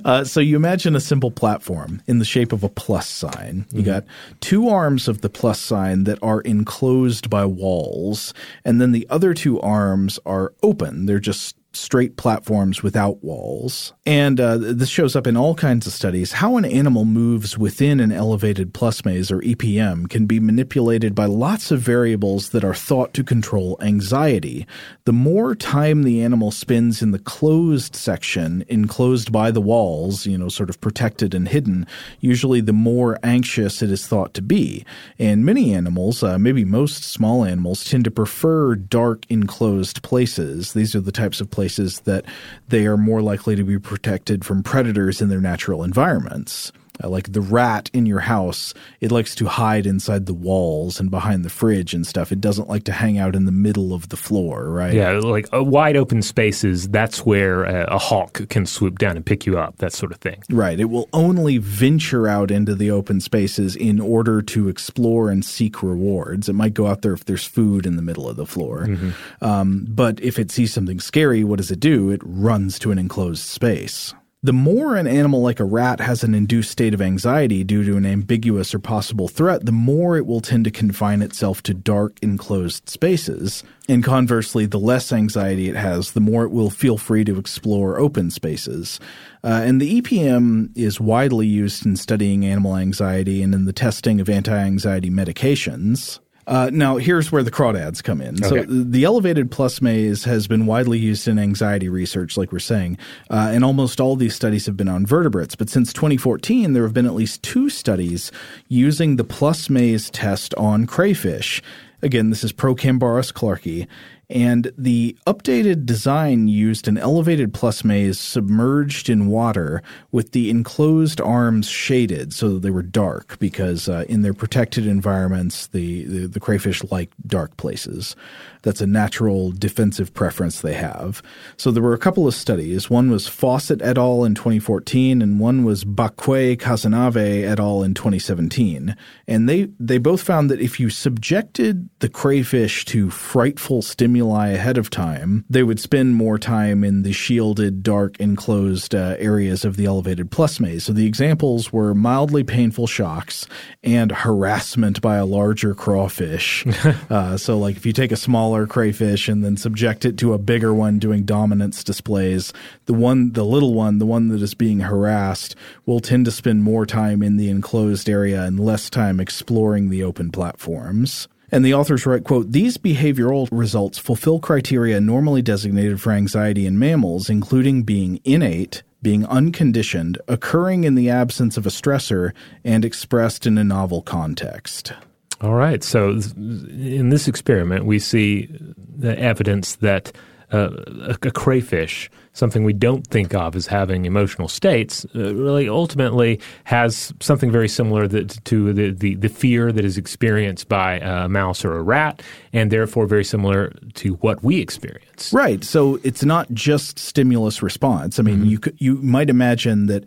Uh, 0.05 0.24
so 0.24 0.40
you 0.40 0.57
imagine 0.57 0.94
a 0.94 1.00
simple 1.00 1.31
platform 1.31 2.02
in 2.07 2.18
the 2.18 2.24
shape 2.24 2.52
of 2.52 2.62
a 2.62 2.68
plus 2.68 3.09
sign. 3.09 3.66
You 3.72 3.83
got 3.83 4.05
two 4.40 4.68
arms 4.68 5.09
of 5.09 5.20
the 5.20 5.29
plus 5.29 5.61
sign 5.61 6.05
that 6.05 6.18
are 6.22 6.40
enclosed 6.42 7.29
by 7.31 7.44
walls, 7.44 8.35
and 8.64 8.81
then 8.81 8.92
the 8.92 9.07
other 9.11 9.35
two 9.35 9.61
arms 9.61 10.18
are 10.26 10.52
open. 10.62 11.07
They're 11.07 11.18
just 11.18 11.57
straight 11.77 12.17
platforms 12.17 12.83
without 12.83 13.23
walls. 13.23 13.93
And 14.07 14.41
uh, 14.41 14.57
this 14.57 14.89
shows 14.89 15.15
up 15.15 15.27
in 15.27 15.37
all 15.37 15.55
kinds 15.55 15.87
of 15.87 15.93
studies. 15.93 16.33
How 16.33 16.57
an 16.57 16.65
animal 16.65 17.05
moves 17.05 17.59
within 17.59 18.01
an 18.01 18.11
elevated 18.11 18.73
plus 18.73 19.05
maze 19.05 19.31
or 19.31 19.41
EPM 19.41 20.09
can 20.09 20.27
be 20.27 20.41
manipulated 20.41 21.15
by 21.15 21.27
lots 21.27 21.71
of 21.71 21.81
variables 21.81 22.51
that 22.51 22.65
are 22.65 22.75
thought 22.75 23.12
to 23.15 23.23
control 23.23 23.77
anxiety. 23.83 24.67
The 25.05 25.12
more 25.12 25.55
time 25.55 26.03
the 26.03 26.23
animal 26.23 26.51
spends 26.51 27.03
in 27.03 27.11
the 27.11 27.19
closed 27.19 27.95
section, 27.95 28.65
enclosed 28.69 29.31
by 29.31 29.51
the 29.51 29.61
walls, 29.61 30.27
you 30.27 30.39
know, 30.39 30.49
sort 30.49 30.71
of 30.71 30.81
protected 30.81 31.35
and 31.35 31.49
hidden, 31.49 31.87
usually 32.21 32.61
the 32.61 32.73
more 32.73 33.19
anxious 33.23 33.83
it 33.83 33.91
is 33.91 34.07
thought 34.07 34.33
to 34.35 34.43
be. 34.43 34.85
And 35.19 35.45
many 35.45 35.75
animals, 35.75 36.23
uh, 36.23 36.39
maybe 36.39 36.65
most 36.65 37.05
small 37.05 37.45
animals, 37.45 37.85
tend 37.85 38.05
to 38.05 38.11
prefer 38.11 38.75
dark 38.77 39.27
enclosed 39.29 40.03
places. 40.03 40.73
These 40.73 40.95
are 40.95 41.01
the 41.01 41.12
types 41.12 41.41
of 41.41 41.51
places 41.51 41.65
places 41.66 41.98
that 42.00 42.24
they 42.68 42.87
are 42.87 42.96
more 42.96 43.20
likely 43.20 43.57
to 43.57 43.64
be 43.64 43.76
protected 43.76 44.44
from 44.44 44.62
predators 44.62 45.20
in 45.20 45.31
their 45.31 45.40
natural 45.40 45.83
environments. 45.83 46.70
Uh, 47.02 47.09
like 47.09 47.32
the 47.32 47.40
rat 47.40 47.90
in 47.92 48.06
your 48.06 48.20
house, 48.20 48.74
it 49.00 49.12
likes 49.12 49.35
to 49.35 49.46
hide 49.46 49.87
inside 49.87 50.26
the 50.26 50.35
walls 50.35 51.00
and 51.00 51.11
behind 51.11 51.44
the 51.44 51.50
fridge 51.50 51.94
and 51.94 52.06
stuff. 52.06 52.32
It 52.32 52.40
doesn't 52.40 52.68
like 52.68 52.85
to 52.85 52.92
hang 52.92 53.18
out 53.18 53.35
in 53.35 53.44
the 53.44 53.52
middle 53.52 53.92
of 53.92 54.09
the 54.09 54.16
floor, 54.16 54.70
right? 54.70 54.92
Yeah, 54.94 55.12
like 55.12 55.52
uh, 55.52 55.62
wide 55.62 55.96
open 55.96 56.22
spaces, 56.22 56.88
that's 56.88 57.24
where 57.24 57.64
a, 57.64 57.94
a 57.94 57.98
hawk 57.98 58.48
can 58.48 58.66
swoop 58.66 58.98
down 58.98 59.16
and 59.16 59.24
pick 59.24 59.46
you 59.46 59.59
up, 59.59 59.78
that 59.78 59.92
sort 59.92 60.12
of 60.12 60.18
thing. 60.18 60.42
Right. 60.50 60.78
It 60.78 60.87
will 60.87 61.09
only 61.12 61.59
venture 61.59 62.28
out 62.28 62.50
into 62.50 62.74
the 62.74 62.90
open 62.90 63.20
spaces 63.20 63.76
in 63.76 64.00
order 64.00 64.42
to 64.42 64.68
explore 64.68 65.30
and 65.30 65.44
seek 65.44 65.82
rewards. 65.82 66.48
It 66.48 66.54
might 66.54 66.74
go 66.74 66.87
out 66.87 67.02
there 67.02 67.12
if 67.12 67.24
there's 67.24 67.44
food 67.44 67.87
in 67.87 67.96
the 67.96 68.02
middle 68.02 68.28
of 68.28 68.37
the 68.37 68.46
floor. 68.46 68.87
Mm-hmm. 68.87 69.44
Um, 69.44 69.87
but 69.88 70.20
if 70.20 70.38
it 70.38 70.50
sees 70.50 70.72
something 70.72 71.00
scary, 71.00 71.44
what 71.44 71.56
does 71.59 71.70
it 71.70 71.80
do? 71.80 72.11
It 72.11 72.20
runs 72.24 72.78
to 72.80 72.90
an 72.90 72.98
enclosed 72.98 73.42
space. 73.42 74.14
The 74.42 74.53
more 74.53 74.96
an 74.96 75.07
animal 75.07 75.40
like 75.40 75.61
a 75.61 75.64
rat 75.64 75.99
has 75.99 76.22
an 76.22 76.35
induced 76.35 76.70
state 76.70 76.92
of 76.92 77.01
anxiety 77.01 77.64
due 77.64 77.83
to 77.85 77.96
an 77.96 78.05
ambiguous 78.05 78.75
or 78.75 78.79
possible 78.79 79.29
threat, 79.29 79.64
the 79.64 79.72
more 79.72 80.18
it 80.18 80.27
will 80.27 80.42
tend 80.42 80.64
to 80.64 80.70
confine 80.70 81.22
itself 81.22 81.62
to 81.64 81.75
dark, 81.75 82.18
enclosed 82.20 82.88
spaces. 82.88 83.64
And 83.88 84.05
conversely, 84.05 84.66
the 84.66 84.79
less 84.79 85.11
anxiety 85.11 85.68
it 85.68 85.75
has, 85.75 86.12
the 86.12 86.20
more 86.20 86.44
it 86.44 86.51
will 86.51 86.70
feel 86.70 86.99
free 86.99 87.25
to 87.25 87.38
explore 87.38 87.99
open 87.99 88.31
spaces. 88.31 89.01
Uh, 89.42 89.62
and 89.64 89.81
the 89.81 90.03
EPM 90.03 90.70
is 90.77 91.01
widely 91.01 91.46
used 91.46 91.87
in 91.87 91.96
studying 91.96 92.44
animal 92.44 92.77
anxiety 92.77 93.42
and 93.42 93.55
in 93.55 93.64
the 93.64 93.72
testing 93.72 94.20
of 94.20 94.29
anti 94.29 94.57
anxiety 94.57 95.11
medications. 95.11 96.20
Uh, 96.46 96.70
now, 96.72 96.96
here's 96.96 97.32
where 97.32 97.42
the 97.42 97.50
crawdads 97.50 98.02
come 98.02 98.20
in. 98.20 98.42
Okay. 98.44 98.64
So, 98.64 98.66
the 98.68 99.04
elevated 99.04 99.50
plus 99.50 99.82
maze 99.82 100.24
has 100.24 100.46
been 100.46 100.66
widely 100.66 100.98
used 100.98 101.26
in 101.26 101.38
anxiety 101.38 101.88
research, 101.88 102.37
like 102.37 102.52
we're 102.52 102.59
saying, 102.61 102.98
uh, 103.30 103.50
and 103.52 103.64
almost 103.64 104.00
all 104.00 104.14
these 104.16 104.35
studies 104.35 104.66
have 104.66 104.76
been 104.76 104.88
on 104.88 105.06
vertebrates. 105.06 105.56
But 105.56 105.68
since 105.68 105.92
2014, 105.92 106.72
there 106.72 106.85
have 106.85 106.94
been 106.94 107.06
at 107.06 107.14
least 107.14 107.42
two 107.42 107.68
studies 107.68 108.30
using 108.68 109.16
the 109.16 109.24
plus 109.24 109.68
maze 109.68 110.11
test 110.11 110.54
on 110.54 110.87
crayfish. 110.87 111.62
Again, 112.02 112.30
this 112.30 112.44
is 112.44 112.52
Procambarus 112.52 113.32
clarkii, 113.32 113.88
and 114.29 114.73
the 114.77 115.17
updated 115.27 115.87
design 115.87 116.49
used 116.49 116.89
an 116.89 116.99
elevated 116.99 117.55
plus 117.55 117.85
maze 117.85 118.19
submerged 118.19 119.09
in 119.09 119.29
water 119.29 119.83
with 120.11 120.33
the 120.33 120.51
enclosed 120.51 121.21
arms 121.21 121.69
shaded 121.69 122.33
so 122.33 122.55
that 122.55 122.62
they 122.62 122.71
were 122.71 122.83
dark 122.83 123.39
because 123.39 123.89
uh, 123.89 124.05
in 124.09 124.23
their 124.23 124.35
protected 124.35 124.85
environments, 124.85 125.69
the, 125.69 126.05
the, 126.05 126.27
the 126.27 126.41
crayfish 126.41 126.83
like 126.91 127.11
dark 127.27 127.57
places. 127.57 128.17
That's 128.62 128.81
a 128.81 128.87
natural 128.87 129.53
defensive 129.53 130.12
preference 130.12 130.61
they 130.61 130.75
have. 130.75 131.23
So 131.57 131.71
there 131.71 131.83
were 131.83 131.95
a 131.95 131.99
couple 131.99 132.27
of 132.27 132.35
studies. 132.35 132.91
One 132.91 133.12
was 133.12 133.29
Fossat 133.29 133.81
et 133.81 133.97
al. 133.97 134.25
in 134.25 134.35
2014, 134.35 135.23
and 135.23 135.39
one 135.39 135.62
was 135.62 135.85
Bacqué 135.85 136.59
Cazenave 136.59 137.45
et 137.45 137.61
al. 137.61 137.85
in 137.85 137.95
2017. 137.95 138.97
And 139.29 139.49
they, 139.49 139.69
they 139.79 139.99
both 139.99 140.21
found 140.21 140.51
that 140.51 140.61
if 140.61 140.81
you 140.81 140.91
subjected 140.91 141.89
the 142.01 142.09
crayfish 142.09 142.85
to 142.87 143.09
frightful 143.09 143.83
stimuli 143.83 144.15
ahead 144.20 144.79
of 144.79 144.90
time, 144.90 145.44
they 145.48 145.62
would 145.62 145.81
spend 145.81 146.14
more 146.14 146.38
time 146.38 146.85
in 146.85 147.02
the 147.02 147.12
shielded, 147.12 147.83
dark, 147.83 148.18
enclosed 148.18 148.94
uh, 148.94 149.16
areas 149.18 149.64
of 149.64 149.76
the 149.76 149.87
elevated 149.87 150.31
plus 150.31 150.61
maze. 150.61 150.85
So 150.85 150.92
the 150.92 151.07
examples 151.07 151.72
were 151.72 151.94
mildly 151.94 152.44
painful 152.44 152.87
shocks 152.87 153.46
and 153.83 154.12
harassment 154.12 155.00
by 155.00 155.16
a 155.16 155.26
larger 155.26 155.74
crawfish. 155.74 156.64
uh, 157.11 157.37
so, 157.37 157.59
like 157.59 157.76
if 157.76 157.87
you 157.87 157.92
take 157.92 158.12
a 158.12 158.16
smaller 158.16 158.66
crayfish 158.66 159.29
and 159.29 159.44
then 159.44 159.57
subject 159.57 160.05
it 160.05 160.18
to 160.18 160.33
a 160.33 160.38
bigger 160.38 160.72
one 160.72 160.98
doing 160.98 161.24
dominance 161.24 161.85
displays. 161.85 162.52
The 162.87 162.94
one, 162.94 163.33
the 163.33 163.44
little 163.44 163.74
one, 163.74 163.98
the 163.98 164.07
one 164.07 164.29
that 164.29 164.42
is 164.42 164.55
being 164.55 164.81
harassed, 164.81 165.55
will 165.85 166.00
tend 166.00 166.24
to 166.26 166.31
spend 166.31 166.62
more 166.62 166.87
time 166.87 167.22
in 167.22 167.37
the 167.37 167.48
enclosed 167.48 168.09
area 168.09 168.42
and 168.44 168.61
less 168.61 168.90
time 168.90 169.20
exploring 169.20 169.88
the 169.88 170.02
open 170.02 170.31
platforms. 170.31 171.29
And 171.52 171.64
the 171.64 171.74
authors 171.74 172.06
write, 172.06 172.24
quote, 172.24 172.52
These 172.52 172.76
behavioral 172.76 173.48
results 173.52 173.98
fulfill 173.98 174.40
criteria 174.40 175.00
normally 175.00 175.42
designated 175.42 176.00
for 176.00 176.12
anxiety 176.12 176.66
in 176.66 176.78
mammals, 176.78 177.30
including 177.30 177.82
being 177.82 178.20
innate, 178.24 178.82
being 179.02 179.24
unconditioned, 179.26 180.18
occurring 180.26 180.85
in 180.85 180.94
the 180.94 181.09
absence 181.09 181.56
of 181.56 181.66
a 181.66 181.70
stressor, 181.70 182.32
and 182.64 182.85
expressed 182.85 183.46
in 183.46 183.59
a 183.59 183.64
novel 183.64 184.02
context. 184.02 184.92
All 185.40 185.54
right. 185.54 185.85
So 185.85 186.18
in 186.37 187.11
this 187.11 187.28
experiment, 187.28 187.85
we 187.85 187.98
see 187.98 188.48
the 188.76 189.18
evidence 189.18 189.76
that 189.76 190.12
uh, 190.52 190.70
a, 190.87 191.16
a, 191.22 191.30
crayfish, 191.30 192.11
something 192.32 192.62
we 192.62 192.72
don't 192.72 193.06
think 193.06 193.35
of 193.35 193.56
as 193.56 193.66
having 193.66 194.04
emotional 194.04 194.46
states, 194.46 195.04
uh, 195.14 195.35
really 195.35 195.68
ultimately 195.68 196.40
has 196.64 197.12
something 197.20 197.50
very 197.50 197.68
similar 197.68 198.06
that, 198.06 198.44
to 198.44 198.72
the, 198.72 198.92
the, 198.92 199.14
the, 199.16 199.28
fear 199.28 199.72
that 199.72 199.85
is 199.85 199.98
experienced 199.98 200.68
by 200.68 200.94
a 200.98 201.28
mouse 201.28 201.64
or 201.64 201.76
a 201.76 201.82
rat, 201.82 202.22
and 202.52 202.70
therefore 202.70 203.06
very 203.06 203.24
similar 203.24 203.72
to 203.94 204.14
what 204.14 204.42
we 204.44 204.61
experience. 204.61 205.32
Right. 205.32 205.64
So 205.64 205.98
it's 206.04 206.24
not 206.24 206.50
just 206.52 206.98
stimulus 206.98 207.62
response. 207.62 208.18
I 208.18 208.22
mean, 208.22 208.44
mm-hmm. 208.44 208.48
you 208.48 208.61
you 208.78 209.02
might 209.02 209.30
imagine 209.30 209.87
that 209.87 210.04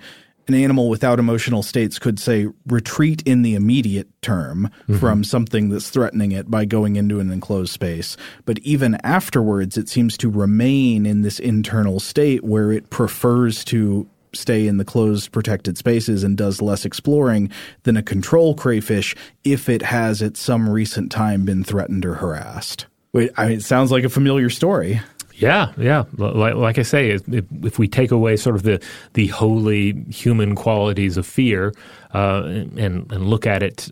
an 0.49 0.55
animal 0.55 0.89
without 0.89 1.19
emotional 1.19 1.63
states 1.63 1.97
could 1.97 2.19
say 2.19 2.47
retreat 2.65 3.21
in 3.25 3.43
the 3.43 3.55
immediate 3.55 4.09
term 4.21 4.69
mm-hmm. 4.83 4.97
from 4.97 5.23
something 5.23 5.69
that's 5.69 5.89
threatening 5.89 6.33
it 6.33 6.51
by 6.51 6.65
going 6.65 6.97
into 6.97 7.21
an 7.21 7.31
enclosed 7.31 7.71
space. 7.71 8.17
But 8.45 8.59
even 8.59 8.95
afterwards, 9.03 9.77
it 9.77 9.87
seems 9.87 10.17
to 10.17 10.29
remain 10.29 11.05
in 11.05 11.21
this 11.21 11.39
internal 11.39 11.99
state 11.99 12.43
where 12.43 12.71
it 12.71 12.89
prefers 12.89 13.63
to 13.65 14.09
stay 14.33 14.67
in 14.67 14.77
the 14.77 14.85
closed 14.85 15.31
protected 15.31 15.77
spaces 15.77 16.23
and 16.23 16.37
does 16.37 16.61
less 16.61 16.85
exploring 16.85 17.49
than 17.83 17.97
a 17.97 18.03
control 18.03 18.53
crayfish 18.53 19.15
if 19.43 19.69
it 19.69 19.81
has 19.81 20.21
at 20.21 20.37
some 20.37 20.69
recent 20.69 21.11
time 21.11 21.45
been 21.45 21.63
threatened 21.63 22.05
or 22.05 22.15
harassed. 22.15 22.85
Wait, 23.13 23.31
I 23.37 23.47
mean, 23.47 23.57
it 23.57 23.63
sounds 23.63 23.91
like 23.91 24.03
a 24.03 24.09
familiar 24.09 24.49
story. 24.49 25.01
Yeah, 25.39 25.71
yeah. 25.77 26.03
Like, 26.17 26.55
like 26.55 26.77
I 26.77 26.81
say, 26.81 27.11
if, 27.11 27.21
if, 27.63 27.79
we 27.79 27.87
take 27.87 28.11
away 28.11 28.35
sort 28.35 28.57
of 28.57 28.63
the 28.63 28.83
the 29.13 29.27
holy 29.27 29.93
human 30.09 30.53
qualities 30.53 31.15
of 31.15 31.25
fear 31.25 31.73
uh, 32.13 32.43
and 32.45 33.09
and 33.11 33.25
look 33.25 33.47
at 33.47 33.63
it 33.63 33.89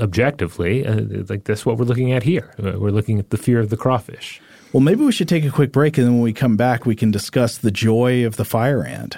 objectively, 0.00 0.86
uh, 0.86 1.00
like 1.28 1.44
that's 1.44 1.66
what 1.66 1.78
we're 1.78 1.84
looking 1.84 2.12
at 2.12 2.22
here. 2.22 2.54
Uh, 2.62 2.78
we're 2.78 2.92
looking 2.92 3.18
at 3.18 3.30
the 3.30 3.36
fear 3.36 3.58
of 3.58 3.70
the 3.70 3.76
crawfish. 3.76 4.40
Well, 4.72 4.82
maybe 4.82 5.04
we 5.04 5.10
should 5.10 5.28
take 5.28 5.44
a 5.44 5.50
quick 5.50 5.72
break, 5.72 5.98
and 5.98 6.06
then 6.06 6.14
when 6.14 6.22
we 6.22 6.32
come 6.32 6.56
back, 6.56 6.86
we 6.86 6.94
can 6.94 7.10
discuss 7.10 7.58
the 7.58 7.72
joy 7.72 8.24
of 8.24 8.36
the 8.36 8.44
fire 8.44 8.84
ant. 8.84 9.16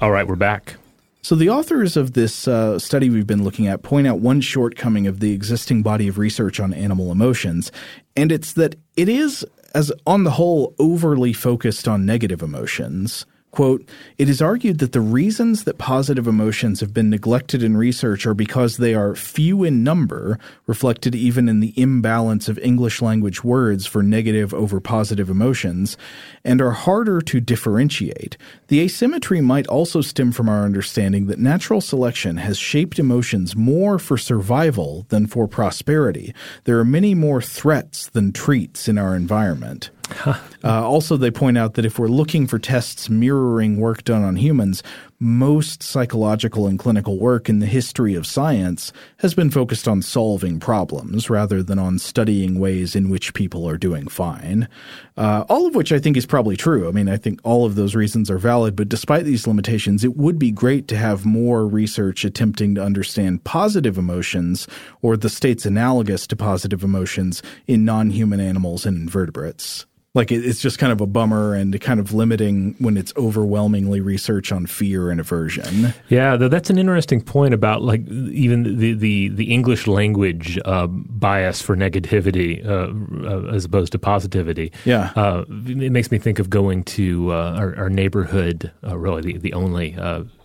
All 0.00 0.10
right, 0.10 0.26
we're 0.26 0.36
back. 0.36 0.76
So, 1.22 1.34
the 1.34 1.50
authors 1.50 1.98
of 1.98 2.14
this 2.14 2.48
uh, 2.48 2.78
study 2.78 3.10
we've 3.10 3.26
been 3.26 3.44
looking 3.44 3.66
at 3.66 3.82
point 3.82 4.06
out 4.06 4.20
one 4.20 4.40
shortcoming 4.40 5.06
of 5.06 5.20
the 5.20 5.32
existing 5.32 5.82
body 5.82 6.08
of 6.08 6.16
research 6.16 6.58
on 6.58 6.72
animal 6.72 7.12
emotions, 7.12 7.70
and 8.16 8.32
it's 8.32 8.54
that 8.54 8.76
it 8.96 9.08
is, 9.08 9.44
as 9.74 9.92
on 10.06 10.24
the 10.24 10.32
whole, 10.32 10.74
overly 10.78 11.34
focused 11.34 11.86
on 11.86 12.06
negative 12.06 12.40
emotions. 12.40 13.26
Quote, 13.50 13.84
it 14.16 14.28
is 14.28 14.40
argued 14.40 14.78
that 14.78 14.92
the 14.92 15.00
reasons 15.00 15.64
that 15.64 15.76
positive 15.76 16.28
emotions 16.28 16.78
have 16.78 16.94
been 16.94 17.10
neglected 17.10 17.64
in 17.64 17.76
research 17.76 18.24
are 18.24 18.34
because 18.34 18.76
they 18.76 18.94
are 18.94 19.16
few 19.16 19.64
in 19.64 19.82
number, 19.82 20.38
reflected 20.68 21.16
even 21.16 21.48
in 21.48 21.58
the 21.58 21.74
imbalance 21.76 22.48
of 22.48 22.60
English 22.60 23.02
language 23.02 23.42
words 23.42 23.86
for 23.86 24.04
negative 24.04 24.54
over 24.54 24.78
positive 24.78 25.28
emotions, 25.28 25.96
and 26.44 26.60
are 26.60 26.70
harder 26.70 27.20
to 27.20 27.40
differentiate. 27.40 28.36
The 28.68 28.80
asymmetry 28.80 29.40
might 29.40 29.66
also 29.66 30.00
stem 30.00 30.30
from 30.30 30.48
our 30.48 30.64
understanding 30.64 31.26
that 31.26 31.40
natural 31.40 31.80
selection 31.80 32.36
has 32.36 32.56
shaped 32.56 33.00
emotions 33.00 33.56
more 33.56 33.98
for 33.98 34.16
survival 34.16 35.06
than 35.08 35.26
for 35.26 35.48
prosperity. 35.48 36.32
There 36.64 36.78
are 36.78 36.84
many 36.84 37.16
more 37.16 37.42
threats 37.42 38.08
than 38.10 38.32
treats 38.32 38.86
in 38.86 38.96
our 38.96 39.16
environment. 39.16 39.90
Uh, 40.62 40.86
also, 40.86 41.16
they 41.16 41.30
point 41.30 41.56
out 41.56 41.72
that 41.72 41.86
if 41.86 41.98
we're 41.98 42.06
looking 42.06 42.46
for 42.46 42.58
tests 42.58 43.08
mirroring 43.08 43.78
work 43.78 44.04
done 44.04 44.22
on 44.22 44.36
humans, 44.36 44.82
most 45.18 45.82
psychological 45.82 46.66
and 46.66 46.78
clinical 46.78 47.18
work 47.18 47.48
in 47.48 47.60
the 47.60 47.66
history 47.66 48.14
of 48.14 48.26
science 48.26 48.92
has 49.18 49.32
been 49.32 49.50
focused 49.50 49.88
on 49.88 50.02
solving 50.02 50.60
problems 50.60 51.30
rather 51.30 51.62
than 51.62 51.78
on 51.78 51.98
studying 51.98 52.58
ways 52.58 52.94
in 52.94 53.08
which 53.08 53.32
people 53.32 53.66
are 53.66 53.78
doing 53.78 54.06
fine. 54.06 54.68
Uh, 55.16 55.44
all 55.48 55.66
of 55.66 55.74
which 55.74 55.92
I 55.92 55.98
think 55.98 56.16
is 56.16 56.26
probably 56.26 56.56
true. 56.56 56.88
I 56.88 56.92
mean, 56.92 57.08
I 57.08 57.16
think 57.16 57.40
all 57.42 57.64
of 57.64 57.74
those 57.74 57.94
reasons 57.94 58.30
are 58.30 58.38
valid, 58.38 58.76
but 58.76 58.88
despite 58.88 59.24
these 59.24 59.46
limitations, 59.46 60.04
it 60.04 60.16
would 60.16 60.38
be 60.38 60.50
great 60.50 60.88
to 60.88 60.96
have 60.96 61.24
more 61.24 61.66
research 61.66 62.24
attempting 62.24 62.74
to 62.74 62.84
understand 62.84 63.44
positive 63.44 63.96
emotions 63.96 64.66
or 65.00 65.16
the 65.16 65.30
states 65.30 65.64
analogous 65.64 66.26
to 66.26 66.36
positive 66.36 66.82
emotions 66.82 67.42
in 67.66 67.84
non 67.86 68.10
human 68.10 68.40
animals 68.40 68.84
and 68.84 68.96
invertebrates 68.96 69.86
like 70.14 70.32
it, 70.32 70.44
it's 70.44 70.60
just 70.60 70.78
kind 70.78 70.92
of 70.92 71.00
a 71.00 71.06
bummer 71.06 71.54
and 71.54 71.80
kind 71.80 72.00
of 72.00 72.12
limiting 72.12 72.74
when 72.78 72.96
it's 72.96 73.12
overwhelmingly 73.16 74.00
research 74.00 74.50
on 74.50 74.66
fear 74.66 75.10
and 75.10 75.20
aversion. 75.20 75.94
Yeah, 76.08 76.36
that's 76.36 76.70
an 76.70 76.78
interesting 76.78 77.20
point 77.20 77.54
about 77.54 77.82
like 77.82 78.06
even 78.08 78.78
the 78.78 78.94
the, 78.94 79.28
the 79.28 79.52
English 79.52 79.86
language 79.86 80.58
uh, 80.64 80.88
bias 80.88 81.62
for 81.62 81.76
negativity 81.76 82.64
uh, 82.66 82.90
uh, 83.28 83.54
as 83.54 83.64
opposed 83.64 83.92
to 83.92 83.98
positivity. 83.98 84.72
Yeah, 84.84 85.12
uh, 85.14 85.44
it 85.48 85.92
makes 85.92 86.10
me 86.10 86.18
think 86.18 86.38
of 86.38 86.50
going 86.50 86.84
to 86.84 87.32
uh, 87.32 87.54
our, 87.56 87.76
our, 87.76 87.90
neighborhood, 87.90 88.72
uh, 88.86 88.96
really 88.96 89.20
the, 89.22 89.38
the 89.38 89.52
only 89.52 89.96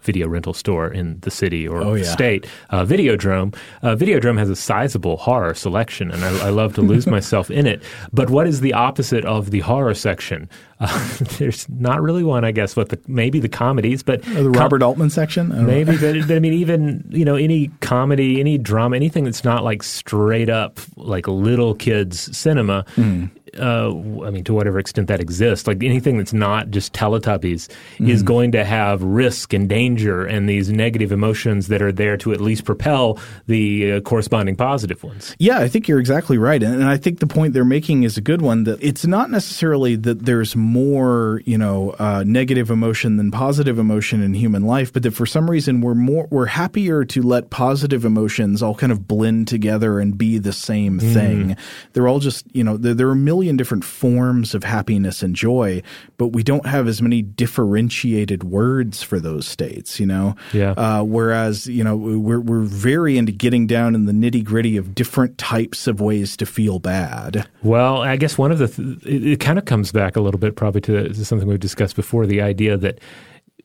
video 0.05 0.27
rental 0.27 0.53
store 0.53 0.87
in 0.87 1.19
the 1.21 1.31
city 1.31 1.67
or 1.67 1.81
oh, 1.81 1.95
yeah. 1.95 2.03
state. 2.03 2.45
Uh, 2.69 2.85
Videodrome. 2.85 3.55
Uh, 3.83 3.95
Videodrome 3.95 4.37
has 4.37 4.49
a 4.49 4.55
sizable 4.55 5.17
horror 5.17 5.53
selection, 5.53 6.11
and 6.11 6.23
I, 6.23 6.47
I 6.47 6.49
love 6.49 6.75
to 6.75 6.81
lose 6.81 7.07
myself 7.17 7.51
in 7.51 7.67
it. 7.67 7.83
But 8.13 8.29
what 8.29 8.47
is 8.47 8.61
the 8.61 8.73
opposite 8.73 9.25
of 9.25 9.51
the 9.51 9.59
horror 9.61 9.93
section? 9.93 10.49
Uh, 10.77 11.07
there's 11.37 11.69
not 11.69 12.01
really 12.01 12.21
one, 12.21 12.43
I 12.43 12.51
guess. 12.51 12.73
But 12.73 12.89
the, 12.89 12.99
maybe 13.07 13.39
the 13.39 13.47
comedies, 13.47 14.03
but 14.03 14.21
the 14.23 14.49
Robert 14.49 14.81
com- 14.81 14.89
Altman 14.89 15.09
section. 15.09 15.65
Maybe, 15.65 15.95
but, 15.97 16.27
but 16.27 16.35
I 16.35 16.39
mean, 16.39 16.51
even 16.51 17.05
you 17.09 17.23
know, 17.23 17.35
any 17.35 17.69
comedy, 17.79 18.41
any 18.41 18.57
drama, 18.57 18.97
anything 18.97 19.23
that's 19.23 19.45
not 19.45 19.63
like 19.63 19.83
straight 19.83 20.49
up 20.49 20.81
like 20.97 21.29
little 21.29 21.75
kids 21.75 22.37
cinema. 22.37 22.83
Mm 22.97 23.29
uh, 23.59 23.89
I 24.25 24.29
mean, 24.29 24.43
to 24.45 24.53
whatever 24.53 24.79
extent 24.79 25.07
that 25.07 25.19
exists, 25.19 25.67
like 25.67 25.83
anything 25.83 26.17
that's 26.17 26.33
not 26.33 26.69
just 26.69 26.93
Teletubbies 26.93 27.69
mm. 27.97 28.09
is 28.09 28.23
going 28.23 28.51
to 28.53 28.63
have 28.63 29.01
risk 29.03 29.53
and 29.53 29.69
danger 29.69 30.25
and 30.25 30.49
these 30.49 30.71
negative 30.71 31.11
emotions 31.11 31.67
that 31.67 31.81
are 31.81 31.91
there 31.91 32.17
to 32.17 32.33
at 32.33 32.41
least 32.41 32.65
propel 32.65 33.19
the 33.47 33.93
uh, 33.93 34.01
corresponding 34.01 34.55
positive 34.55 35.03
ones. 35.03 35.35
Yeah, 35.39 35.59
I 35.59 35.67
think 35.67 35.87
you're 35.87 35.99
exactly 35.99 36.37
right. 36.37 36.61
And, 36.61 36.75
and 36.75 36.85
I 36.85 36.97
think 36.97 37.19
the 37.19 37.27
point 37.27 37.53
they're 37.53 37.65
making 37.65 38.03
is 38.03 38.17
a 38.17 38.21
good 38.21 38.41
one 38.41 38.63
that 38.65 38.81
it's 38.81 39.05
not 39.05 39.29
necessarily 39.29 39.95
that 39.97 40.25
there's 40.25 40.55
more, 40.55 41.41
you 41.45 41.57
know, 41.57 41.95
uh, 41.99 42.23
negative 42.25 42.69
emotion 42.69 43.17
than 43.17 43.31
positive 43.31 43.79
emotion 43.79 44.21
in 44.21 44.33
human 44.33 44.63
life, 44.63 44.91
but 44.91 45.03
that 45.03 45.11
for 45.11 45.25
some 45.25 45.49
reason 45.49 45.81
we're 45.81 45.95
more, 45.95 46.27
we're 46.29 46.45
happier 46.45 47.05
to 47.05 47.21
let 47.21 47.49
positive 47.49 48.05
emotions 48.05 48.61
all 48.61 48.75
kind 48.75 48.91
of 48.91 49.07
blend 49.07 49.47
together 49.47 49.99
and 49.99 50.17
be 50.17 50.37
the 50.37 50.53
same 50.53 50.99
mm. 50.99 51.13
thing. 51.13 51.57
They're 51.93 52.07
all 52.07 52.19
just, 52.19 52.45
you 52.53 52.63
know, 52.63 52.77
there, 52.77 52.93
there 52.93 53.07
are 53.07 53.13
a 53.13 53.15
million 53.45 53.57
different 53.57 53.83
forms 53.83 54.55
of 54.55 54.63
happiness 54.63 55.21
and 55.21 55.35
joy, 55.35 55.81
but 56.17 56.29
we 56.29 56.41
don't 56.41 56.65
have 56.65 56.87
as 56.87 56.99
many 56.99 57.21
differentiated 57.21 58.43
words 58.43 59.03
for 59.03 59.19
those 59.19 59.47
states, 59.47 59.99
you 59.99 60.05
know? 60.05 60.35
Yeah. 60.51 60.71
Uh, 60.71 61.03
whereas, 61.03 61.67
you 61.67 61.83
know, 61.83 61.95
we're, 61.95 62.39
we're 62.39 62.61
very 62.61 63.17
into 63.19 63.31
getting 63.31 63.67
down 63.67 63.93
in 63.93 64.05
the 64.05 64.11
nitty 64.11 64.43
gritty 64.43 64.77
of 64.77 64.95
different 64.95 65.37
types 65.37 65.85
of 65.85 66.01
ways 66.01 66.35
to 66.37 66.45
feel 66.47 66.79
bad. 66.79 67.47
Well, 67.61 68.01
I 68.01 68.17
guess 68.17 68.35
one 68.35 68.51
of 68.51 68.57
the, 68.57 68.67
th- 68.67 69.03
it, 69.05 69.27
it 69.33 69.39
kind 69.39 69.59
of 69.59 69.65
comes 69.65 69.91
back 69.91 70.15
a 70.15 70.21
little 70.21 70.39
bit 70.39 70.55
probably 70.55 70.81
to, 70.81 71.09
to 71.09 71.25
something 71.25 71.47
we've 71.47 71.59
discussed 71.59 71.95
before 71.95 72.25
the 72.25 72.41
idea 72.41 72.77
that 72.77 72.99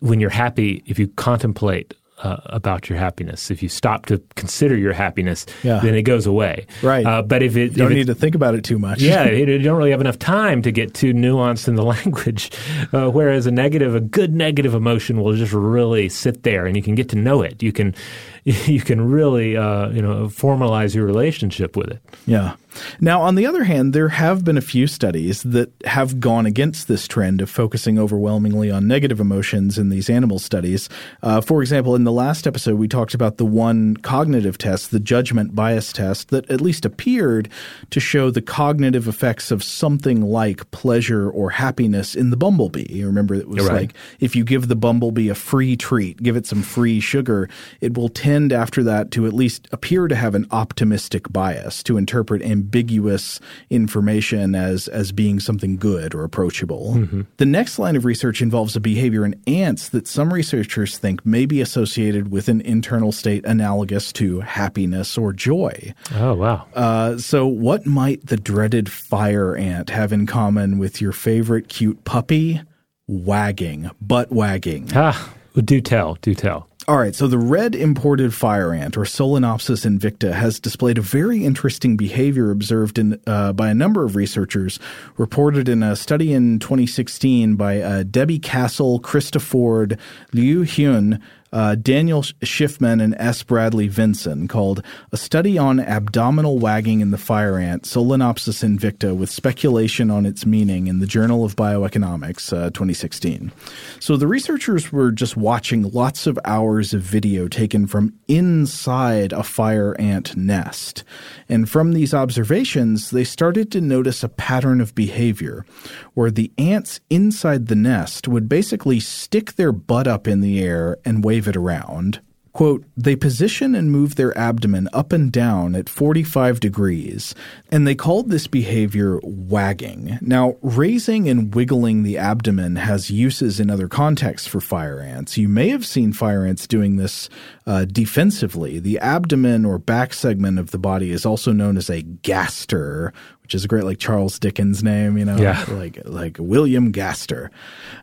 when 0.01 0.21
you're 0.21 0.29
happy, 0.29 0.83
if 0.85 0.99
you 0.99 1.09
contemplate 1.09 1.95
uh, 2.23 2.39
about 2.47 2.89
your 2.89 2.99
happiness. 2.99 3.51
If 3.51 3.63
you 3.63 3.69
stop 3.69 4.07
to 4.07 4.23
consider 4.37 4.77
your 4.77 4.93
happiness, 4.93 5.47
yeah. 5.63 5.81
then 5.81 5.95
it 5.95 6.03
goes 6.03 6.27
away. 6.27 6.67
Right. 6.83 7.05
Uh, 7.05 7.23
but 7.23 7.43
if 7.43 7.57
it 7.57 7.73
you 7.73 7.77
don't 7.79 7.93
if 7.93 7.97
need 7.97 8.07
to 8.07 8.15
think 8.15 8.35
about 8.35 8.55
it 8.55 8.65
too 8.65 8.79
much. 8.79 9.01
yeah, 9.01 9.25
you 9.31 9.59
don't 9.59 9.77
really 9.77 9.91
have 9.91 10.01
enough 10.01 10.19
time 10.19 10.63
to 10.63 10.73
get 10.73 10.95
too 10.95 11.13
nuanced 11.13 11.69
in 11.69 11.77
the 11.77 11.85
language. 11.97 12.51
Uh, 12.93 13.09
whereas 13.11 13.47
a 13.47 13.51
negative, 13.51 13.95
a 13.95 14.01
good 14.01 14.35
negative 14.35 14.75
emotion 14.75 15.23
will 15.23 15.35
just 15.35 15.53
really 15.53 16.09
sit 16.09 16.43
there, 16.43 16.67
and 16.67 16.77
you 16.77 16.83
can 16.83 16.95
get 16.95 17.09
to 17.11 17.17
know 17.17 17.43
it. 17.43 17.63
You 17.63 17.73
can 17.73 17.95
you 18.45 18.81
can 18.81 19.11
really 19.11 19.57
uh, 19.57 19.89
you 19.91 20.03
know 20.03 20.27
formalize 20.27 20.95
your 20.95 21.05
relationship 21.05 21.77
with 21.77 21.91
it. 21.91 22.03
Yeah. 22.27 22.57
Now, 23.01 23.23
on 23.23 23.35
the 23.35 23.47
other 23.47 23.65
hand, 23.65 23.93
there 23.93 24.09
have 24.11 24.45
been 24.45 24.57
a 24.57 24.63
few 24.63 24.87
studies 24.87 25.43
that 25.43 25.73
have 25.85 26.21
gone 26.21 26.47
against 26.47 26.89
this 26.89 27.09
trend 27.09 27.41
of 27.41 27.51
focusing 27.51 27.99
overwhelmingly 27.99 28.71
on 28.71 28.87
negative 28.87 29.21
emotions 29.21 29.79
in 29.79 29.89
these 29.89 30.09
animal 30.09 30.39
studies. 30.39 30.89
Uh, 31.23 31.41
for 31.41 31.63
example, 31.63 31.95
in 31.95 32.05
the 32.05 32.13
last 32.13 32.47
episode, 32.47 32.77
we 32.77 32.89
talked 32.89 33.15
about 33.15 33.37
the 33.37 33.45
one 33.45 33.97
cognitive 33.97 34.59
test, 34.59 34.91
the 34.91 35.01
judgment 35.01 35.55
bias 35.55 35.93
test, 35.93 36.29
that 36.29 36.49
at 36.51 36.61
least 36.61 36.85
appeared 36.85 37.49
to 37.91 38.01
show 38.01 38.31
the 38.31 38.43
cognitive 38.43 39.09
effects 39.09 39.51
of 39.51 39.63
something 39.63 40.23
like 40.23 40.71
pleasure 40.71 41.31
or 41.31 41.51
happiness 41.51 42.15
in 42.15 42.31
the 42.31 42.37
bumblebee. 42.37 42.87
You 42.89 43.07
remember, 43.07 43.35
it 43.35 43.49
was 43.49 43.67
right. 43.67 43.81
like 43.81 43.95
if 44.21 44.37
you 44.37 44.45
give 44.45 44.69
the 44.69 44.77
bumblebee 44.77 45.29
a 45.29 45.35
free 45.35 45.77
treat, 45.77 46.23
give 46.23 46.37
it 46.37 46.47
some 46.47 46.63
free 46.63 47.01
sugar, 47.01 47.49
it 47.81 47.97
will 47.97 48.09
tend 48.09 48.30
tend 48.31 48.53
after 48.53 48.85
that 48.85 49.11
to 49.11 49.27
at 49.27 49.33
least 49.33 49.67
appear 49.73 50.07
to 50.07 50.15
have 50.15 50.37
an 50.37 50.47
optimistic 50.53 51.33
bias 51.33 51.83
to 51.83 51.97
interpret 51.97 52.41
ambiguous 52.43 53.41
information 53.71 54.55
as 54.55 54.87
as 54.87 55.11
being 55.11 55.41
something 55.41 55.77
good 55.77 56.15
or 56.15 56.23
approachable. 56.23 56.95
Mm-hmm. 56.95 57.23
The 57.39 57.47
next 57.47 57.81
line 57.81 57.97
of 57.97 58.05
research 58.05 58.41
involves 58.41 58.77
a 58.77 58.81
behavior 58.81 59.25
in 59.25 59.35
ants 59.49 59.89
that 59.89 60.07
some 60.07 60.33
researchers 60.33 60.97
think 60.97 61.27
may 61.27 61.45
be 61.45 61.61
associated 61.61 62.31
with 62.31 62.49
an 62.49 62.61
internal 62.61 63.11
state 63.11 63.45
analogous 63.45 64.13
to 64.13 64.41
happiness 64.41 65.19
or 65.19 65.33
joy. 65.33 65.93
Oh 66.15 66.35
wow! 66.35 66.67
Uh, 66.73 67.19
so, 67.19 67.49
what 67.49 67.85
might 67.85 68.27
the 68.27 68.37
dreaded 68.37 68.89
fire 68.89 69.57
ant 69.57 69.91
have 69.91 70.13
in 70.13 70.27
common 70.27 70.79
with 70.79 71.01
your 71.01 71.13
favorite 71.13 71.69
cute 71.69 72.05
puppy? 72.05 72.61
Wagging, 73.09 73.91
butt 74.01 74.31
wagging. 74.31 74.89
Ah, 74.95 75.35
do 75.65 75.81
tell, 75.81 76.15
do 76.23 76.33
tell. 76.33 76.70
All 76.91 76.99
right, 76.99 77.15
so 77.15 77.29
the 77.29 77.39
red 77.39 77.77
imported 77.77 78.35
fire 78.35 78.75
ant, 78.75 78.97
or 78.97 79.03
Solenopsis 79.03 79.87
invicta, 79.87 80.33
has 80.33 80.59
displayed 80.59 80.99
a 80.99 81.01
very 81.01 81.45
interesting 81.45 81.97
behavior 81.97 82.51
observed 82.51 82.99
in, 82.99 83.21
uh, 83.29 83.53
by 83.53 83.69
a 83.71 83.75
number 83.75 84.05
of 84.05 84.17
researchers, 84.17 84.81
reported 85.17 85.69
in 85.69 85.85
a 85.85 85.95
study 85.95 86.33
in 86.33 86.59
2016 86.59 87.55
by 87.55 87.81
uh, 87.81 88.03
Deby 88.03 88.41
Cassill, 88.41 89.01
Krista 89.01 89.41
Ford, 89.41 90.01
Liu 90.33 90.63
Hyun, 90.63 91.21
uh, 91.53 91.75
Daniel 91.75 92.23
Schiffman 92.23 93.03
and 93.03 93.15
S. 93.19 93.43
Bradleigh 93.43 93.89
Vinson 93.89 94.49
called 94.49 94.83
A 95.13 95.17
Study 95.17 95.59
on 95.59 95.81
Abdominal 95.81 96.59
Wagging 96.59 97.01
in 97.01 97.11
the 97.11 97.19
Fire 97.19 97.59
Ant, 97.59 97.85
Solenopsis 97.85 98.63
invicta, 98.63 99.17
with 99.17 99.31
Speculation 99.31 100.11
on 100.11 100.27
Its 100.27 100.47
Meaning 100.47 100.87
in 100.87 101.01
the 101.01 101.07
Journal 101.07 101.45
of 101.45 101.57
Bioeconomics, 101.57 102.53
uh, 102.53 102.71
2016. 102.71 103.53
So 103.99 104.17
the 104.17 104.27
researchers 104.27 104.93
were 104.93 105.11
just 105.11 105.37
watching 105.37 105.91
lots 105.91 106.27
of 106.27 106.39
hours 106.45 106.95
of 106.95 107.03
video 107.03 107.49
taken 107.49 107.87
from 107.87 108.15
inside 108.29 109.33
a 109.33 109.43
fire 109.43 109.99
ant 109.99 110.37
nest. 110.37 111.05
And 111.49 111.69
from 111.69 111.93
these 111.93 112.15
observations, 112.15 113.11
they 113.11 113.25
started 113.25 113.73
to 113.73 113.81
notice 113.81 114.23
a 114.23 114.29
pattern 114.29 114.81
of 114.81 114.95
behavior 114.95 115.67
where 116.15 116.31
the 116.31 116.53
ants 116.59 117.01
inside 117.11 117.67
the 117.67 117.75
nest 117.75 118.29
would 118.29 118.49
basically 118.49 119.01
stick 119.01 119.55
their 119.55 119.73
butt 119.73 120.07
up 120.07 120.29
in 120.29 120.41
the 120.41 120.61
air 120.61 120.99
and 121.05 121.25
wave 121.25 121.40
it 121.49 121.57
around. 121.57 122.21
Quote, 122.53 122.85
they 122.97 123.15
position 123.15 123.77
and 123.77 123.93
move 123.93 124.17
their 124.17 124.37
abdomen 124.37 124.89
up 124.93 125.13
and 125.13 125.31
down 125.31 125.77
at 125.77 125.89
45 125.89 126.59
degrees, 126.59 127.33
and 127.71 127.87
they 127.87 127.95
called 127.95 128.29
this 128.29 128.49
behavior 128.49 129.21
wagging. 129.23 130.19
Now, 130.21 130.57
raising 130.61 131.29
and 131.29 131.55
wiggling 131.55 132.03
the 132.03 132.19
abdomen 132.19 132.75
has 132.75 133.09
uses 133.09 133.61
in 133.61 133.71
other 133.71 133.87
contexts 133.87 134.49
for 134.49 134.61
fire 134.61 135.01
ants. 135.01 135.39
You 135.39 135.49
may 135.49 135.69
have 135.69 135.87
seen 135.87 136.13
fire 136.13 136.45
ants 136.45 136.67
doing 136.67 136.97
this 136.97 137.29
uh, 137.67 137.85
defensively. 137.85 138.81
The 138.81 138.99
abdomen 138.99 139.65
or 139.65 139.79
back 139.79 140.13
segment 140.13 140.59
of 140.59 140.73
the 140.73 140.79
body 140.79 141.13
is 141.13 141.25
also 141.25 141.53
known 141.53 141.77
as 141.77 141.89
a 141.89 142.03
gaster, 142.03 143.13
which 143.51 143.57
is 143.57 143.65
a 143.65 143.69
great 143.69 143.83
like 143.83 143.99
Charles 143.99 144.39
Dickens 144.39 144.85
name, 144.85 145.19
you 145.19 145.25
know, 145.25 145.37
yeah. 145.37 145.65
like 145.71 145.99
like 146.05 146.37
William 146.39 146.93
Gaster. 146.93 147.51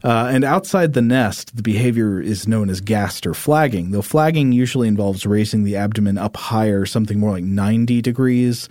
Uh, 0.04 0.30
and 0.30 0.44
outside 0.44 0.92
the 0.92 1.02
nest, 1.02 1.56
the 1.56 1.64
behavior 1.64 2.20
is 2.20 2.50
known 2.50 2.70
as 2.70 2.82
gaster 2.82 3.34
flagging. 3.34 3.92
Though 3.92 4.02
flagging 4.02 4.52
usually 4.52 4.90
involves 4.90 5.26
raising 5.26 5.64
the 5.64 5.78
abdomen 5.78 6.18
up 6.18 6.36
higher, 6.36 6.86
something 6.86 7.18
more 7.18 7.32
like 7.32 7.46
90 7.46 8.02
degrees. 8.02 8.68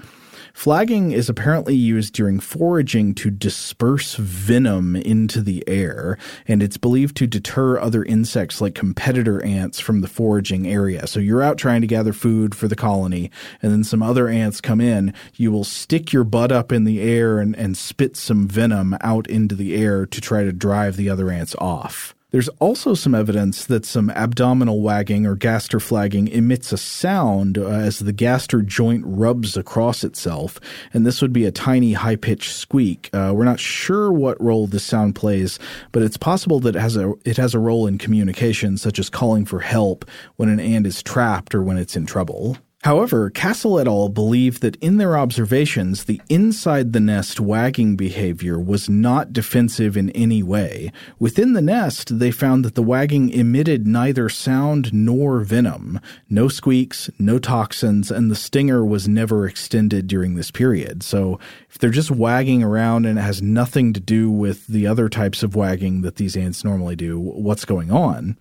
Flagging 0.56 1.12
is 1.12 1.28
apparently 1.28 1.76
used 1.76 2.14
during 2.14 2.40
foraging 2.40 3.14
to 3.16 3.30
disperse 3.30 4.14
venom 4.14 4.96
into 4.96 5.42
the 5.42 5.62
air, 5.68 6.16
and 6.48 6.62
it's 6.62 6.78
believed 6.78 7.14
to 7.18 7.26
deter 7.26 7.78
other 7.78 8.02
insects 8.02 8.58
like 8.58 8.74
competitor 8.74 9.44
ants 9.44 9.78
from 9.78 10.00
the 10.00 10.08
foraging 10.08 10.66
area. 10.66 11.06
So 11.06 11.20
you're 11.20 11.42
out 11.42 11.58
trying 11.58 11.82
to 11.82 11.86
gather 11.86 12.14
food 12.14 12.54
for 12.54 12.68
the 12.68 12.74
colony, 12.74 13.30
and 13.60 13.70
then 13.70 13.84
some 13.84 14.02
other 14.02 14.28
ants 14.28 14.62
come 14.62 14.80
in. 14.80 15.12
You 15.34 15.52
will 15.52 15.62
stick 15.62 16.10
your 16.10 16.24
butt 16.24 16.50
up 16.50 16.72
in 16.72 16.84
the 16.84 17.02
air 17.02 17.38
and, 17.38 17.54
and 17.54 17.76
spit 17.76 18.16
some 18.16 18.48
venom 18.48 18.96
out 19.02 19.26
into 19.28 19.54
the 19.54 19.76
air 19.76 20.06
to 20.06 20.20
try 20.22 20.42
to 20.42 20.52
drive 20.54 20.96
the 20.96 21.10
other 21.10 21.30
ants 21.30 21.54
off. 21.56 22.15
There's 22.32 22.48
also 22.58 22.94
some 22.94 23.14
evidence 23.14 23.64
that 23.66 23.86
some 23.86 24.10
abdominal 24.10 24.82
wagging 24.82 25.26
or 25.26 25.36
gaster 25.36 25.78
flagging 25.78 26.26
emits 26.26 26.72
a 26.72 26.76
sound 26.76 27.56
uh, 27.56 27.66
as 27.66 28.00
the 28.00 28.12
gaster 28.12 28.62
joint 28.62 29.04
rubs 29.06 29.56
across 29.56 30.02
itself, 30.02 30.58
and 30.92 31.06
this 31.06 31.22
would 31.22 31.32
be 31.32 31.44
a 31.44 31.52
tiny 31.52 31.92
high 31.92 32.16
pitched 32.16 32.52
squeak. 32.52 33.10
Uh, 33.12 33.32
we're 33.32 33.44
not 33.44 33.60
sure 33.60 34.10
what 34.10 34.42
role 34.42 34.66
this 34.66 34.82
sound 34.82 35.14
plays, 35.14 35.60
but 35.92 36.02
it's 36.02 36.16
possible 36.16 36.58
that 36.60 36.74
it 36.74 36.80
has 36.80 36.96
a 36.96 37.14
it 37.24 37.36
has 37.36 37.54
a 37.54 37.60
role 37.60 37.86
in 37.86 37.96
communication, 37.96 38.76
such 38.76 38.98
as 38.98 39.08
calling 39.08 39.44
for 39.44 39.60
help 39.60 40.04
when 40.34 40.48
an 40.48 40.58
ant 40.58 40.86
is 40.86 41.04
trapped 41.04 41.54
or 41.54 41.62
when 41.62 41.78
it's 41.78 41.94
in 41.94 42.06
trouble. 42.06 42.58
However, 42.86 43.30
Cassill 43.30 43.80
et 43.80 43.88
al. 43.88 44.08
believe 44.08 44.60
that 44.60 44.76
in 44.76 44.98
their 44.98 45.18
observations, 45.18 46.04
the 46.04 46.20
inside 46.28 46.92
the 46.92 47.00
nest 47.00 47.40
wagging 47.40 47.96
behavior 47.96 48.60
was 48.60 48.88
not 48.88 49.32
defensive 49.32 49.96
in 49.96 50.10
any 50.10 50.40
way. 50.40 50.92
Within 51.18 51.54
the 51.54 51.60
nest, 51.60 52.20
they 52.20 52.30
found 52.30 52.64
that 52.64 52.76
the 52.76 52.84
wagging 52.84 53.30
emitted 53.30 53.88
neither 53.88 54.28
sound 54.28 54.94
nor 54.94 55.40
venom. 55.40 55.98
No 56.30 56.46
squeaks, 56.46 57.10
no 57.18 57.40
toxins, 57.40 58.12
and 58.12 58.30
the 58.30 58.36
stinger 58.36 58.84
was 58.84 59.08
never 59.08 59.48
extended 59.48 60.06
during 60.06 60.36
this 60.36 60.52
period. 60.52 61.02
So 61.02 61.40
if 61.68 61.78
they're 61.78 61.90
just 61.90 62.12
wagging 62.12 62.62
around 62.62 63.04
and 63.04 63.18
it 63.18 63.22
has 63.22 63.42
nothing 63.42 63.94
to 63.94 64.00
do 64.00 64.30
with 64.30 64.64
the 64.68 64.86
other 64.86 65.08
types 65.08 65.42
of 65.42 65.56
wagging 65.56 66.02
that 66.02 66.16
these 66.16 66.36
ants 66.36 66.62
normally 66.62 66.94
do, 66.94 67.18
what's 67.18 67.64
going 67.64 67.90
on? 67.90 68.36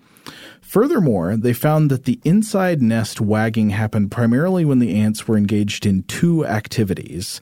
Furthermore, 0.66 1.38
they 1.38 1.54
found 1.54 1.92
that 1.92 2.06
the 2.06 2.20
inside 2.24 2.82
nest 2.82 3.22
wagging 3.22 3.70
happened 3.70 4.10
primarily 4.10 4.66
when 4.66 4.80
the 4.80 5.00
ants 5.00 5.28
were 5.28 5.38
engaged 5.38 5.86
in 5.86 6.04
two 6.04 6.44
activities 6.46 7.40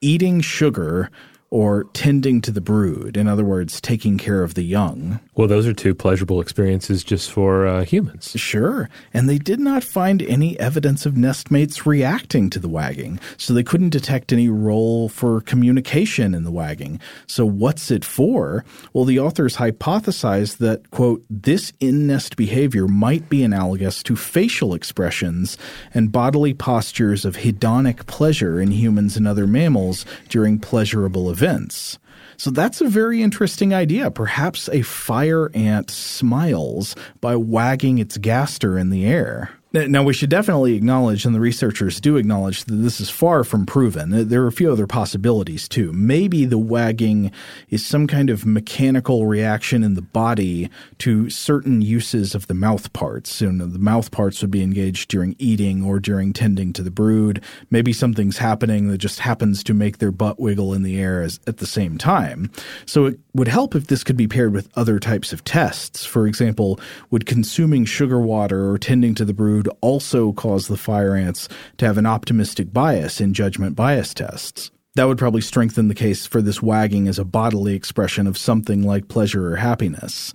eating 0.00 0.40
sugar 0.40 1.08
or 1.54 1.84
tending 1.92 2.40
to 2.40 2.50
the 2.50 2.60
brood, 2.60 3.16
in 3.16 3.28
other 3.28 3.44
words, 3.44 3.80
taking 3.80 4.18
care 4.18 4.42
of 4.42 4.54
the 4.54 4.64
young. 4.64 5.20
Well, 5.36 5.46
those 5.46 5.68
are 5.68 5.72
two 5.72 5.94
pleasurable 5.94 6.40
experiences 6.40 7.04
just 7.04 7.30
for 7.30 7.64
uh, 7.64 7.84
humans. 7.84 8.32
Sure. 8.34 8.90
And 9.12 9.28
they 9.28 9.38
did 9.38 9.60
not 9.60 9.84
find 9.84 10.20
any 10.22 10.58
evidence 10.58 11.06
of 11.06 11.14
nestmates 11.14 11.86
reacting 11.86 12.50
to 12.50 12.58
the 12.58 12.68
wagging, 12.68 13.20
so 13.36 13.54
they 13.54 13.62
couldn't 13.62 13.90
detect 13.90 14.32
any 14.32 14.48
role 14.48 15.08
for 15.08 15.42
communication 15.42 16.34
in 16.34 16.42
the 16.42 16.50
wagging. 16.50 16.98
So, 17.28 17.46
what's 17.46 17.88
it 17.88 18.04
for? 18.04 18.64
Well, 18.92 19.04
the 19.04 19.20
authors 19.20 19.58
hypothesized 19.58 20.56
that, 20.56 20.90
quote, 20.90 21.24
this 21.30 21.72
in 21.78 22.08
nest 22.08 22.36
behavior 22.36 22.88
might 22.88 23.28
be 23.28 23.44
analogous 23.44 24.02
to 24.02 24.16
facial 24.16 24.74
expressions 24.74 25.56
and 25.92 26.10
bodily 26.10 26.52
postures 26.52 27.24
of 27.24 27.36
hedonic 27.36 28.06
pleasure 28.06 28.60
in 28.60 28.72
humans 28.72 29.16
and 29.16 29.28
other 29.28 29.46
mammals 29.46 30.04
during 30.28 30.58
pleasurable 30.58 31.30
events 31.30 31.43
events. 31.44 31.98
So 32.36 32.50
that's 32.50 32.80
a 32.80 32.88
very 32.88 33.22
interesting 33.22 33.74
idea. 33.74 34.10
Perhaps 34.10 34.68
a 34.70 34.82
fire 34.82 35.50
ant 35.54 35.90
smiles 35.90 36.96
by 37.20 37.36
wagging 37.36 37.98
its 37.98 38.16
gaster 38.18 38.78
in 38.78 38.90
the 38.90 39.04
air. 39.06 39.50
Now, 39.74 40.04
we 40.04 40.14
should 40.14 40.30
definitely 40.30 40.76
acknowledge, 40.76 41.24
and 41.24 41.34
the 41.34 41.40
researchers 41.40 42.00
do 42.00 42.16
acknowledge, 42.16 42.62
that 42.62 42.76
this 42.76 43.00
is 43.00 43.10
far 43.10 43.42
from 43.42 43.66
proven. 43.66 44.28
There 44.28 44.44
are 44.44 44.46
a 44.46 44.52
few 44.52 44.70
other 44.70 44.86
possibilities, 44.86 45.66
too. 45.66 45.92
Maybe 45.92 46.44
the 46.44 46.58
wagging 46.58 47.32
is 47.70 47.84
some 47.84 48.06
kind 48.06 48.30
of 48.30 48.46
mechanical 48.46 49.26
reaction 49.26 49.82
in 49.82 49.94
the 49.94 50.02
body 50.02 50.70
to 50.98 51.28
certain 51.28 51.82
uses 51.82 52.36
of 52.36 52.46
the 52.46 52.54
mouth 52.54 52.92
parts. 52.92 53.40
You 53.40 53.50
know, 53.50 53.66
the 53.66 53.80
mouth 53.80 54.12
parts 54.12 54.42
would 54.42 54.52
be 54.52 54.62
engaged 54.62 55.10
during 55.10 55.34
eating 55.40 55.84
or 55.84 55.98
during 55.98 56.32
tending 56.32 56.72
to 56.74 56.82
the 56.82 56.92
brood. 56.92 57.42
Maybe 57.68 57.92
something's 57.92 58.38
happening 58.38 58.86
that 58.90 58.98
just 58.98 59.18
happens 59.18 59.64
to 59.64 59.74
make 59.74 59.98
their 59.98 60.12
butt 60.12 60.38
wiggle 60.38 60.72
in 60.72 60.84
the 60.84 61.00
air 61.00 61.20
as, 61.20 61.40
at 61.48 61.56
the 61.56 61.66
same 61.66 61.98
time. 61.98 62.48
So 62.86 63.06
it 63.06 63.18
would 63.34 63.48
help 63.48 63.74
if 63.74 63.88
this 63.88 64.04
could 64.04 64.16
be 64.16 64.28
paired 64.28 64.52
with 64.52 64.70
other 64.76 65.00
types 65.00 65.32
of 65.32 65.42
tests. 65.42 66.04
For 66.04 66.28
example, 66.28 66.78
would 67.10 67.26
consuming 67.26 67.86
sugar 67.86 68.20
water 68.20 68.70
or 68.70 68.78
tending 68.78 69.16
to 69.16 69.24
the 69.24 69.34
brood 69.34 69.63
also 69.80 70.32
cause 70.32 70.68
the 70.68 70.76
fire 70.76 71.14
ants 71.14 71.48
to 71.78 71.86
have 71.86 71.98
an 71.98 72.06
optimistic 72.06 72.72
bias 72.72 73.20
in 73.20 73.34
judgment 73.34 73.76
bias 73.76 74.14
tests. 74.14 74.70
That 74.96 75.04
would 75.04 75.18
probably 75.18 75.40
strengthen 75.40 75.88
the 75.88 75.94
case 75.94 76.24
for 76.24 76.40
this 76.40 76.62
wagging 76.62 77.08
as 77.08 77.18
a 77.18 77.24
bodily 77.24 77.74
expression 77.74 78.26
of 78.26 78.38
something 78.38 78.82
like 78.82 79.08
pleasure 79.08 79.52
or 79.52 79.56
happiness. 79.56 80.32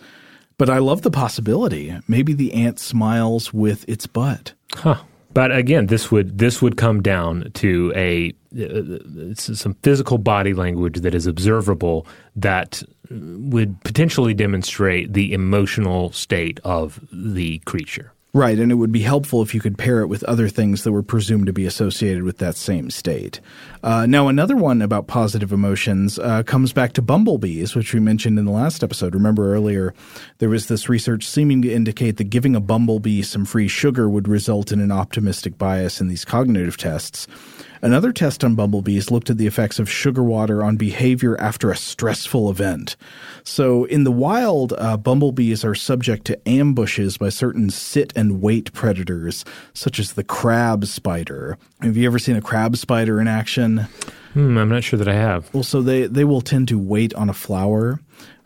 But 0.58 0.70
I 0.70 0.80
love 0.80 1.04
the 1.04 1.12
possibility. 1.12 1.98
Maybe 2.08 2.34
the 2.34 2.54
ant 2.54 2.80
smiles 2.80 3.54
with 3.54 3.88
its 3.88 4.06
butt. 4.06 4.54
Huh. 4.74 5.02
But 5.34 5.56
again, 5.56 5.88
this 5.88 6.12
would 6.12 6.38
this 6.38 6.62
would 6.62 6.76
come 6.76 7.02
down 7.02 7.52
to 7.54 7.94
a 7.96 8.34
uh, 8.60 9.34
some 9.36 9.76
physical 9.84 10.18
body 10.18 10.54
language 10.54 11.02
that 11.02 11.13
is 11.13 11.28
observable 11.28 12.08
that 12.36 12.82
would 13.12 13.80
potentially 13.84 14.34
demonstrate 14.34 15.13
the 15.13 15.34
emotional 15.34 16.12
state 16.12 16.60
of 16.63 17.00
the 17.12 17.60
creature. 17.60 18.12
Right, 18.32 18.60
and 18.60 18.72
it 18.72 18.76
would 18.76 18.92
be 18.92 19.02
helpful 19.02 19.42
if 19.42 19.56
you 19.56 19.60
could 19.60 19.78
pair 19.78 20.02
it 20.02 20.08
with 20.08 20.24
other 20.26 20.50
things 20.50 20.84
that 20.84 20.92
were 20.92 21.02
presumed 21.02 21.48
to 21.48 21.54
be 21.54 21.65
associated 21.65 22.22
with 22.22 22.38
that 22.38 22.56
same 22.56 22.92
state. 22.92 23.39
Uh, 23.82 24.06
now, 24.06 24.28
another 24.28 24.58
one 24.58 24.82
about 24.82 25.08
positive 25.08 25.54
emotions 25.54 26.20
uh, 26.20 26.44
comes 26.44 26.74
back 26.74 26.92
to 26.94 27.02
bumblebees, 27.02 27.76
which 27.76 27.94
we 27.94 28.00
mentioned 28.00 28.38
in 28.38 28.44
the 28.44 28.52
last 28.52 28.84
episode. 28.84 29.13
Remember 29.13 29.54
earlier, 29.54 29.94
there 30.39 30.50
was 30.50 30.68
this 30.68 30.89
research 30.89 31.26
seeming 31.26 31.62
to 31.62 31.72
indicate 31.72 32.18
that 32.18 32.26
giving 32.26 32.56
a 32.56 32.60
bumblebee 32.60 33.22
some 33.22 33.46
free 33.46 33.70
sugar 33.70 34.10
would 34.10 34.28
result 34.28 34.74
in 34.74 34.82
an 34.82 34.92
optimistic 34.92 35.58
bias 35.58 36.02
in 36.02 36.10
these 36.10 36.26
cognitive 36.26 36.76
tests. 36.76 37.26
Another 37.82 38.12
test 38.12 38.44
on 38.44 38.56
bumblebees 38.56 39.10
looked 39.10 39.30
at 39.30 39.38
the 39.38 39.48
effects 39.48 39.80
of 39.80 39.89
sugar 39.89 40.22
water 40.22 40.62
on 40.63 40.76
behavior 40.76 41.39
after 41.39 41.72
a 41.72 41.78
stressful 41.78 42.50
event. 42.50 42.98
So, 43.46 43.86
in 43.86 44.04
the 44.04 44.12
wild, 44.12 44.74
uh, 44.78 44.98
bumblebees 44.98 45.63
are 45.63 45.76
subject 45.76 46.26
to 46.26 46.50
ambushes 46.50 47.18
by 47.18 47.30
certain 47.30 47.70
sit 47.70 48.12
and 48.18 48.42
wait 48.42 48.74
predators, 48.74 49.46
such 49.74 49.98
as 49.98 50.13
the 50.13 50.26
crab 50.26 50.86
spider. 50.88 51.58
Have 51.80 51.96
you 51.96 52.06
ever 52.06 52.20
seen 52.20 52.36
a 52.36 52.42
crab 52.42 52.76
spider 52.76 53.22
in 53.22 53.30
action? 53.30 53.68
Hmm, 54.34 54.58
I'm 54.58 54.69
not 54.69 54.84
sure 54.84 54.97
that 54.97 55.08
I 55.08 55.13
have. 55.13 55.51
Well, 55.53 55.63
so 55.63 55.82
they, 55.82 56.05
they 56.05 56.23
will 56.23 56.41
tend 56.41 56.67
to 56.67 56.77
wait 56.77 57.13
on 57.15 57.29
a 57.29 57.34
flower 57.34 57.99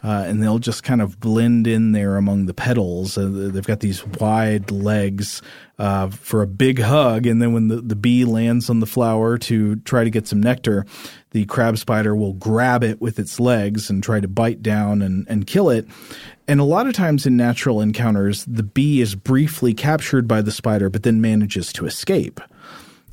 uh, 0.03 0.25
and 0.27 0.43
they'll 0.43 0.59
just 0.59 0.83
kind 0.83 1.01
of 1.01 1.19
blend 1.19 1.65
in 1.65 1.93
there 1.93 2.17
among 2.17 2.45
the 2.45 2.53
petals. 2.53 3.17
Uh, 3.17 3.29
they've 3.31 3.65
got 3.65 3.79
these 3.79 4.05
wide 4.05 4.69
legs 4.69 5.41
uh, 5.79 6.09
for 6.09 6.41
a 6.41 6.47
big 6.47 6.79
hug, 6.79 7.25
and 7.25 7.41
then 7.41 7.53
when 7.53 7.69
the, 7.69 7.77
the 7.77 7.95
bee 7.95 8.25
lands 8.25 8.69
on 8.69 8.81
the 8.81 8.85
flower 8.85 9.37
to 9.37 9.77
try 9.77 10.03
to 10.03 10.09
get 10.09 10.27
some 10.27 10.41
nectar, 10.41 10.85
the 11.31 11.45
crab 11.45 11.77
spider 11.77 12.15
will 12.15 12.33
grab 12.33 12.83
it 12.83 12.99
with 13.01 13.17
its 13.17 13.39
legs 13.39 13.89
and 13.89 14.03
try 14.03 14.19
to 14.19 14.27
bite 14.27 14.61
down 14.61 15.01
and, 15.01 15.25
and 15.29 15.47
kill 15.47 15.69
it. 15.69 15.87
And 16.49 16.59
a 16.59 16.65
lot 16.65 16.85
of 16.85 16.93
times 16.93 17.25
in 17.25 17.37
natural 17.37 17.79
encounters, 17.79 18.43
the 18.43 18.63
bee 18.63 18.99
is 18.99 19.15
briefly 19.15 19.73
captured 19.73 20.27
by 20.27 20.41
the 20.41 20.51
spider, 20.51 20.89
but 20.89 21.03
then 21.03 21.21
manages 21.21 21.71
to 21.73 21.85
escape. 21.85 22.41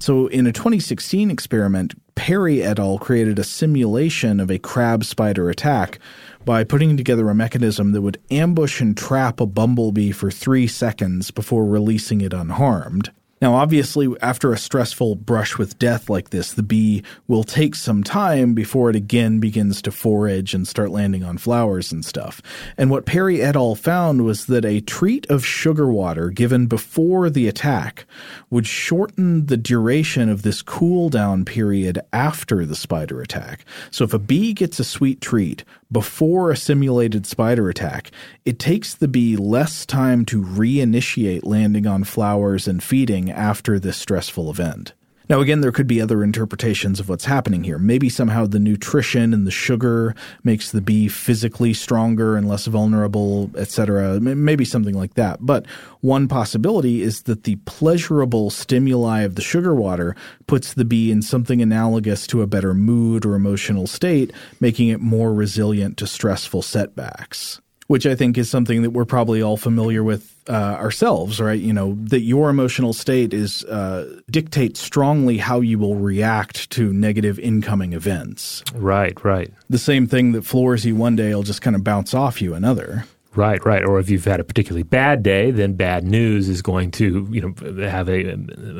So, 0.00 0.28
in 0.28 0.46
a 0.46 0.52
2016 0.52 1.30
experiment, 1.30 1.94
Perry 2.14 2.62
et 2.62 2.78
al. 2.78 2.98
created 2.98 3.38
a 3.38 3.44
simulation 3.44 4.40
of 4.40 4.50
a 4.50 4.58
crab 4.58 5.04
spider 5.04 5.50
attack 5.50 5.98
by 6.42 6.64
putting 6.64 6.96
together 6.96 7.28
a 7.28 7.34
mechanism 7.34 7.92
that 7.92 8.00
would 8.00 8.18
ambush 8.30 8.80
and 8.80 8.96
trap 8.96 9.40
a 9.40 9.46
bumblebee 9.46 10.10
for 10.10 10.30
three 10.30 10.66
seconds 10.66 11.30
before 11.30 11.66
releasing 11.66 12.22
it 12.22 12.32
unharmed. 12.32 13.10
Now, 13.40 13.54
obviously, 13.54 14.06
after 14.20 14.52
a 14.52 14.58
stressful 14.58 15.14
brush 15.14 15.56
with 15.56 15.78
death 15.78 16.10
like 16.10 16.28
this, 16.28 16.52
the 16.52 16.62
bee 16.62 17.02
will 17.26 17.42
take 17.42 17.74
some 17.74 18.04
time 18.04 18.52
before 18.52 18.90
it 18.90 18.96
again 18.96 19.40
begins 19.40 19.80
to 19.82 19.90
forage 19.90 20.52
and 20.52 20.68
start 20.68 20.90
landing 20.90 21.24
on 21.24 21.38
flowers 21.38 21.90
and 21.90 22.04
stuff. 22.04 22.42
And 22.76 22.90
what 22.90 23.06
Perry 23.06 23.40
et 23.40 23.56
al. 23.56 23.74
found 23.74 24.26
was 24.26 24.44
that 24.46 24.66
a 24.66 24.82
treat 24.82 25.28
of 25.30 25.46
sugar 25.46 25.90
water 25.90 26.28
given 26.28 26.66
before 26.66 27.30
the 27.30 27.48
attack 27.48 28.04
would 28.50 28.66
shorten 28.66 29.46
the 29.46 29.56
duration 29.56 30.28
of 30.28 30.42
this 30.42 30.60
cool 30.60 31.08
down 31.08 31.46
period 31.46 31.98
after 32.12 32.66
the 32.66 32.76
spider 32.76 33.22
attack. 33.22 33.64
So 33.90 34.04
if 34.04 34.12
a 34.12 34.18
bee 34.18 34.52
gets 34.52 34.78
a 34.78 34.84
sweet 34.84 35.22
treat 35.22 35.64
before 35.92 36.50
a 36.50 36.56
simulated 36.56 37.26
spider 37.26 37.68
attack, 37.68 38.10
it 38.44 38.58
takes 38.58 38.94
the 38.94 39.08
bee 39.08 39.36
less 39.36 39.84
time 39.84 40.24
to 40.26 40.42
reinitiate 40.42 41.44
landing 41.44 41.86
on 41.86 42.04
flowers 42.04 42.68
and 42.68 42.82
feeding 42.82 43.30
after 43.30 43.78
this 43.78 43.96
stressful 43.96 44.50
event. 44.50 44.92
Now, 45.30 45.40
again, 45.40 45.60
there 45.60 45.70
could 45.70 45.86
be 45.86 46.00
other 46.00 46.24
interpretations 46.24 46.98
of 46.98 47.08
what's 47.08 47.24
happening 47.24 47.62
here. 47.62 47.78
Maybe 47.78 48.08
somehow 48.08 48.46
the 48.46 48.58
nutrition 48.58 49.32
and 49.32 49.46
the 49.46 49.52
sugar 49.52 50.12
makes 50.42 50.72
the 50.72 50.80
bee 50.80 51.06
physically 51.06 51.72
stronger 51.72 52.36
and 52.36 52.48
less 52.48 52.66
vulnerable, 52.66 53.48
etc. 53.56 54.18
Maybe 54.18 54.64
something 54.64 54.96
like 54.96 55.14
that. 55.14 55.38
But 55.40 55.66
one 56.00 56.26
possibility 56.26 57.00
is 57.00 57.22
that 57.22 57.44
the 57.44 57.54
pleasurable 57.64 58.50
stimuli 58.50 59.20
of 59.20 59.36
the 59.36 59.42
sugar 59.42 59.72
water 59.72 60.16
puts 60.48 60.74
the 60.74 60.84
bee 60.84 61.12
in 61.12 61.22
something 61.22 61.62
analogous 61.62 62.26
to 62.26 62.42
a 62.42 62.48
better 62.48 62.74
mood 62.74 63.24
or 63.24 63.36
emotional 63.36 63.86
state, 63.86 64.32
making 64.58 64.88
it 64.88 65.00
more 65.00 65.32
resilient 65.32 65.96
to 65.98 66.08
stressful 66.08 66.62
setbacks 66.62 67.60
which 67.90 68.06
I 68.06 68.14
think 68.14 68.38
is 68.38 68.48
something 68.48 68.82
that 68.82 68.90
we're 68.90 69.04
probably 69.04 69.42
all 69.42 69.56
familiar 69.56 70.04
with 70.04 70.32
uh, 70.48 70.52
ourselves, 70.52 71.40
right? 71.40 71.58
You 71.58 71.72
know, 71.72 71.96
that 72.02 72.20
your 72.20 72.48
emotional 72.48 72.92
state 72.92 73.34
is 73.34 73.64
uh, 73.64 74.20
dictates 74.30 74.78
strongly 74.78 75.38
how 75.38 75.60
you 75.60 75.76
will 75.76 75.96
react 75.96 76.70
to 76.70 76.92
negative 76.92 77.40
incoming 77.40 77.92
events. 77.92 78.62
Right, 78.74 79.18
right. 79.24 79.52
The 79.70 79.78
same 79.78 80.06
thing 80.06 80.30
that 80.32 80.42
floors 80.42 80.84
you 80.84 80.94
one 80.94 81.16
day 81.16 81.34
will 81.34 81.42
just 81.42 81.62
kind 81.62 81.74
of 81.74 81.82
bounce 81.82 82.14
off 82.14 82.40
you 82.40 82.54
another. 82.54 83.06
Right, 83.34 83.64
right. 83.66 83.84
Or 83.84 83.98
if 83.98 84.08
you've 84.08 84.24
had 84.24 84.38
a 84.38 84.44
particularly 84.44 84.84
bad 84.84 85.24
day, 85.24 85.50
then 85.50 85.72
bad 85.72 86.04
news 86.04 86.48
is 86.48 86.62
going 86.62 86.92
to, 86.92 87.26
you 87.28 87.40
know, 87.40 87.88
have 87.88 88.08
a, 88.08 88.34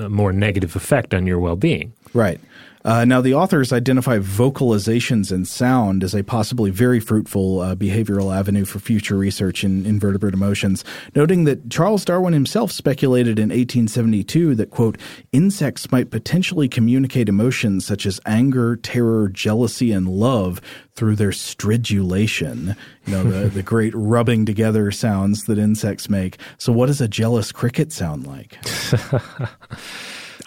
a 0.04 0.08
more 0.08 0.32
negative 0.32 0.76
effect 0.76 1.14
on 1.14 1.26
your 1.26 1.40
well-being. 1.40 1.92
Right. 2.14 2.38
Uh, 2.82 3.04
now, 3.04 3.20
the 3.20 3.34
authors 3.34 3.72
identify 3.72 4.18
vocalizations 4.18 5.30
and 5.30 5.46
sound 5.46 6.02
as 6.02 6.14
a 6.14 6.24
possibly 6.24 6.70
very 6.70 6.98
fruitful 6.98 7.60
uh, 7.60 7.74
behavioral 7.74 8.34
avenue 8.34 8.64
for 8.64 8.78
future 8.78 9.16
research 9.16 9.62
in 9.62 9.84
invertebrate 9.84 10.32
emotions, 10.32 10.82
noting 11.14 11.44
that 11.44 11.68
Charles 11.68 12.06
Darwin 12.06 12.32
himself 12.32 12.72
speculated 12.72 13.38
in 13.38 13.50
1872 13.50 14.54
that, 14.54 14.70
quote, 14.70 14.96
insects 15.32 15.92
might 15.92 16.10
potentially 16.10 16.68
communicate 16.68 17.28
emotions 17.28 17.84
such 17.84 18.06
as 18.06 18.18
anger, 18.24 18.76
terror, 18.76 19.28
jealousy, 19.28 19.92
and 19.92 20.08
love 20.08 20.62
through 20.94 21.16
their 21.16 21.32
stridulation, 21.32 22.76
you 23.06 23.12
know, 23.12 23.24
the, 23.24 23.48
the 23.54 23.62
great 23.62 23.92
rubbing 23.94 24.46
together 24.46 24.90
sounds 24.90 25.44
that 25.44 25.58
insects 25.58 26.08
make. 26.08 26.38
So, 26.56 26.72
what 26.72 26.86
does 26.86 27.02
a 27.02 27.08
jealous 27.08 27.52
cricket 27.52 27.92
sound 27.92 28.26
like? 28.26 28.58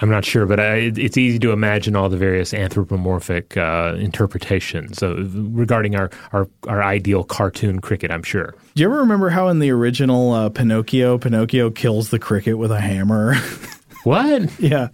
I'm 0.02 0.10
not 0.10 0.26
sure, 0.26 0.46
but 0.46 0.60
I, 0.60 0.91
it's 0.96 1.18
easy 1.18 1.39
to 1.39 1.52
imagine 1.52 1.96
all 1.96 2.10
the 2.10 2.18
various 2.18 2.54
anthropomorphic 2.54 3.58
uh, 3.58 3.96
interpretations 3.98 5.02
regarding 5.02 5.96
our, 5.96 6.10
our, 6.32 6.48
our 6.68 6.84
ideal 6.84 7.24
cartoon 7.24 7.80
cricket. 7.80 8.12
I'm 8.12 8.24
sure. 8.24 8.56
Do 8.76 8.82
you 8.82 8.89
ever 8.89 8.98
remember 8.98 9.30
how 9.30 9.48
in 9.50 9.60
the 9.60 9.70
original 9.72 10.32
uh, 10.32 10.50
Pinocchio, 10.50 11.18
Pinocchio 11.18 11.70
kills 11.70 12.10
the 12.10 12.20
cricket 12.20 12.58
with 12.58 12.72
a 12.72 12.80
hammer? 12.80 13.36
what? 14.04 14.60
yeah. 14.60 14.89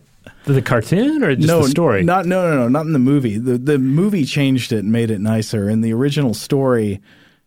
The 0.46 0.62
cartoon 0.62 1.24
or 1.24 1.36
just 1.36 1.48
no, 1.48 1.64
the 1.64 1.70
story? 1.70 2.04
Not 2.04 2.26
no 2.26 2.50
no 2.50 2.56
no 2.56 2.68
not 2.70 2.86
in 2.86 2.94
the 2.94 3.00
movie. 3.00 3.38
The 3.38 3.58
the 3.58 3.78
movie 3.78 4.26
changed 4.26 4.72
it 4.72 4.80
and 4.80 4.92
made 4.92 5.12
it 5.12 5.20
nicer. 5.20 5.70
In 5.70 5.82
the 5.82 5.94
original 5.94 6.34
story, 6.34 7.02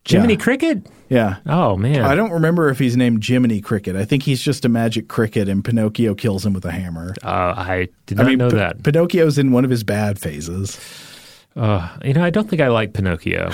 Jiminy 0.04 0.34
yeah. 0.34 0.38
Cricket? 0.40 0.86
Yeah. 1.08 1.36
Oh 1.46 1.76
man. 1.76 2.04
I 2.04 2.14
don't 2.14 2.32
remember 2.32 2.68
if 2.70 2.78
he's 2.78 2.96
named 2.96 3.24
Jiminy 3.24 3.60
Cricket. 3.60 3.96
I 3.96 4.04
think 4.04 4.22
he's 4.22 4.42
just 4.42 4.64
a 4.64 4.68
magic 4.68 5.08
cricket, 5.08 5.48
and 5.48 5.64
Pinocchio 5.64 6.14
kills 6.14 6.44
him 6.44 6.54
with 6.54 6.64
a 6.64 6.72
hammer. 6.72 7.14
Uh, 7.22 7.54
I 7.56 7.88
did 8.06 8.18
not 8.18 8.26
I 8.26 8.30
mean, 8.30 8.38
know 8.38 8.50
P- 8.50 8.56
that. 8.56 8.82
Pinocchio's 8.82 9.38
in 9.38 9.52
one 9.52 9.64
of 9.64 9.70
his 9.70 9.84
bad 9.84 10.18
phases. 10.18 10.78
Uh, 11.54 11.86
you 12.02 12.14
know, 12.14 12.24
I 12.24 12.30
don't 12.30 12.48
think 12.48 12.62
I 12.62 12.68
like 12.68 12.94
Pinocchio. 12.94 13.50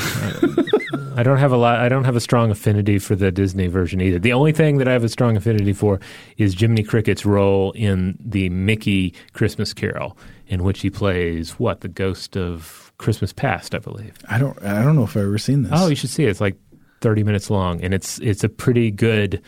I 1.16 1.24
don't 1.24 1.38
have 1.38 1.50
a 1.50 1.56
lot. 1.56 1.80
I 1.80 1.88
don't 1.88 2.04
have 2.04 2.14
a 2.14 2.20
strong 2.20 2.52
affinity 2.52 3.00
for 3.00 3.16
the 3.16 3.32
Disney 3.32 3.66
version 3.66 4.00
either. 4.00 4.20
The 4.20 4.32
only 4.32 4.52
thing 4.52 4.78
that 4.78 4.86
I 4.86 4.92
have 4.92 5.02
a 5.02 5.08
strong 5.08 5.36
affinity 5.36 5.72
for 5.72 5.98
is 6.36 6.54
Jiminy 6.54 6.84
Cricket's 6.84 7.26
role 7.26 7.72
in 7.72 8.16
the 8.20 8.50
Mickey 8.50 9.14
Christmas 9.32 9.74
Carol, 9.74 10.16
in 10.46 10.62
which 10.62 10.80
he 10.80 10.90
plays 10.90 11.58
what 11.58 11.80
the 11.80 11.88
ghost 11.88 12.36
of 12.36 12.87
Christmas 12.98 13.32
Past, 13.32 13.74
I 13.74 13.78
believe. 13.78 14.14
I 14.28 14.38
don't. 14.38 14.60
I 14.62 14.82
don't 14.82 14.96
know 14.96 15.04
if 15.04 15.16
I've 15.16 15.22
ever 15.22 15.38
seen 15.38 15.62
this. 15.62 15.72
Oh, 15.74 15.88
you 15.88 15.96
should 15.96 16.10
see 16.10 16.24
it. 16.24 16.30
It's 16.30 16.40
like 16.40 16.56
30 17.00 17.22
minutes 17.24 17.48
long, 17.50 17.82
and 17.82 17.94
it's 17.94 18.18
it's 18.20 18.44
a 18.44 18.48
pretty 18.48 18.90
good 18.90 19.40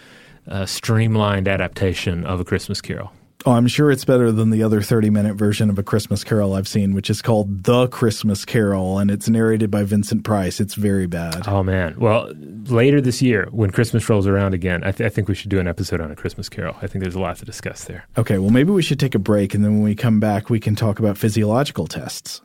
uh, 0.48 0.66
streamlined 0.66 1.48
adaptation 1.48 2.24
of 2.24 2.40
A 2.40 2.44
Christmas 2.44 2.80
Carol. 2.80 3.12
Oh, 3.46 3.52
I'm 3.52 3.68
sure 3.68 3.90
it's 3.90 4.04
better 4.04 4.30
than 4.30 4.50
the 4.50 4.62
other 4.62 4.82
30 4.82 5.08
minute 5.08 5.34
version 5.34 5.70
of 5.70 5.78
A 5.78 5.82
Christmas 5.82 6.24
Carol 6.24 6.52
I've 6.52 6.68
seen, 6.68 6.94
which 6.94 7.08
is 7.08 7.22
called 7.22 7.64
The 7.64 7.88
Christmas 7.88 8.44
Carol, 8.44 8.98
and 8.98 9.10
it's 9.10 9.30
narrated 9.30 9.70
by 9.70 9.82
Vincent 9.82 10.24
Price. 10.24 10.60
It's 10.60 10.74
very 10.74 11.06
bad. 11.06 11.48
Oh, 11.48 11.62
man. 11.62 11.94
Well, 11.98 12.30
later 12.66 13.00
this 13.00 13.22
year, 13.22 13.48
when 13.50 13.70
Christmas 13.70 14.06
rolls 14.10 14.26
around 14.26 14.52
again, 14.52 14.84
I, 14.84 14.92
th- 14.92 15.06
I 15.06 15.08
think 15.08 15.26
we 15.26 15.34
should 15.34 15.48
do 15.48 15.58
an 15.58 15.66
episode 15.66 16.02
on 16.02 16.10
A 16.10 16.16
Christmas 16.16 16.50
Carol. 16.50 16.76
I 16.82 16.86
think 16.86 17.02
there's 17.02 17.14
a 17.14 17.20
lot 17.20 17.38
to 17.38 17.46
discuss 17.46 17.84
there. 17.84 18.04
Okay, 18.18 18.36
well, 18.36 18.50
maybe 18.50 18.72
we 18.72 18.82
should 18.82 19.00
take 19.00 19.14
a 19.14 19.18
break, 19.18 19.54
and 19.54 19.64
then 19.64 19.72
when 19.72 19.82
we 19.84 19.94
come 19.94 20.20
back, 20.20 20.50
we 20.50 20.60
can 20.60 20.76
talk 20.76 20.98
about 20.98 21.16
physiological 21.16 21.86
tests. 21.86 22.42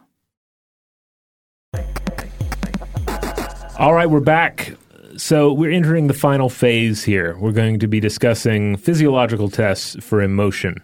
All 3.78 3.94
right, 3.94 4.10
we're 4.10 4.22
back. 4.22 4.74
So 5.18 5.52
we're 5.52 5.72
entering 5.72 6.08
the 6.08 6.14
final 6.14 6.50
phase 6.50 7.04
here. 7.04 7.38
We're 7.38 7.52
going 7.52 7.80
to 7.80 7.88
be 7.88 8.00
discussing 8.00 8.78
physiological 8.78 9.50
tests 9.50 9.96
for 10.04 10.22
emotion. 10.22 10.84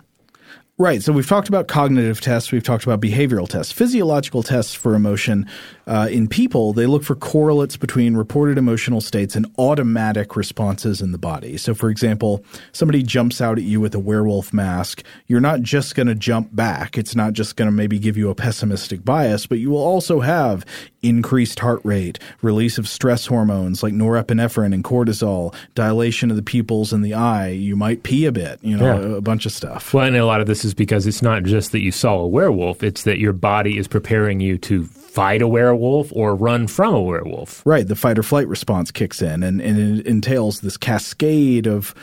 Right. 0.78 1.04
So 1.04 1.14
we've 1.14 1.28
talked 1.28 1.48
about 1.48 1.68
cognitive 1.68 2.22
tests. 2.22 2.52
We've 2.52 2.64
talked 2.64 2.84
about 2.86 3.02
behavioral 3.02 3.48
tests. 3.48 3.72
Physiological 3.72 4.42
tests 4.42 4.74
for 4.74 4.96
emotion 4.96 5.48
uh, 5.88 6.08
in 6.12 6.28
people, 6.28 6.74
they 6.74 6.86
look 6.86 7.04
for 7.04 7.16
correlates 7.16 7.78
between 7.78 8.16
reported 8.16 8.58
emotional 8.58 9.02
states 9.02 9.36
and 9.36 9.46
automatic 9.58 10.36
responses 10.36 11.02
in 11.02 11.12
the 11.12 11.18
body. 11.18 11.58
So, 11.58 11.74
for 11.74 11.90
example, 11.90 12.44
somebody 12.72 13.04
jumps 13.04 13.42
out 13.42 13.58
at 13.58 13.64
you 13.64 13.80
with 13.80 13.96
a 13.96 14.00
werewolf 14.00 14.54
mask. 14.54 15.04
You're 15.28 15.42
not 15.42 15.62
just 15.62 15.96
going 15.96 16.08
to 16.08 16.16
jump 16.16 16.56
back. 16.56 16.98
It's 16.98 17.16
not 17.16 17.34
just 17.34 17.56
going 17.56 17.68
to 17.68 17.72
maybe 17.72 18.00
give 18.00 18.18
you 18.18 18.30
a 18.30 18.36
pessimistic 18.36 19.04
bias, 19.04 19.46
but 19.46 19.60
you 19.60 19.70
will 19.70 19.84
also 19.84 20.20
have 20.20 20.66
increased 21.02 21.60
heart 21.60 21.82
rate, 21.84 22.20
release 22.42 22.78
of 22.78 22.88
stress 22.88 23.26
hormones 23.26 23.82
like 23.82 23.94
norepinephrine 23.94 24.74
and 24.74 24.84
cortisol, 24.84 25.54
dilation 25.74 26.30
of 26.30 26.36
the 26.36 26.44
pupils 26.44 26.94
in 26.94 27.02
the 27.02 27.14
eye. 27.14 27.50
You 27.50 27.76
might 27.76 28.04
pee 28.04 28.26
a 28.26 28.32
bit, 28.32 28.60
you 28.62 28.78
know, 28.78 28.86
yeah. 28.86 29.08
a, 29.08 29.16
a 29.16 29.22
bunch 29.22 29.46
of 29.46 29.52
stuff. 29.52 29.94
Well, 29.94 30.06
and 30.06 30.16
a 30.16 30.26
lot 30.26 30.42
of 30.42 30.48
this 30.48 30.64
is 30.64 30.74
because 30.74 31.08
it's 31.08 31.22
not 31.22 31.44
just 31.44 31.72
that 31.72 31.82
you 31.82 31.92
saw 31.92 32.20
a 32.20 32.28
werewolf, 32.28 32.84
it's 32.84 33.04
that 33.04 33.18
your 33.18 33.34
body 33.34 33.78
is 33.78 33.88
preparing 33.88 34.40
you 34.40 34.58
to 34.60 34.86
fight 34.86 35.42
a 35.42 35.48
werewolf 35.48 35.71
or 35.76 36.36
run 36.36 36.68
from 36.68 36.94
a 36.94 37.02
werewolf. 37.02 37.66
Right. 37.66 37.88
The 37.88 37.96
fight 37.96 38.20
or 38.20 38.24
flight 38.24 38.48
response 38.48 38.92
kicks 38.92 39.22
in 39.22 39.44
and, 39.44 39.62
and 39.62 40.00
it 40.00 40.08
entails 40.08 40.62
this 40.62 40.78
cascade 40.78 41.68
of 41.68 41.94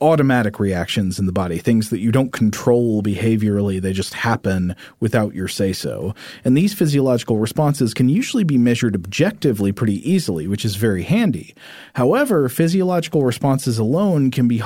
automatic 0.00 0.60
reactions 0.60 1.18
in 1.18 1.26
the 1.26 1.32
body, 1.32 1.58
things 1.58 1.90
that 1.90 2.00
you 2.00 2.12
don't 2.12 2.32
control 2.32 3.02
behaviorally, 3.02 3.80
they 3.80 3.92
just 3.92 4.12
happen 4.12 4.76
without 5.00 5.34
your 5.34 5.48
say 5.48 5.72
so. 5.72 6.14
And 6.44 6.56
these 6.56 6.74
physiological 6.74 7.38
responses 7.38 7.94
can 7.94 8.08
usually 8.08 8.44
be 8.44 8.58
measured 8.58 8.94
objectively 8.94 9.72
pretty 9.72 10.08
easily, 10.08 10.46
which 10.46 10.64
is 10.64 10.76
very 10.76 11.02
handy. 11.02 11.54
However, 11.94 12.48
physiological 12.48 13.22
responses 13.22 13.78
alone 13.78 14.30
can 14.30 14.48
be 14.48 14.62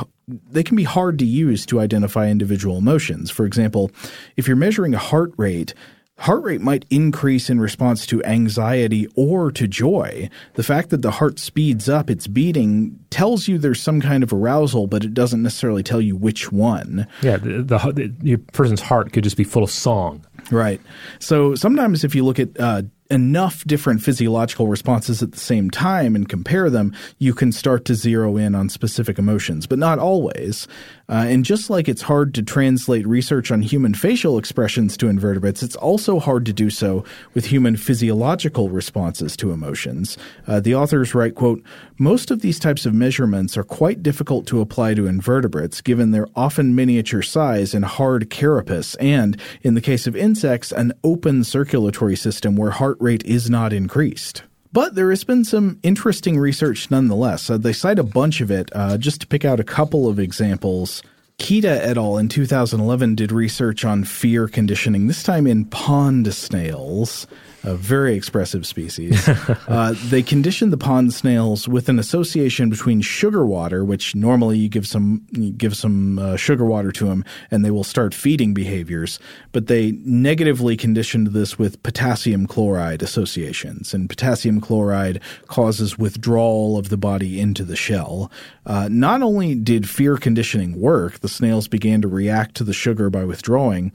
they 0.48 0.62
can 0.62 0.76
be 0.76 0.84
hard 0.84 1.18
to 1.18 1.26
use 1.26 1.66
to 1.66 1.80
identify 1.80 2.28
individual 2.28 2.78
emotions. 2.78 3.32
For 3.32 3.44
example, 3.46 3.90
if 4.36 4.46
you're 4.46 4.56
measuring 4.56 4.94
a 4.94 4.98
heart 4.98 5.32
rate, 5.36 5.74
Heart 6.20 6.44
rate 6.44 6.60
might 6.60 6.84
increase 6.90 7.48
in 7.48 7.60
response 7.60 8.04
to 8.06 8.22
anxiety 8.24 9.08
or 9.16 9.50
to 9.52 9.66
joy. 9.66 10.28
The 10.52 10.62
fact 10.62 10.90
that 10.90 11.00
the 11.00 11.12
heart 11.12 11.38
speeds 11.38 11.88
up 11.88 12.10
its 12.10 12.26
beating 12.26 12.98
tells 13.08 13.48
you 13.48 13.56
there's 13.56 13.80
some 13.80 14.02
kind 14.02 14.22
of 14.22 14.30
arousal, 14.30 14.86
but 14.86 15.02
it 15.02 15.14
doesn't 15.14 15.42
necessarily 15.42 15.82
tell 15.82 16.00
you 16.00 16.14
which 16.14 16.52
one. 16.52 17.06
Yeah, 17.22 17.38
the, 17.38 17.62
the, 17.62 17.78
the 17.78 18.14
your 18.20 18.36
person's 18.52 18.82
heart 18.82 19.14
could 19.14 19.24
just 19.24 19.38
be 19.38 19.44
full 19.44 19.64
of 19.64 19.70
song. 19.70 20.22
Right. 20.50 20.80
So 21.20 21.54
sometimes 21.54 22.04
if 22.04 22.14
you 22.14 22.22
look 22.24 22.38
at 22.38 22.48
uh, 22.60 22.82
enough 23.10 23.64
different 23.64 24.02
physiological 24.02 24.68
responses 24.68 25.22
at 25.22 25.32
the 25.32 25.40
same 25.40 25.70
time 25.70 26.14
and 26.14 26.28
compare 26.28 26.70
them, 26.70 26.94
you 27.18 27.34
can 27.34 27.52
start 27.52 27.84
to 27.86 27.94
zero 27.94 28.36
in 28.36 28.54
on 28.54 28.68
specific 28.68 29.18
emotions, 29.18 29.66
but 29.66 29.78
not 29.78 29.98
always. 29.98 30.68
Uh, 31.10 31.24
and 31.26 31.44
just 31.44 31.68
like 31.68 31.88
it's 31.88 32.02
hard 32.02 32.32
to 32.34 32.42
translate 32.42 33.04
research 33.04 33.50
on 33.50 33.62
human 33.62 33.92
facial 33.92 34.38
expressions 34.38 34.96
to 34.96 35.08
invertebrates, 35.08 35.60
it's 35.60 35.74
also 35.76 36.20
hard 36.20 36.46
to 36.46 36.52
do 36.52 36.70
so 36.70 37.04
with 37.34 37.46
human 37.46 37.76
physiological 37.76 38.68
responses 38.68 39.36
to 39.36 39.50
emotions. 39.50 40.16
Uh, 40.46 40.60
the 40.60 40.74
authors 40.74 41.12
write, 41.12 41.34
quote, 41.34 41.60
most 41.98 42.30
of 42.30 42.42
these 42.42 42.60
types 42.60 42.86
of 42.86 42.94
measurements 42.94 43.56
are 43.56 43.64
quite 43.64 44.04
difficult 44.04 44.46
to 44.46 44.60
apply 44.60 44.94
to 44.94 45.08
invertebrates 45.08 45.80
given 45.80 46.12
their 46.12 46.28
often 46.36 46.76
miniature 46.76 47.22
size 47.22 47.74
and 47.74 47.84
hard 47.84 48.30
carapace 48.30 48.94
and, 49.00 49.38
in 49.62 49.74
the 49.74 49.80
case 49.80 50.06
of 50.06 50.14
insects, 50.14 50.70
an 50.70 50.92
open 51.02 51.42
circulatory 51.42 52.16
system 52.16 52.54
where 52.54 52.70
heart 52.70 52.96
rate 53.00 53.24
is 53.24 53.50
not 53.50 53.72
increased. 53.72 54.44
But 54.72 54.94
there 54.94 55.10
has 55.10 55.24
been 55.24 55.44
some 55.44 55.80
interesting 55.82 56.38
research 56.38 56.90
nonetheless. 56.90 57.50
Uh, 57.50 57.58
they 57.58 57.72
cite 57.72 57.98
a 57.98 58.04
bunch 58.04 58.40
of 58.40 58.50
it. 58.50 58.70
Uh, 58.72 58.98
just 58.98 59.20
to 59.22 59.26
pick 59.26 59.44
out 59.44 59.58
a 59.58 59.64
couple 59.64 60.08
of 60.08 60.18
examples, 60.20 61.02
Kita 61.38 61.64
et 61.64 61.96
al. 61.98 62.18
in 62.18 62.28
2011 62.28 63.16
did 63.16 63.32
research 63.32 63.84
on 63.84 64.04
fear 64.04 64.46
conditioning, 64.46 65.08
this 65.08 65.22
time 65.22 65.46
in 65.46 65.64
pond 65.64 66.32
snails. 66.32 67.26
A 67.62 67.74
very 67.74 68.14
expressive 68.14 68.66
species. 68.66 69.28
uh, 69.68 69.94
they 70.06 70.22
conditioned 70.22 70.72
the 70.72 70.78
pond 70.78 71.12
snails 71.12 71.68
with 71.68 71.88
an 71.88 71.98
association 71.98 72.70
between 72.70 73.00
sugar 73.00 73.44
water, 73.44 73.84
which 73.84 74.14
normally 74.14 74.58
you 74.58 74.68
give 74.68 74.86
some 74.86 75.26
you 75.30 75.50
give 75.52 75.76
some 75.76 76.18
uh, 76.18 76.36
sugar 76.36 76.64
water 76.64 76.92
to 76.92 77.06
them, 77.06 77.24
and 77.50 77.64
they 77.64 77.70
will 77.70 77.84
start 77.84 78.14
feeding 78.14 78.54
behaviors. 78.54 79.18
But 79.52 79.66
they 79.66 79.92
negatively 80.04 80.76
conditioned 80.76 81.28
this 81.28 81.58
with 81.58 81.82
potassium 81.82 82.46
chloride 82.46 83.02
associations, 83.02 83.92
and 83.92 84.08
potassium 84.08 84.60
chloride 84.60 85.20
causes 85.46 85.98
withdrawal 85.98 86.78
of 86.78 86.88
the 86.88 86.96
body 86.96 87.40
into 87.40 87.64
the 87.64 87.76
shell. 87.76 88.30
Uh, 88.66 88.88
not 88.90 89.22
only 89.22 89.54
did 89.54 89.88
fear 89.88 90.16
conditioning 90.16 90.80
work, 90.80 91.20
the 91.20 91.28
snails 91.28 91.68
began 91.68 92.00
to 92.02 92.08
react 92.08 92.54
to 92.54 92.64
the 92.64 92.72
sugar 92.72 93.10
by 93.10 93.24
withdrawing, 93.24 93.92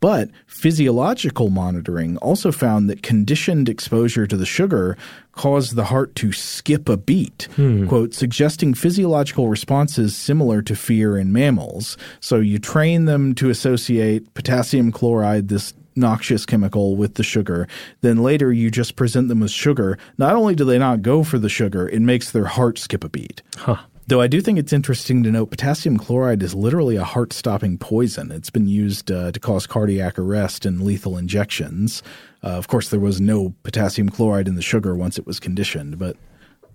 but 0.00 0.30
physiological 0.46 1.50
monitoring 1.50 2.16
also 2.18 2.52
found 2.52 2.88
that 2.88 3.02
conditioned 3.02 3.68
exposure 3.68 4.26
to 4.26 4.36
the 4.36 4.46
sugar 4.46 4.96
caused 5.32 5.74
the 5.74 5.84
heart 5.84 6.14
to 6.16 6.32
skip 6.32 6.88
a 6.88 6.96
beat, 6.96 7.48
hmm. 7.56 7.86
quote, 7.86 8.14
suggesting 8.14 8.74
physiological 8.74 9.48
responses 9.48 10.16
similar 10.16 10.62
to 10.62 10.74
fear 10.74 11.16
in 11.16 11.32
mammals. 11.32 11.96
So 12.20 12.36
you 12.36 12.58
train 12.58 13.04
them 13.06 13.34
to 13.36 13.50
associate 13.50 14.34
potassium 14.34 14.92
chloride, 14.92 15.48
this 15.48 15.74
noxious 15.98 16.46
chemical 16.46 16.96
with 16.96 17.14
the 17.14 17.22
sugar. 17.22 17.66
Then 18.00 18.22
later 18.22 18.52
you 18.52 18.70
just 18.70 18.96
present 18.96 19.28
them 19.28 19.40
with 19.40 19.50
sugar. 19.50 19.98
Not 20.16 20.36
only 20.36 20.54
do 20.54 20.64
they 20.64 20.78
not 20.78 21.02
go 21.02 21.24
for 21.24 21.38
the 21.38 21.48
sugar, 21.48 21.88
it 21.88 22.00
makes 22.00 22.30
their 22.30 22.46
heart 22.46 22.78
skip 22.78 23.04
a 23.04 23.08
beat. 23.08 23.42
Huh. 23.56 23.78
Though 24.08 24.22
I 24.22 24.26
do 24.26 24.40
think 24.40 24.58
it's 24.58 24.72
interesting 24.72 25.22
to 25.24 25.30
note 25.30 25.50
potassium 25.50 25.98
chloride 25.98 26.42
is 26.42 26.54
literally 26.54 26.96
a 26.96 27.04
heart 27.04 27.34
stopping 27.34 27.76
poison. 27.76 28.32
It's 28.32 28.48
been 28.48 28.66
used 28.66 29.12
uh, 29.12 29.32
to 29.32 29.38
cause 29.38 29.66
cardiac 29.66 30.18
arrest 30.18 30.64
and 30.64 30.80
lethal 30.80 31.18
injections. 31.18 32.02
Uh, 32.42 32.52
of 32.52 32.68
course, 32.68 32.88
there 32.88 33.00
was 33.00 33.20
no 33.20 33.54
potassium 33.64 34.08
chloride 34.08 34.48
in 34.48 34.54
the 34.54 34.62
sugar 34.62 34.94
once 34.94 35.18
it 35.18 35.26
was 35.26 35.38
conditioned, 35.38 35.98
but 35.98 36.16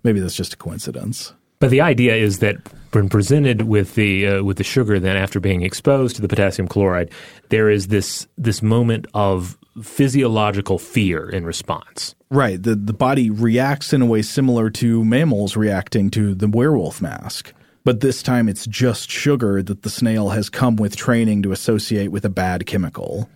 maybe 0.03 0.19
that's 0.19 0.35
just 0.35 0.53
a 0.53 0.57
coincidence. 0.57 1.33
But 1.57 1.71
the 1.71 1.81
idea 1.81 2.15
is 2.15 2.37
that 2.39 2.57
when 2.91 3.09
presented 3.09 3.63
with 3.63 3.95
the 3.95 4.27
uh, 4.27 4.43
with 4.43 4.57
the 4.57 4.63
sugar, 4.63 4.99
then 4.99 5.17
after 5.17 5.39
being 5.39 5.63
exposed 5.63 6.15
to 6.17 6.21
the 6.21 6.27
potassium 6.27 6.67
chloride, 6.67 7.09
there 7.49 7.67
is 7.67 7.87
this 7.87 8.27
this 8.37 8.61
moment 8.61 9.07
of 9.15 9.57
physiological 9.81 10.77
fear 10.77 11.29
in 11.29 11.45
response. 11.45 12.15
Right. 12.29 12.61
The 12.61 12.75
the 12.75 12.93
body 12.93 13.29
reacts 13.29 13.93
in 13.93 14.01
a 14.01 14.05
way 14.05 14.21
similar 14.21 14.69
to 14.71 15.03
mammals 15.05 15.55
reacting 15.55 16.09
to 16.11 16.33
the 16.33 16.47
werewolf 16.47 17.01
mask. 17.01 17.53
But 17.83 17.99
this 17.99 18.23
time 18.23 18.47
it's 18.47 18.65
just 18.65 19.09
sugar 19.09 19.61
that 19.61 19.81
the 19.81 19.89
snail 19.89 20.29
has 20.29 20.49
come 20.49 20.77
with 20.77 20.95
training 20.95 21.43
to 21.43 21.51
associate 21.51 22.09
with 22.09 22.23
a 22.23 22.29
bad 22.29 22.65
chemical. 22.65 23.29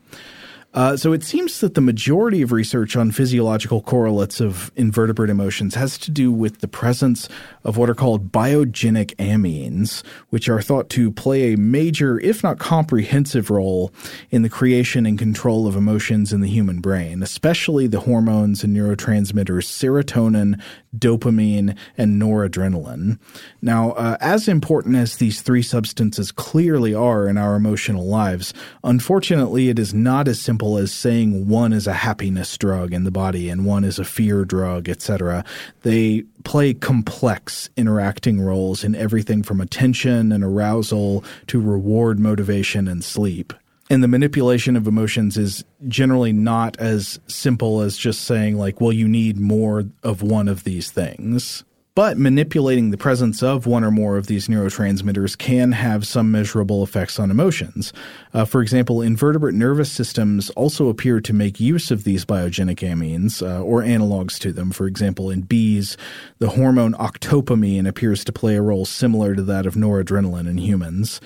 Uh, 0.77 0.95
so 0.95 1.11
it 1.11 1.23
seems 1.23 1.59
that 1.59 1.73
the 1.73 1.81
majority 1.81 2.43
of 2.43 2.51
research 2.51 2.95
on 2.95 3.09
physiological 3.09 3.81
correlates 3.81 4.39
of 4.39 4.71
invertebrate 4.75 5.27
emotions 5.27 5.73
has 5.73 5.97
to 5.97 6.11
do 6.11 6.31
with 6.31 6.59
the 6.59 6.67
presence 6.67 7.27
of 7.63 7.77
what 7.77 7.89
are 7.89 7.95
called 7.95 8.31
biogenic 8.31 9.15
amines, 9.15 10.03
which 10.29 10.47
are 10.47 10.61
thought 10.61 10.87
to 10.87 11.09
play 11.09 11.51
a 11.51 11.57
major, 11.57 12.19
if 12.19 12.43
not 12.43 12.59
comprehensive, 12.59 13.49
role 13.49 13.91
in 14.29 14.43
the 14.43 14.49
creation 14.49 15.07
and 15.07 15.17
control 15.17 15.65
of 15.65 15.75
emotions 15.75 16.31
in 16.31 16.41
the 16.41 16.47
human 16.47 16.79
brain, 16.79 17.23
especially 17.23 17.87
the 17.87 18.01
hormones 18.01 18.63
and 18.63 18.77
neurotransmitters 18.77 19.65
serotonin, 19.65 20.61
dopamine, 20.95 21.75
and 21.97 22.21
noradrenaline. 22.21 23.17
Now, 23.63 23.93
uh, 23.93 24.17
as 24.21 24.47
important 24.47 24.95
as 24.95 25.15
these 25.15 25.41
three 25.41 25.63
substances 25.63 26.31
clearly 26.31 26.93
are 26.93 27.27
in 27.27 27.35
our 27.35 27.55
emotional 27.55 28.05
lives, 28.05 28.53
unfortunately, 28.83 29.69
it 29.69 29.79
is 29.79 29.91
not 29.91 30.27
as 30.27 30.39
simple 30.39 30.66
as 30.75 30.91
saying 30.91 31.47
one 31.47 31.71
is 31.71 31.87
a 31.87 31.93
happiness 31.93 32.57
drug 32.57 32.93
in 32.93 33.05
the 33.05 33.11
body 33.11 33.47
and 33.49 33.65
one 33.65 33.85
is 33.85 33.99
a 33.99 34.03
fear 34.03 34.43
drug, 34.43 34.89
etc. 34.89 35.45
They 35.83 36.23
play 36.43 36.73
complex 36.73 37.69
interacting 37.77 38.41
roles 38.41 38.83
in 38.83 38.95
everything 38.95 39.43
from 39.43 39.61
attention 39.61 40.33
and 40.33 40.43
arousal 40.43 41.23
to 41.47 41.61
reward 41.61 42.19
motivation 42.19 42.89
and 42.89 43.01
sleep. 43.01 43.53
And 43.89 44.03
the 44.03 44.07
manipulation 44.09 44.75
of 44.75 44.85
emotions 44.85 45.37
is 45.37 45.63
generally 45.87 46.33
not 46.33 46.77
as 46.77 47.19
simple 47.27 47.79
as 47.79 47.95
just 47.95 48.25
saying, 48.25 48.57
like, 48.57 48.81
well, 48.81 48.91
you 48.91 49.07
need 49.07 49.39
more 49.39 49.85
of 50.03 50.21
one 50.21 50.49
of 50.49 50.65
these 50.65 50.91
things. 50.91 51.63
But 51.97 52.19
manipulating 52.19 52.91
the 52.91 52.97
presence 52.97 53.41
of 53.41 53.65
one 53.65 53.83
or 53.83 53.89
more 53.89 54.17
of 54.17 54.27
these 54.27 54.47
neurotransmitters 54.47 55.35
can 55.35 55.71
have 55.71 56.05
some 56.05 56.31
measurable 56.31 56.83
effects 56.83 57.17
on 57.19 57.31
emotions. 57.31 57.91
Uh, 58.35 58.45
for 58.45 58.61
example, 58.61 59.01
invertebrate 59.01 59.55
nervous 59.55 59.91
systems 59.91 60.51
also 60.51 60.89
appear 60.89 61.19
to 61.21 61.33
make 61.33 61.59
use 61.59 61.89
of 61.89 62.03
these 62.03 62.23
biogenic 62.23 62.87
amines 62.87 63.41
uh, 63.41 63.63
or 63.63 63.81
analogs 63.81 64.37
to 64.41 64.51
them. 64.51 64.69
For 64.69 64.85
example, 64.85 65.31
in 65.31 65.41
bees, 65.41 65.97
the 66.37 66.49
hormone 66.49 66.93
octopamine 66.93 67.87
appears 67.87 68.23
to 68.25 68.31
play 68.31 68.57
a 68.57 68.61
role 68.61 68.85
similar 68.85 69.33
to 69.33 69.41
that 69.41 69.65
of 69.65 69.73
noradrenaline 69.73 70.47
in 70.47 70.59
humans. 70.59 71.19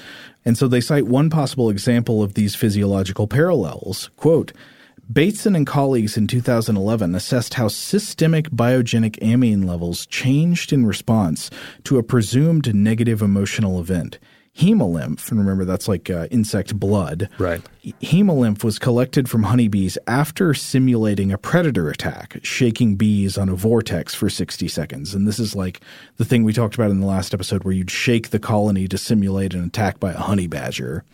And 0.46 0.58
so 0.58 0.70
they 0.70 0.80
cite 0.80 1.06
one 1.06 1.30
possible 1.30 1.70
example 1.70 2.24
of 2.24 2.36
these 2.36 2.56
physiological 2.56 3.28
parallels. 3.28 4.10
Quote, 4.16 4.54
Bateson 5.10 5.56
and 5.56 5.68
colleagues 5.68 6.16
in 6.16 6.28
2011 6.28 7.16
assessed 7.16 7.56
how 7.56 7.68
systemic 7.68 8.50
biogenic 8.50 9.18
amine 9.22 9.64
levels 9.64 10.06
changed 10.06 10.72
in 10.72 10.86
response 10.86 11.50
to 11.84 11.98
a 11.98 12.04
presumed 12.04 12.74
negative 12.74 13.22
emotional 13.22 13.80
event. 13.80 14.20
Hemolymph, 14.56 15.30
and 15.30 15.40
remember 15.40 15.64
that's 15.64 15.88
like 15.88 16.10
uh, 16.10 16.28
insect 16.30 16.78
blood. 16.78 17.30
Right. 17.38 17.62
Hemolymph 18.02 18.64
was 18.64 18.80
collected 18.80 19.30
from 19.30 19.44
honeybees 19.44 19.98
after 20.08 20.54
simulating 20.54 21.32
a 21.32 21.38
predator 21.38 21.90
attack, 21.90 22.40
shaking 22.44 22.96
bees 22.96 23.38
on 23.38 23.48
a 23.48 23.56
vortex 23.56 24.14
for 24.14 24.30
60 24.30 24.68
seconds. 24.68 25.16
And 25.16 25.26
this 25.26 25.40
is 25.40 25.56
like 25.56 25.80
the 26.18 26.26
thing 26.26 26.44
we 26.44 26.52
talked 26.52 26.76
about 26.76 26.92
in 26.92 27.00
the 27.00 27.08
last 27.08 27.34
episode 27.34 27.64
where 27.64 27.74
you'd 27.74 27.92
shake 27.92 28.30
the 28.30 28.40
colony 28.40 28.90
to 28.90 28.98
simulate 28.98 29.54
an 29.54 29.64
attack 29.64 30.00
by 30.00 30.12
a 30.12 30.18
honey 30.18 30.48
badger. 30.48 31.06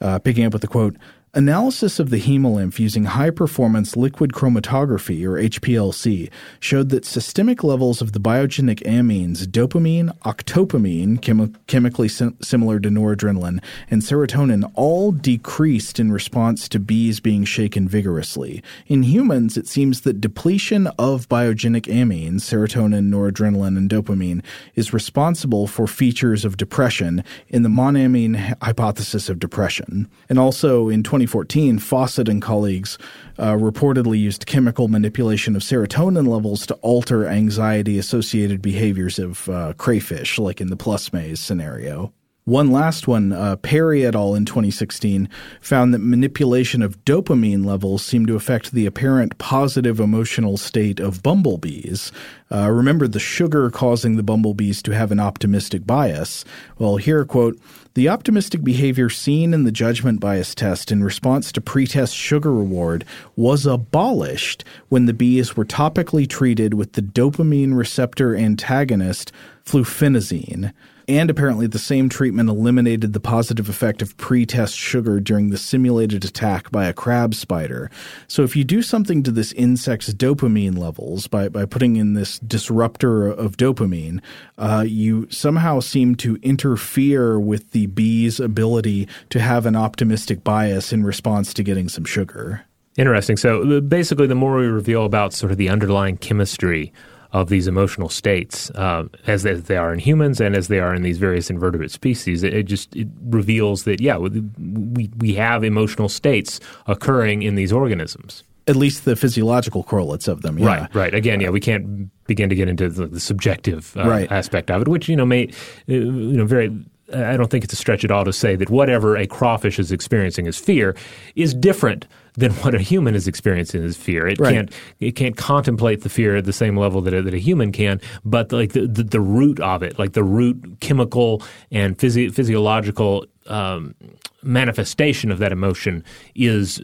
Uh, 0.00 0.18
picking 0.18 0.46
up 0.46 0.54
with 0.54 0.62
the 0.62 0.68
quote, 0.68 0.96
Analysis 1.32 2.00
of 2.00 2.10
the 2.10 2.20
hemolymph 2.20 2.80
using 2.80 3.04
high 3.04 3.30
performance 3.30 3.96
liquid 3.96 4.32
chromatography, 4.32 5.24
or 5.24 5.40
HPLC, 5.40 6.28
showed 6.58 6.88
that 6.88 7.04
systemic 7.04 7.62
levels 7.62 8.02
of 8.02 8.10
the 8.10 8.18
biogenic 8.18 8.82
amines 8.82 9.46
dopamine, 9.46 10.10
octopamine, 10.22 11.20
chemi- 11.20 11.54
chemically 11.68 12.08
sim- 12.08 12.36
similar 12.42 12.80
to 12.80 12.88
noradrenaline, 12.88 13.62
and 13.88 14.02
serotonin 14.02 14.68
all 14.74 15.12
decreased 15.12 16.00
in 16.00 16.10
response 16.10 16.68
to 16.68 16.80
bees 16.80 17.20
being 17.20 17.44
shaken 17.44 17.86
vigorously. 17.86 18.60
In 18.88 19.04
humans, 19.04 19.56
it 19.56 19.68
seems 19.68 20.00
that 20.00 20.20
depletion 20.20 20.88
of 20.98 21.28
biogenic 21.28 21.82
amines, 21.82 22.40
serotonin, 22.40 23.08
noradrenaline, 23.08 23.78
and 23.78 23.88
dopamine, 23.88 24.42
is 24.74 24.92
responsible 24.92 25.68
for 25.68 25.86
features 25.86 26.44
of 26.44 26.56
depression 26.56 27.22
in 27.46 27.62
the 27.62 27.68
monoamine 27.68 28.56
hypothesis 28.60 29.28
of 29.28 29.38
depression. 29.38 30.10
And 30.28 30.36
also 30.36 30.88
in 30.88 31.04
20 31.04 31.19
2014, 31.26 31.78
Fossat 31.78 32.28
and 32.30 32.40
colleagues 32.40 32.96
uh, 33.38 33.52
reportedly 33.52 34.18
used 34.18 34.46
chemical 34.46 34.88
manipulation 34.88 35.54
of 35.54 35.60
serotonin 35.60 36.26
levels 36.26 36.64
to 36.66 36.74
alter 36.76 37.26
anxiety 37.26 37.98
associated 37.98 38.62
behaviors 38.62 39.18
of 39.18 39.48
uh, 39.50 39.74
crayfish, 39.76 40.38
like 40.38 40.62
in 40.62 40.70
the 40.70 40.76
plus 40.76 41.12
maze 41.12 41.38
scenario. 41.38 42.12
One 42.44 42.72
last 42.72 43.06
one, 43.06 43.32
uh, 43.32 43.56
Perry 43.56 44.04
et 44.06 44.14
al. 44.14 44.34
in 44.34 44.46
2016 44.46 45.28
found 45.60 45.92
that 45.92 45.98
manipulation 45.98 46.80
of 46.80 47.04
dopamine 47.04 47.66
levels 47.66 48.02
seemed 48.02 48.28
to 48.28 48.34
affect 48.34 48.72
the 48.72 48.86
apparent 48.86 49.36
positive 49.36 50.00
emotional 50.00 50.56
state 50.56 51.00
of 51.00 51.22
bumblebees. 51.22 52.10
Uh, 52.50 52.70
remember 52.70 53.06
the 53.06 53.20
sugar 53.20 53.70
causing 53.70 54.16
the 54.16 54.22
bumblebees 54.22 54.82
to 54.82 54.92
have 54.92 55.12
an 55.12 55.20
optimistic 55.20 55.86
bias. 55.86 56.44
Well, 56.78 56.96
here, 56.96 57.26
quote, 57.26 57.56
the 57.94 58.08
optimistic 58.08 58.62
behavior 58.62 59.10
seen 59.10 59.52
in 59.52 59.64
the 59.64 59.72
judgment 59.72 60.20
bias 60.20 60.54
test 60.54 60.92
in 60.92 61.02
response 61.02 61.50
to 61.50 61.60
pretest 61.60 62.14
sugar 62.14 62.52
reward 62.52 63.04
was 63.36 63.66
abolished 63.66 64.64
when 64.88 65.06
the 65.06 65.12
bees 65.12 65.56
were 65.56 65.64
topically 65.64 66.28
treated 66.28 66.74
with 66.74 66.92
the 66.92 67.02
dopamine 67.02 67.76
receptor 67.76 68.36
antagonist 68.36 69.32
fluphenazine 69.64 70.72
and 71.10 71.28
apparently 71.28 71.66
the 71.66 71.78
same 71.78 72.08
treatment 72.08 72.48
eliminated 72.48 73.12
the 73.12 73.20
positive 73.20 73.68
effect 73.68 74.00
of 74.00 74.16
pre-test 74.16 74.76
sugar 74.76 75.18
during 75.18 75.50
the 75.50 75.58
simulated 75.58 76.24
attack 76.24 76.70
by 76.70 76.86
a 76.86 76.92
crab 76.92 77.34
spider. 77.34 77.90
So 78.28 78.44
if 78.44 78.54
you 78.54 78.62
do 78.62 78.80
something 78.80 79.24
to 79.24 79.32
this 79.32 79.52
insect's 79.52 80.14
dopamine 80.14 80.78
levels 80.78 81.26
by, 81.26 81.48
by 81.48 81.66
putting 81.66 81.96
in 81.96 82.14
this 82.14 82.38
disruptor 82.38 83.26
of 83.26 83.56
dopamine, 83.56 84.20
uh, 84.56 84.84
you 84.86 85.26
somehow 85.30 85.80
seem 85.80 86.14
to 86.16 86.36
interfere 86.42 87.40
with 87.40 87.72
the 87.72 87.86
bee's 87.86 88.38
ability 88.38 89.08
to 89.30 89.40
have 89.40 89.66
an 89.66 89.74
optimistic 89.74 90.44
bias 90.44 90.92
in 90.92 91.02
response 91.02 91.52
to 91.54 91.64
getting 91.64 91.88
some 91.88 92.04
sugar. 92.04 92.64
Interesting. 92.96 93.36
So 93.36 93.78
uh, 93.78 93.80
basically, 93.80 94.28
the 94.28 94.34
more 94.34 94.58
we 94.58 94.66
reveal 94.66 95.04
about 95.04 95.32
sort 95.32 95.50
of 95.50 95.58
the 95.58 95.68
underlying 95.68 96.18
chemistry 96.18 96.92
of 97.32 97.48
these 97.48 97.66
emotional 97.68 98.08
states 98.08 98.70
uh, 98.70 99.04
as, 99.26 99.46
as, 99.46 99.64
they 99.64 99.76
are 99.76 99.92
in 99.92 99.98
humans 99.98 100.40
and 100.40 100.56
as 100.56 100.68
they 100.68 100.80
are 100.80 100.94
in 100.94 101.02
these 101.02 101.18
various 101.18 101.48
invertebrate 101.48 101.90
species. 101.90 102.42
It, 102.42 102.54
it, 102.54 102.62
just 102.64 102.94
it 102.96 103.08
reveals 103.22 103.84
that 103.84 104.00
yeah, 104.00 104.16
we 104.16 105.10
we 105.18 105.34
have 105.34 105.62
emotional 105.62 106.08
states 106.08 106.60
occurring 106.86 107.42
in 107.42 107.54
these 107.54 107.72
organisms. 107.72 108.42
At 108.66 108.76
least 108.76 109.04
the 109.04 109.16
physiological 109.16 109.82
correlates 109.82 110.28
of 110.28 110.42
them. 110.42 110.58
Yeah. 110.58 110.66
Right, 110.66 110.94
right. 110.94 111.14
Again, 111.14 111.40
yeah, 111.40 111.50
we 111.50 111.60
can't 111.60 112.10
begin 112.26 112.48
to 112.48 112.54
get 112.54 112.68
into 112.68 112.88
the, 112.88 113.06
the 113.06 113.20
subjective 113.20 113.96
uh, 113.96 114.08
Right. 114.08 114.30
aspect 114.30 114.70
of 114.70 114.82
it, 114.82 114.88
which 114.88 115.08
you 115.08 115.16
know 115.16 115.26
may, 115.26 115.48
uh, 115.88 115.92
you 115.92 116.36
know, 116.36 116.44
very. 116.44 116.70
I 117.14 117.36
don't 117.36 117.50
think 117.50 117.64
it's 117.64 117.72
a 117.72 117.76
stretch 117.76 118.04
at 118.04 118.10
all 118.10 118.24
to 118.24 118.32
say 118.32 118.56
that 118.56 118.70
whatever 118.70 119.16
a 119.16 119.26
crawfish 119.26 119.78
is 119.78 119.90
experiencing 119.92 120.46
as 120.46 120.56
fear 120.58 120.94
is 121.34 121.54
different 121.54 122.06
than 122.36 122.52
what 122.52 122.74
a 122.74 122.78
human 122.78 123.14
is 123.14 123.26
experiencing 123.26 123.82
as 123.84 123.96
fear. 123.96 124.26
It 124.28 124.38
Right. 124.38 124.54
can't 124.54 124.72
it 125.00 125.12
can't 125.16 125.36
contemplate 125.36 126.02
the 126.02 126.08
fear 126.08 126.36
at 126.36 126.44
the 126.44 126.52
same 126.52 126.76
level 126.76 127.00
that 127.02 127.12
a, 127.12 127.22
that 127.22 127.34
a 127.34 127.38
human 127.38 127.72
can, 127.72 128.00
but 128.24 128.52
like 128.52 128.72
the, 128.72 128.86
the 128.86 129.02
the 129.02 129.20
root 129.20 129.58
of 129.60 129.82
it, 129.82 129.98
like 129.98 130.12
the 130.12 130.22
root 130.24 130.56
chemical 130.80 131.42
and 131.72 131.98
physi- 131.98 132.32
physiological 132.32 133.26
um, 133.48 133.94
manifestation 134.42 135.30
of 135.30 135.38
that 135.38 135.50
emotion 135.52 136.04
is 136.34 136.78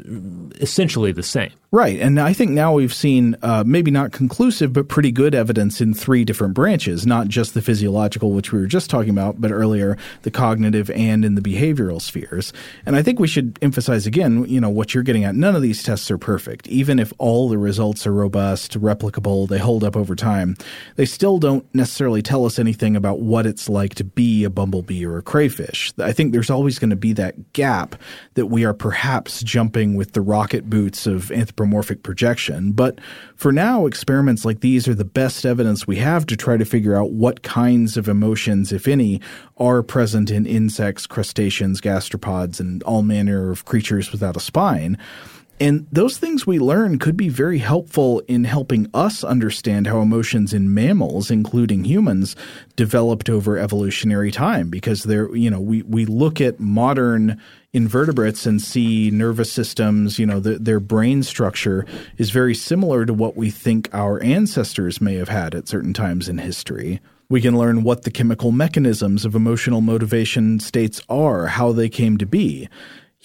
essentially 0.61 1.12
the 1.12 1.22
same. 1.22 1.53
Right. 1.73 1.99
And 1.99 2.21
I 2.21 2.33
think 2.33 2.53
now 2.53 2.73
we've 2.75 2.95
seen 2.95 3.37
uh, 3.43 3.64
maybe 3.67 3.91
not 3.91 4.12
conclusive, 4.12 4.73
but 4.73 4.89
pretty 4.89 5.11
good 5.11 5.35
evidence 5.35 5.81
in 5.81 5.95
three 5.95 6.25
different 6.25 6.55
branches, 6.55 7.05
not 7.07 7.27
just 7.27 7.55
the 7.55 7.61
physiological, 7.62 8.31
which 8.31 8.53
we 8.53 8.61
were 8.61 8.67
just 8.67 8.89
talking 8.89 9.11
about, 9.11 9.41
but 9.41 9.51
earlier 9.51 9.99
the 10.23 10.31
cognitive 10.31 10.91
and 10.91 11.25
in 11.25 11.35
the 11.35 11.41
behavioral 11.41 12.01
spheres. 12.01 12.53
And 12.87 12.95
I 12.95 13.03
think 13.03 13.19
we 13.19 13.27
should 13.27 13.59
emphasize 13.62 14.07
again, 14.07 14.45
you 14.49 14.61
know, 14.61 14.71
what 14.71 14.95
you're 14.95 15.03
getting 15.03 15.25
at. 15.25 15.35
None 15.35 15.57
of 15.57 15.62
these 15.62 15.83
tests 15.83 16.09
are 16.09 16.19
perfect. 16.19 16.69
Even 16.69 17.01
if 17.01 17.12
all 17.19 17.49
the 17.49 17.59
results 17.59 18.07
are 18.07 18.12
robust, 18.12 18.81
replicable, 18.81 19.49
they 19.49 19.59
hold 19.59 19.83
up 19.83 19.97
over 19.97 20.14
time, 20.14 20.57
they 20.95 21.05
still 21.05 21.39
don't 21.39 21.67
necessarily 21.75 22.23
tell 22.23 22.47
us 22.47 22.61
anything 22.61 22.95
about 22.95 23.19
what 23.19 23.45
it's 23.45 23.69
like 23.69 23.97
to 23.97 24.05
be 24.05 24.45
a 24.45 24.51
bumblebee 24.51 25.05
or 25.05 25.19
a 25.19 25.23
crayfish. 25.23 25.93
I 25.99 26.12
think 26.12 26.33
there's 26.33 26.51
always 26.51 26.79
going 26.79 26.91
to 26.91 26.97
be 26.97 27.12
that 27.14 27.53
gap 27.55 27.97
that 28.35 28.47
we 28.47 28.64
are 28.64 28.75
perhaps 28.75 29.43
jumping 29.43 29.97
with 29.97 30.12
the 30.12 30.21
rocket 30.21 30.71
boots 30.71 31.09
of 31.09 31.33
anthropomorphic 31.67 32.03
projection. 32.03 32.73
But 32.73 33.01
for 33.35 33.53
now, 33.53 33.87
experiments 33.87 34.45
like 34.45 34.61
these 34.61 34.89
are 34.89 34.95
the 34.95 35.05
best 35.05 35.45
evidence 35.45 35.87
we 35.87 35.97
have 35.97 36.27
to 36.27 36.37
try 36.37 36.57
to 36.57 36.64
figure 36.64 36.97
out 36.97 37.11
what 37.11 37.43
kinds 37.43 37.97
of 37.97 38.09
emotions, 38.09 38.73
if 38.73 38.87
any, 38.89 39.21
are 39.57 39.83
present 39.83 40.31
in 40.31 40.47
insects, 40.47 41.07
crustaceans, 41.07 41.81
gastropods, 41.81 42.61
and 42.61 42.83
all 42.85 43.03
manner 43.03 43.51
of 43.51 43.64
creatures 43.64 44.12
without 44.12 44.37
a 44.37 44.41
spine. 44.41 44.97
And 45.59 45.86
those 45.90 46.18
things 46.18 46.46
we 46.46 46.59
learn 46.59 46.98
could 46.98 47.16
be 47.16 47.30
very 47.30 47.59
helpful 47.59 48.20
in 48.28 48.44
helping 48.44 48.90
us 48.92 49.24
understand 49.24 49.86
how 49.86 50.00
emotions 50.00 50.52
in 50.52 50.74
mammals, 50.74 51.30
including 51.30 51.84
humans, 51.84 52.36
developed 52.76 53.30
over 53.30 53.57
evolutionary 53.57 54.30
time. 54.30 54.68
Because 54.68 55.04
they're, 55.04 55.34
you 55.34 55.48
know, 55.48 55.61
we, 55.61 55.82
we 55.82 56.04
look 56.04 56.42
at 56.42 56.61
modern 56.61 57.40
invertebrates 57.72 58.46
and 58.46 58.61
see 58.61 59.11
nervous 59.11 59.52
systems, 59.52 60.18
you 60.18 60.26
know, 60.26 60.40
the, 60.40 60.59
their 60.59 60.80
brain 60.80 61.22
structure 61.22 61.84
is 62.16 62.30
very 62.30 62.54
similar 62.54 63.04
to 63.04 63.12
what 63.12 63.36
we 63.36 63.50
think 63.50 63.88
our 63.92 64.22
ancestors 64.22 65.00
may 65.00 65.14
have 65.14 65.28
had 65.28 65.54
at 65.54 65.68
certain 65.68 65.92
times 65.92 66.28
in 66.28 66.38
history. 66.38 67.00
We 67.28 67.40
can 67.40 67.59
learn 67.59 67.82
what 67.82 68.02
the 68.02 68.11
chemical 68.11 68.52
mechanisms 68.52 69.24
of 69.24 69.34
emotional 69.34 69.80
motivation 69.80 70.61
states 70.61 71.02
are, 71.09 71.48
how 71.48 71.72
they 71.72 71.88
came 71.88 72.18
to 72.18 72.26
be. 72.26 72.68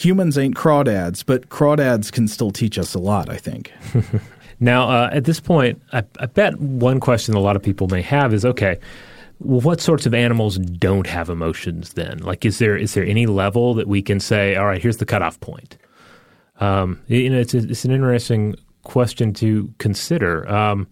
Humans 0.04 0.38
ain't 0.38 0.56
crawdads, 0.56 1.24
but 1.26 1.50
crawdads 1.50 2.12
can 2.12 2.28
still 2.28 2.52
teach 2.52 2.78
us 2.78 2.94
a 2.94 3.00
lot, 3.00 3.30
I 3.30 3.38
think. 3.38 3.72
Now, 4.62 4.88
uh, 4.90 5.10
at 5.12 5.26
this 5.26 5.40
point, 5.40 5.82
I, 5.92 6.04
I 6.20 6.28
bet 6.28 6.58
one 6.60 7.00
question 7.00 7.34
a 7.34 7.40
lot 7.40 7.56
of 7.56 7.64
people 7.64 7.88
may 7.88 8.04
have 8.04 8.32
is 8.32 8.46
okay. 8.46 8.78
Well, 9.40 9.60
what 9.60 9.82
sorts 9.82 10.06
of 10.06 10.14
animals 10.14 10.58
don't 10.60 11.08
have 11.08 11.30
emotions 11.30 11.94
then? 11.94 12.20
Like, 12.20 12.46
is 12.46 12.60
there 12.60 12.78
is 12.78 12.94
there 12.94 13.04
any 13.04 13.26
level 13.26 13.74
that 13.74 13.88
we 13.88 14.04
can 14.04 14.20
say, 14.20 14.56
all 14.56 14.68
right, 14.68 14.80
here's 14.80 14.98
the 14.98 15.06
cutoff 15.06 15.40
point? 15.40 15.78
Um, 16.60 17.02
you 17.08 17.28
know, 17.28 17.40
it's, 17.40 17.56
it's 17.56 17.86
an 17.86 17.92
interesting 17.92 18.56
question 18.84 19.34
to 19.34 19.74
consider. 19.80 20.48
Um, 20.48 20.88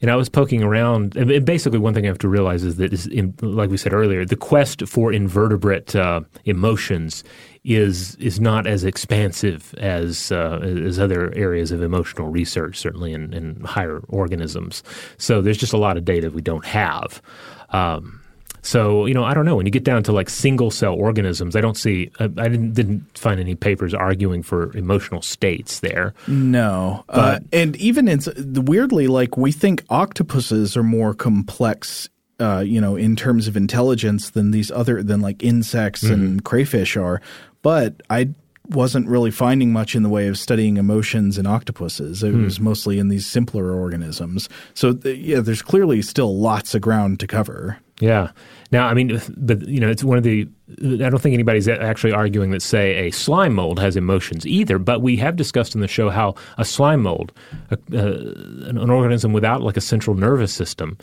and 0.00 0.10
I 0.10 0.16
was 0.16 0.28
poking 0.28 0.64
around, 0.64 1.16
and 1.16 1.46
basically, 1.46 1.78
one 1.78 1.94
thing 1.94 2.06
I 2.06 2.08
have 2.08 2.18
to 2.18 2.28
realize 2.28 2.64
is 2.64 2.74
that, 2.78 2.92
is 2.92 3.06
in, 3.06 3.34
like 3.40 3.70
we 3.70 3.76
said 3.76 3.92
earlier, 3.92 4.24
the 4.24 4.34
quest 4.34 4.88
for 4.88 5.12
invertebrate 5.12 5.94
uh, 5.94 6.22
emotions 6.44 7.22
is 7.64 8.16
is 8.16 8.40
not 8.40 8.66
as 8.66 8.84
expansive 8.84 9.74
as 9.78 10.32
uh, 10.32 10.58
as 10.62 10.98
other 10.98 11.32
areas 11.36 11.70
of 11.70 11.82
emotional 11.82 12.28
research, 12.28 12.78
certainly 12.78 13.12
in, 13.12 13.32
in 13.32 13.60
higher 13.62 14.00
organisms. 14.08 14.82
So 15.16 15.40
there's 15.40 15.58
just 15.58 15.72
a 15.72 15.78
lot 15.78 15.96
of 15.96 16.04
data 16.04 16.30
we 16.30 16.42
don't 16.42 16.64
have. 16.64 17.22
Um, 17.70 18.22
so 18.62 19.06
you 19.06 19.14
know, 19.14 19.24
I 19.24 19.34
don't 19.34 19.44
know. 19.44 19.56
When 19.56 19.66
you 19.66 19.72
get 19.72 19.84
down 19.84 20.02
to 20.04 20.12
like 20.12 20.30
single 20.30 20.70
cell 20.70 20.94
organisms, 20.94 21.56
I 21.56 21.60
don't 21.60 21.76
see. 21.76 22.10
I, 22.20 22.24
I 22.24 22.48
didn't 22.48 22.72
didn't 22.72 23.18
find 23.18 23.40
any 23.40 23.54
papers 23.54 23.92
arguing 23.92 24.42
for 24.42 24.74
emotional 24.76 25.20
states 25.20 25.80
there. 25.80 26.14
No, 26.28 27.04
uh, 27.08 27.40
and 27.52 27.76
even 27.76 28.08
in 28.08 28.20
weirdly, 28.64 29.08
like 29.08 29.36
we 29.36 29.50
think 29.50 29.84
octopuses 29.90 30.76
are 30.76 30.84
more 30.84 31.12
complex, 31.12 32.08
uh, 32.38 32.60
you 32.64 32.80
know, 32.80 32.94
in 32.94 33.16
terms 33.16 33.48
of 33.48 33.56
intelligence 33.56 34.30
than 34.30 34.52
these 34.52 34.70
other 34.70 35.02
than 35.02 35.20
like 35.20 35.42
insects 35.42 36.04
and 36.04 36.44
crayfish 36.44 36.96
are. 36.96 37.20
But 37.62 38.02
I 38.10 38.30
wasn't 38.68 39.08
really 39.08 39.30
finding 39.30 39.72
much 39.72 39.94
in 39.94 40.02
the 40.02 40.08
way 40.08 40.28
of 40.28 40.38
studying 40.38 40.76
emotions 40.76 41.38
in 41.38 41.46
octopuses. 41.46 42.22
It 42.22 42.32
hmm. 42.32 42.44
was 42.44 42.60
mostly 42.60 42.98
in 42.98 43.08
these 43.08 43.26
simpler 43.26 43.72
organisms. 43.72 44.48
So 44.74 44.92
th- 44.92 45.18
yeah, 45.18 45.40
there's 45.40 45.62
clearly 45.62 46.02
still 46.02 46.36
lots 46.36 46.74
of 46.74 46.80
ground 46.80 47.20
to 47.20 47.26
cover. 47.26 47.78
Yeah. 48.00 48.30
Now, 48.72 48.86
I 48.88 48.94
mean, 48.94 49.20
but 49.36 49.68
you 49.68 49.78
know, 49.80 49.90
it's 49.90 50.02
one 50.02 50.16
of 50.16 50.24
the. 50.24 50.48
I 50.82 51.10
don't 51.10 51.18
think 51.20 51.34
anybody's 51.34 51.68
actually 51.68 52.12
arguing 52.12 52.50
that, 52.52 52.62
say, 52.62 53.06
a 53.06 53.10
slime 53.10 53.52
mold 53.52 53.78
has 53.78 53.94
emotions 53.94 54.46
either. 54.46 54.78
But 54.78 55.02
we 55.02 55.18
have 55.18 55.36
discussed 55.36 55.74
in 55.74 55.82
the 55.82 55.88
show 55.88 56.08
how 56.08 56.34
a 56.56 56.64
slime 56.64 57.02
mold, 57.02 57.30
a, 57.70 57.76
uh, 57.92 58.68
an 58.70 58.88
organism 58.88 59.34
without 59.34 59.60
like 59.60 59.76
a 59.76 59.82
central 59.82 60.16
nervous 60.16 60.54
system, 60.54 60.96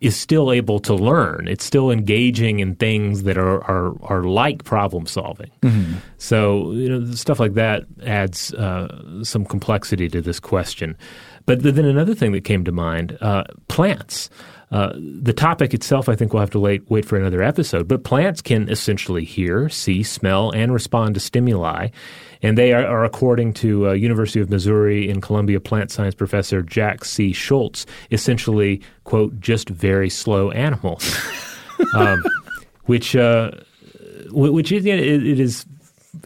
is 0.00 0.16
still 0.16 0.50
able 0.50 0.78
to 0.80 0.94
learn. 0.94 1.46
It's 1.46 1.64
still 1.64 1.90
engaging 1.90 2.60
in 2.60 2.74
things 2.76 3.24
that 3.24 3.36
are 3.36 3.62
are, 3.64 3.94
are 4.02 4.22
like 4.24 4.64
problem 4.64 5.06
solving. 5.06 5.50
So 6.16 6.72
you 6.72 6.88
know, 6.88 7.12
stuff 7.12 7.38
like 7.38 7.52
that 7.54 7.84
adds 8.06 8.54
uh, 8.54 9.22
some 9.22 9.44
complexity 9.44 10.08
to 10.08 10.22
this 10.22 10.40
question. 10.40 10.96
But 11.44 11.62
then 11.62 11.84
another 11.84 12.14
thing 12.14 12.32
that 12.32 12.44
came 12.44 12.64
to 12.64 12.72
mind: 12.72 13.18
uh, 13.20 13.44
plants. 13.68 14.30
Uh, 14.70 14.92
the 14.94 15.32
topic 15.32 15.74
itself, 15.74 16.08
I 16.08 16.14
think 16.14 16.32
we'll 16.32 16.40
have 16.40 16.50
to 16.50 16.60
wait, 16.60 16.88
wait 16.88 17.04
for 17.04 17.16
another 17.16 17.42
episode. 17.42 17.88
But 17.88 18.04
plants 18.04 18.40
can 18.40 18.68
essentially 18.68 19.24
hear, 19.24 19.68
see, 19.68 20.04
smell, 20.04 20.52
and 20.52 20.72
respond 20.72 21.14
to 21.14 21.20
stimuli. 21.20 21.88
And 22.42 22.56
they 22.56 22.72
are, 22.72 22.86
are 22.86 23.04
according 23.04 23.54
to 23.54 23.88
uh, 23.88 23.92
University 23.92 24.40
of 24.40 24.48
Missouri 24.48 25.08
in 25.08 25.20
Columbia 25.20 25.60
plant 25.60 25.90
science 25.90 26.14
professor 26.14 26.62
Jack 26.62 27.04
C. 27.04 27.32
Schultz, 27.32 27.84
essentially, 28.12 28.80
quote, 29.04 29.38
just 29.40 29.68
very 29.68 30.08
slow 30.08 30.52
animals. 30.52 31.18
um, 31.94 32.22
which, 32.84 33.16
uh, 33.16 33.50
which 34.30 34.70
is, 34.70 34.86
it, 34.86 35.00
it 35.00 35.40
is, 35.40 35.66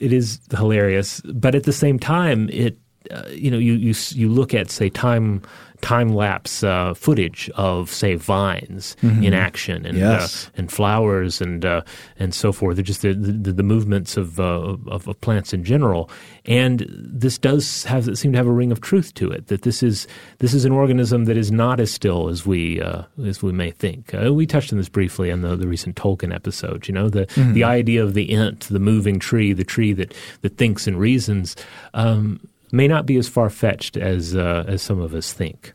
it 0.01 0.12
is 0.12 0.38
hilarious. 0.51 1.22
But 1.22 1.55
at 1.55 1.64
the 1.64 1.72
same 1.72 1.99
time, 1.99 2.51
it, 2.51 2.78
uh, 3.11 3.22
you 3.30 3.51
know, 3.51 3.59
you, 3.59 3.72
you, 3.72 3.95
you 4.11 4.28
look 4.28 4.53
at, 4.53 4.70
say, 4.70 4.90
time, 4.90 5.42
time 5.85 6.09
lapse 6.14 6.64
uh, 6.64 6.95
footage 6.95 7.51
of 7.57 7.91
say 7.91 8.14
vines 8.14 8.97
in 9.03 9.35
action 9.35 9.85
and 9.85 9.99
Yes. 9.99 10.47
uh, 10.47 10.51
and 10.57 10.72
flowers 10.72 11.41
and 11.41 11.64
uh, 11.64 11.82
and 12.18 12.32
so 12.35 12.53
forth. 12.53 12.76
They're 12.76 12.82
just 12.82 13.03
the, 13.03 13.12
the, 13.14 13.53
the 13.53 13.62
movements 13.62 14.16
of, 14.16 14.41
uh, 14.41 14.76
of 14.89 15.07
of 15.09 15.20
plants 15.20 15.53
in 15.53 15.62
general. 15.62 16.09
And 16.47 16.87
this 16.91 17.39
does 17.39 17.85
have 17.85 18.16
seem 18.18 18.32
to 18.32 18.39
have 18.39 18.47
a 18.47 18.53
ring 18.53 18.72
of 18.72 18.80
truth 18.80 19.12
to 19.14 19.30
it. 19.30 19.47
That 19.49 19.62
this 19.62 19.82
is 19.82 20.07
this 20.39 20.55
is 20.55 20.64
an 20.64 20.72
organism 20.72 21.24
that 21.26 21.37
is 21.37 21.51
not 21.51 21.80
as 21.80 21.91
still 21.93 22.28
as 22.28 22.47
we 22.47 22.80
uh, 22.80 23.03
as 23.26 23.43
we 23.43 23.53
may 23.53 23.70
think. 23.70 24.14
Uh, 24.14 24.32
we 24.32 24.47
touched 24.47 24.72
on 24.72 24.78
this 24.78 24.89
briefly 24.89 25.28
in 25.30 25.43
the, 25.43 25.55
the 25.57 25.68
recent 25.68 25.97
Tolkien 25.97 26.35
episode. 26.35 26.89
You 26.89 26.95
know 26.95 27.09
the 27.11 27.26
the 27.55 27.64
idea 27.64 28.03
of 28.03 28.14
the 28.14 28.30
ent, 28.30 28.61
the 28.70 28.78
moving 28.80 29.18
tree, 29.18 29.53
the 29.53 29.64
tree 29.64 29.93
that 29.95 30.14
that 30.43 30.57
thinks 30.57 30.87
and 30.87 30.99
reasons. 30.99 31.57
Um, 31.95 32.41
may 32.75 32.89
not 32.89 33.07
be 33.07 33.16
as 33.16 33.29
far 33.29 33.49
fetched 33.49 33.97
as 33.97 34.35
uh, 34.35 34.64
as 34.66 34.83
some 34.83 35.01
of 35.01 35.14
us 35.14 35.33
think. 35.33 35.72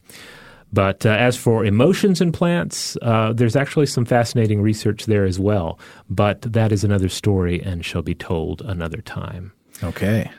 But 0.72 1.06
uh, 1.06 1.10
as 1.10 1.36
for 1.36 1.66
emotions 1.66 2.22
in 2.22 2.32
plants, 2.32 2.96
uh, 3.02 3.34
there's 3.34 3.56
actually 3.56 3.88
some 3.88 4.06
fascinating 4.06 4.62
research 4.62 5.06
there 5.06 5.26
as 5.26 5.40
well. 5.40 5.80
But 6.10 6.42
that 6.42 6.72
is 6.72 6.84
another 6.84 7.10
story 7.10 7.60
and 7.62 7.84
shall 7.84 8.04
be 8.04 8.14
told 8.14 8.62
another 8.62 9.02
time. 9.02 9.52
Okay. 9.84 10.30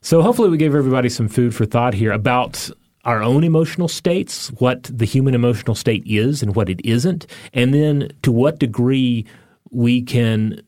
So 0.00 0.22
hopefully, 0.22 0.48
we 0.48 0.56
gave 0.56 0.74
everybody 0.74 1.10
some 1.10 1.28
food 1.28 1.54
for 1.54 1.66
thought 1.66 1.92
here 1.92 2.12
about 2.12 2.70
our 3.04 3.22
own 3.22 3.44
emotional 3.44 3.88
states, 3.88 4.48
what 4.58 4.84
the 4.84 5.04
human 5.04 5.34
emotional 5.34 5.74
state 5.74 6.02
is 6.06 6.42
and 6.42 6.54
what 6.54 6.68
it 6.68 6.80
isn't, 6.84 7.26
and 7.52 7.74
then 7.74 8.10
to 8.22 8.32
what 8.32 8.58
degree 8.58 9.26
we 9.70 10.02
can 10.02 10.62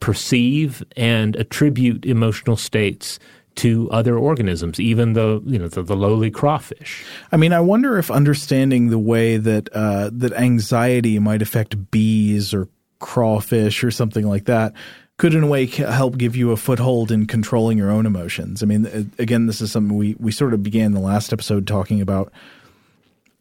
perceive 0.00 0.82
and 0.96 1.36
attribute 1.36 2.04
emotional 2.04 2.56
states 2.56 3.18
to 3.56 3.90
other 3.90 4.16
organisms, 4.16 4.78
even 4.78 5.14
the 5.14 5.42
you 5.44 5.58
know 5.58 5.68
the, 5.68 5.82
the 5.82 5.96
lowly 5.96 6.30
crawfish. 6.30 7.04
I 7.32 7.36
mean, 7.36 7.52
I 7.52 7.60
wonder 7.60 7.98
if 7.98 8.10
understanding 8.10 8.90
the 8.90 8.98
way 8.98 9.36
that 9.36 9.68
uh, 9.72 10.10
that 10.12 10.32
anxiety 10.32 11.18
might 11.18 11.42
affect 11.42 11.90
bees 11.90 12.54
or 12.54 12.68
crawfish 12.98 13.84
or 13.84 13.90
something 13.90 14.26
like 14.26 14.44
that 14.46 14.72
could 15.18 15.34
in 15.34 15.42
a 15.42 15.46
way 15.46 15.66
help 15.66 16.18
give 16.18 16.36
you 16.36 16.52
a 16.52 16.56
foothold 16.56 17.10
in 17.10 17.26
controlling 17.26 17.78
your 17.78 17.90
own 17.90 18.04
emotions. 18.04 18.62
I 18.62 18.66
mean, 18.66 19.10
again, 19.18 19.46
this 19.46 19.60
is 19.60 19.72
something 19.72 19.96
we 19.96 20.14
we 20.18 20.30
sort 20.30 20.54
of 20.54 20.62
began 20.62 20.92
the 20.92 21.00
last 21.00 21.32
episode 21.32 21.66
talking 21.66 22.00
about 22.00 22.32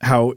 how 0.02 0.36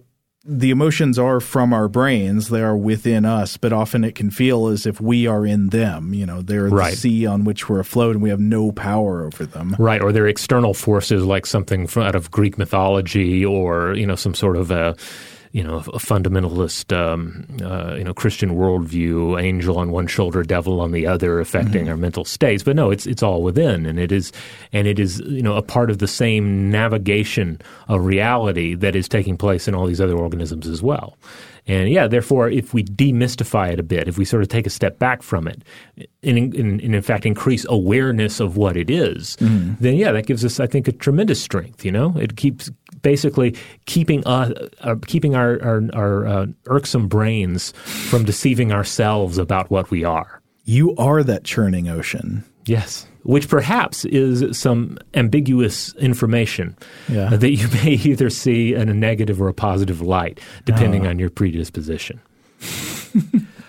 the 0.50 0.70
emotions 0.70 1.18
are 1.18 1.40
from 1.40 1.74
our 1.74 1.88
brains. 1.88 2.48
They 2.48 2.62
are 2.62 2.76
within 2.76 3.26
us 3.26 3.58
but 3.58 3.72
often 3.72 4.02
it 4.02 4.14
can 4.14 4.30
feel 4.30 4.68
as 4.68 4.86
if 4.86 5.00
we 5.00 5.26
are 5.26 5.44
in 5.44 5.68
them. 5.68 6.14
You 6.14 6.24
know 6.24 6.40
they're 6.40 6.68
right. 6.68 6.92
the 6.92 6.96
sea 6.96 7.26
on 7.26 7.44
which 7.44 7.68
we're 7.68 7.80
afloat 7.80 8.16
and 8.16 8.22
we 8.22 8.30
have 8.30 8.40
no 8.40 8.72
power 8.72 9.24
over 9.24 9.44
them. 9.44 9.76
Right 9.78 10.00
or 10.00 10.10
they're 10.10 10.26
external 10.26 10.72
forces 10.72 11.22
like 11.24 11.44
something 11.44 11.86
from, 11.86 12.04
out 12.04 12.14
of 12.14 12.30
greek 12.30 12.56
mythology 12.56 13.44
or 13.44 13.92
you 13.94 14.06
know 14.06 14.14
some 14.16 14.34
sort 14.34 14.56
of 14.56 14.70
a 14.70 14.96
you 15.52 15.64
know, 15.64 15.76
a 15.76 15.98
fundamentalist, 15.98 16.96
um, 16.96 17.46
uh, 17.62 17.94
you 17.94 18.04
know, 18.04 18.14
Christian 18.14 18.50
worldview, 18.50 19.40
angel 19.40 19.78
on 19.78 19.90
one 19.90 20.06
shoulder, 20.06 20.42
devil 20.42 20.80
on 20.80 20.92
the 20.92 21.06
other, 21.06 21.40
affecting 21.40 21.82
mm-hmm. 21.82 21.90
our 21.90 21.96
mental 21.96 22.24
states. 22.24 22.62
But 22.62 22.76
no, 22.76 22.90
it's 22.90 23.06
it's 23.06 23.22
all 23.22 23.42
within, 23.42 23.86
and 23.86 23.98
it 23.98 24.12
is, 24.12 24.32
and 24.72 24.86
it 24.86 24.98
is, 24.98 25.20
you 25.20 25.42
know, 25.42 25.56
a 25.56 25.62
part 25.62 25.90
of 25.90 25.98
the 25.98 26.08
same 26.08 26.70
navigation 26.70 27.60
of 27.88 28.04
reality 28.04 28.74
that 28.74 28.94
is 28.94 29.08
taking 29.08 29.36
place 29.36 29.68
in 29.68 29.74
all 29.74 29.86
these 29.86 30.00
other 30.00 30.16
organisms 30.16 30.66
as 30.66 30.82
well. 30.82 31.16
And 31.68 31.90
yeah, 31.90 32.06
therefore, 32.06 32.48
if 32.48 32.72
we 32.72 32.82
demystify 32.82 33.72
it 33.72 33.78
a 33.78 33.82
bit, 33.82 34.08
if 34.08 34.16
we 34.16 34.24
sort 34.24 34.42
of 34.42 34.48
take 34.48 34.66
a 34.66 34.70
step 34.70 34.98
back 34.98 35.22
from 35.22 35.46
it, 35.46 35.62
and, 36.22 36.54
and, 36.54 36.80
and 36.80 36.94
in 36.94 37.02
fact 37.02 37.26
increase 37.26 37.66
awareness 37.68 38.40
of 38.40 38.56
what 38.56 38.74
it 38.74 38.88
is, 38.88 39.36
mm-hmm. 39.36 39.74
then 39.78 39.94
yeah, 39.94 40.10
that 40.10 40.26
gives 40.26 40.46
us, 40.46 40.60
I 40.60 40.66
think, 40.66 40.88
a 40.88 40.92
tremendous 40.92 41.42
strength. 41.42 41.84
You 41.84 41.92
know, 41.92 42.16
it 42.16 42.36
keeps 42.36 42.70
basically 43.02 43.56
keeping 43.86 44.26
us, 44.26 44.52
uh, 44.80 44.96
keeping 45.06 45.34
our 45.34 45.62
our, 45.62 45.82
our 45.94 46.26
uh, 46.26 46.46
irksome 46.66 47.08
brains 47.08 47.72
from 47.82 48.24
deceiving 48.24 48.72
ourselves 48.72 49.38
about 49.38 49.70
what 49.70 49.90
we 49.90 50.04
are. 50.04 50.42
You 50.64 50.94
are 50.96 51.22
that 51.22 51.44
churning 51.44 51.88
ocean. 51.88 52.44
Yes 52.64 53.06
which 53.28 53.46
perhaps 53.46 54.06
is 54.06 54.58
some 54.58 54.96
ambiguous 55.12 55.94
information 55.96 56.74
yeah. 57.10 57.28
that 57.28 57.50
you 57.50 57.68
may 57.84 57.92
either 57.92 58.30
see 58.30 58.72
in 58.72 58.88
a 58.88 58.94
negative 58.94 59.40
or 59.42 59.48
a 59.48 59.54
positive 59.54 60.00
light, 60.00 60.40
depending 60.64 61.06
oh. 61.06 61.10
on 61.10 61.18
your 61.18 61.28
predisposition. 61.28 62.18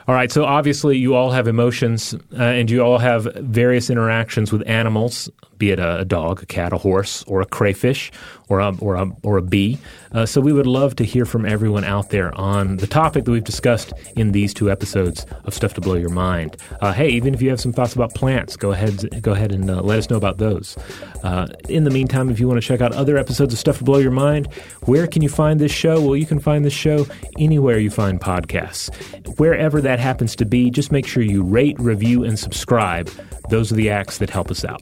all 0.07 0.15
right, 0.15 0.31
so 0.31 0.45
obviously 0.45 0.97
you 0.97 1.13
all 1.13 1.31
have 1.31 1.45
emotions 1.45 2.13
uh, 2.37 2.41
and 2.41 2.71
you 2.71 2.81
all 2.81 2.99
have 2.99 3.25
various 3.35 3.89
interactions 3.89 4.53
with 4.53 4.65
animals 4.65 5.29
be 5.59 5.71
it 5.71 5.79
a, 5.79 5.99
a, 5.99 6.05
dog, 6.05 6.41
a 6.41 6.45
cat, 6.45 6.73
a 6.73 6.77
horse, 6.77 7.23
or 7.27 7.41
a 7.41 7.45
crayfish, 7.45 8.11
or 8.47 8.59
a, 8.59 8.75
or 8.79 8.95
a, 8.95 9.11
or 9.21 9.37
a 9.37 9.41
bee. 9.41 9.77
Uh, 10.11 10.25
so 10.25 10.41
we 10.41 10.51
would 10.51 10.65
love 10.65 10.95
to 10.95 11.03
hear 11.03 11.25
from 11.25 11.45
everyone 11.45 11.83
out 11.83 12.09
there 12.09 12.35
on 12.35 12.77
the 12.77 12.87
topic 12.87 13.25
that 13.25 13.31
we've 13.31 13.43
discussed 13.43 13.93
in 14.15 14.31
these 14.31 14.53
two 14.53 14.71
episodes 14.71 15.25
of 15.43 15.53
Stuff 15.53 15.75
to 15.75 15.81
Blow 15.81 15.95
Your 15.95 16.09
Mind. 16.09 16.57
Uh, 16.81 16.93
hey, 16.93 17.09
even 17.09 17.33
if 17.33 17.41
you 17.41 17.49
have 17.49 17.59
some 17.59 17.73
thoughts 17.73 17.93
about 17.93 18.15
plants, 18.15 18.57
go 18.57 18.71
ahead, 18.71 19.21
go 19.21 19.33
ahead 19.33 19.51
and 19.51 19.69
uh, 19.69 19.81
let 19.81 19.99
us 19.99 20.09
know 20.09 20.17
about 20.17 20.37
those. 20.37 20.77
Uh, 21.23 21.47
in 21.67 21.83
the 21.83 21.91
meantime, 21.91 22.29
if 22.29 22.39
you 22.39 22.47
want 22.47 22.59
to 22.59 22.67
check 22.67 22.81
out 22.81 22.93
other 22.93 23.17
episodes 23.17 23.53
of 23.53 23.59
Stuff 23.59 23.77
to 23.79 23.83
Blow 23.83 23.99
Your 23.99 24.11
Mind, 24.11 24.51
where 24.85 25.05
can 25.05 25.21
you 25.21 25.29
find 25.29 25.59
this 25.59 25.71
show? 25.71 26.01
Well, 26.01 26.15
you 26.15 26.25
can 26.25 26.39
find 26.39 26.65
this 26.65 26.73
show 26.73 27.05
anywhere 27.37 27.77
you 27.77 27.91
find 27.91 28.19
podcasts. 28.19 28.89
Wherever 29.37 29.81
that 29.81 29.99
happens 29.99 30.35
to 30.37 30.45
be, 30.45 30.71
just 30.71 30.91
make 30.91 31.05
sure 31.05 31.21
you 31.21 31.43
rate, 31.43 31.77
review, 31.79 32.23
and 32.23 32.39
subscribe. 32.39 33.11
Those 33.49 33.71
are 33.71 33.75
the 33.75 33.89
acts 33.89 34.17
that 34.19 34.29
help 34.29 34.49
us 34.49 34.63
out. 34.63 34.81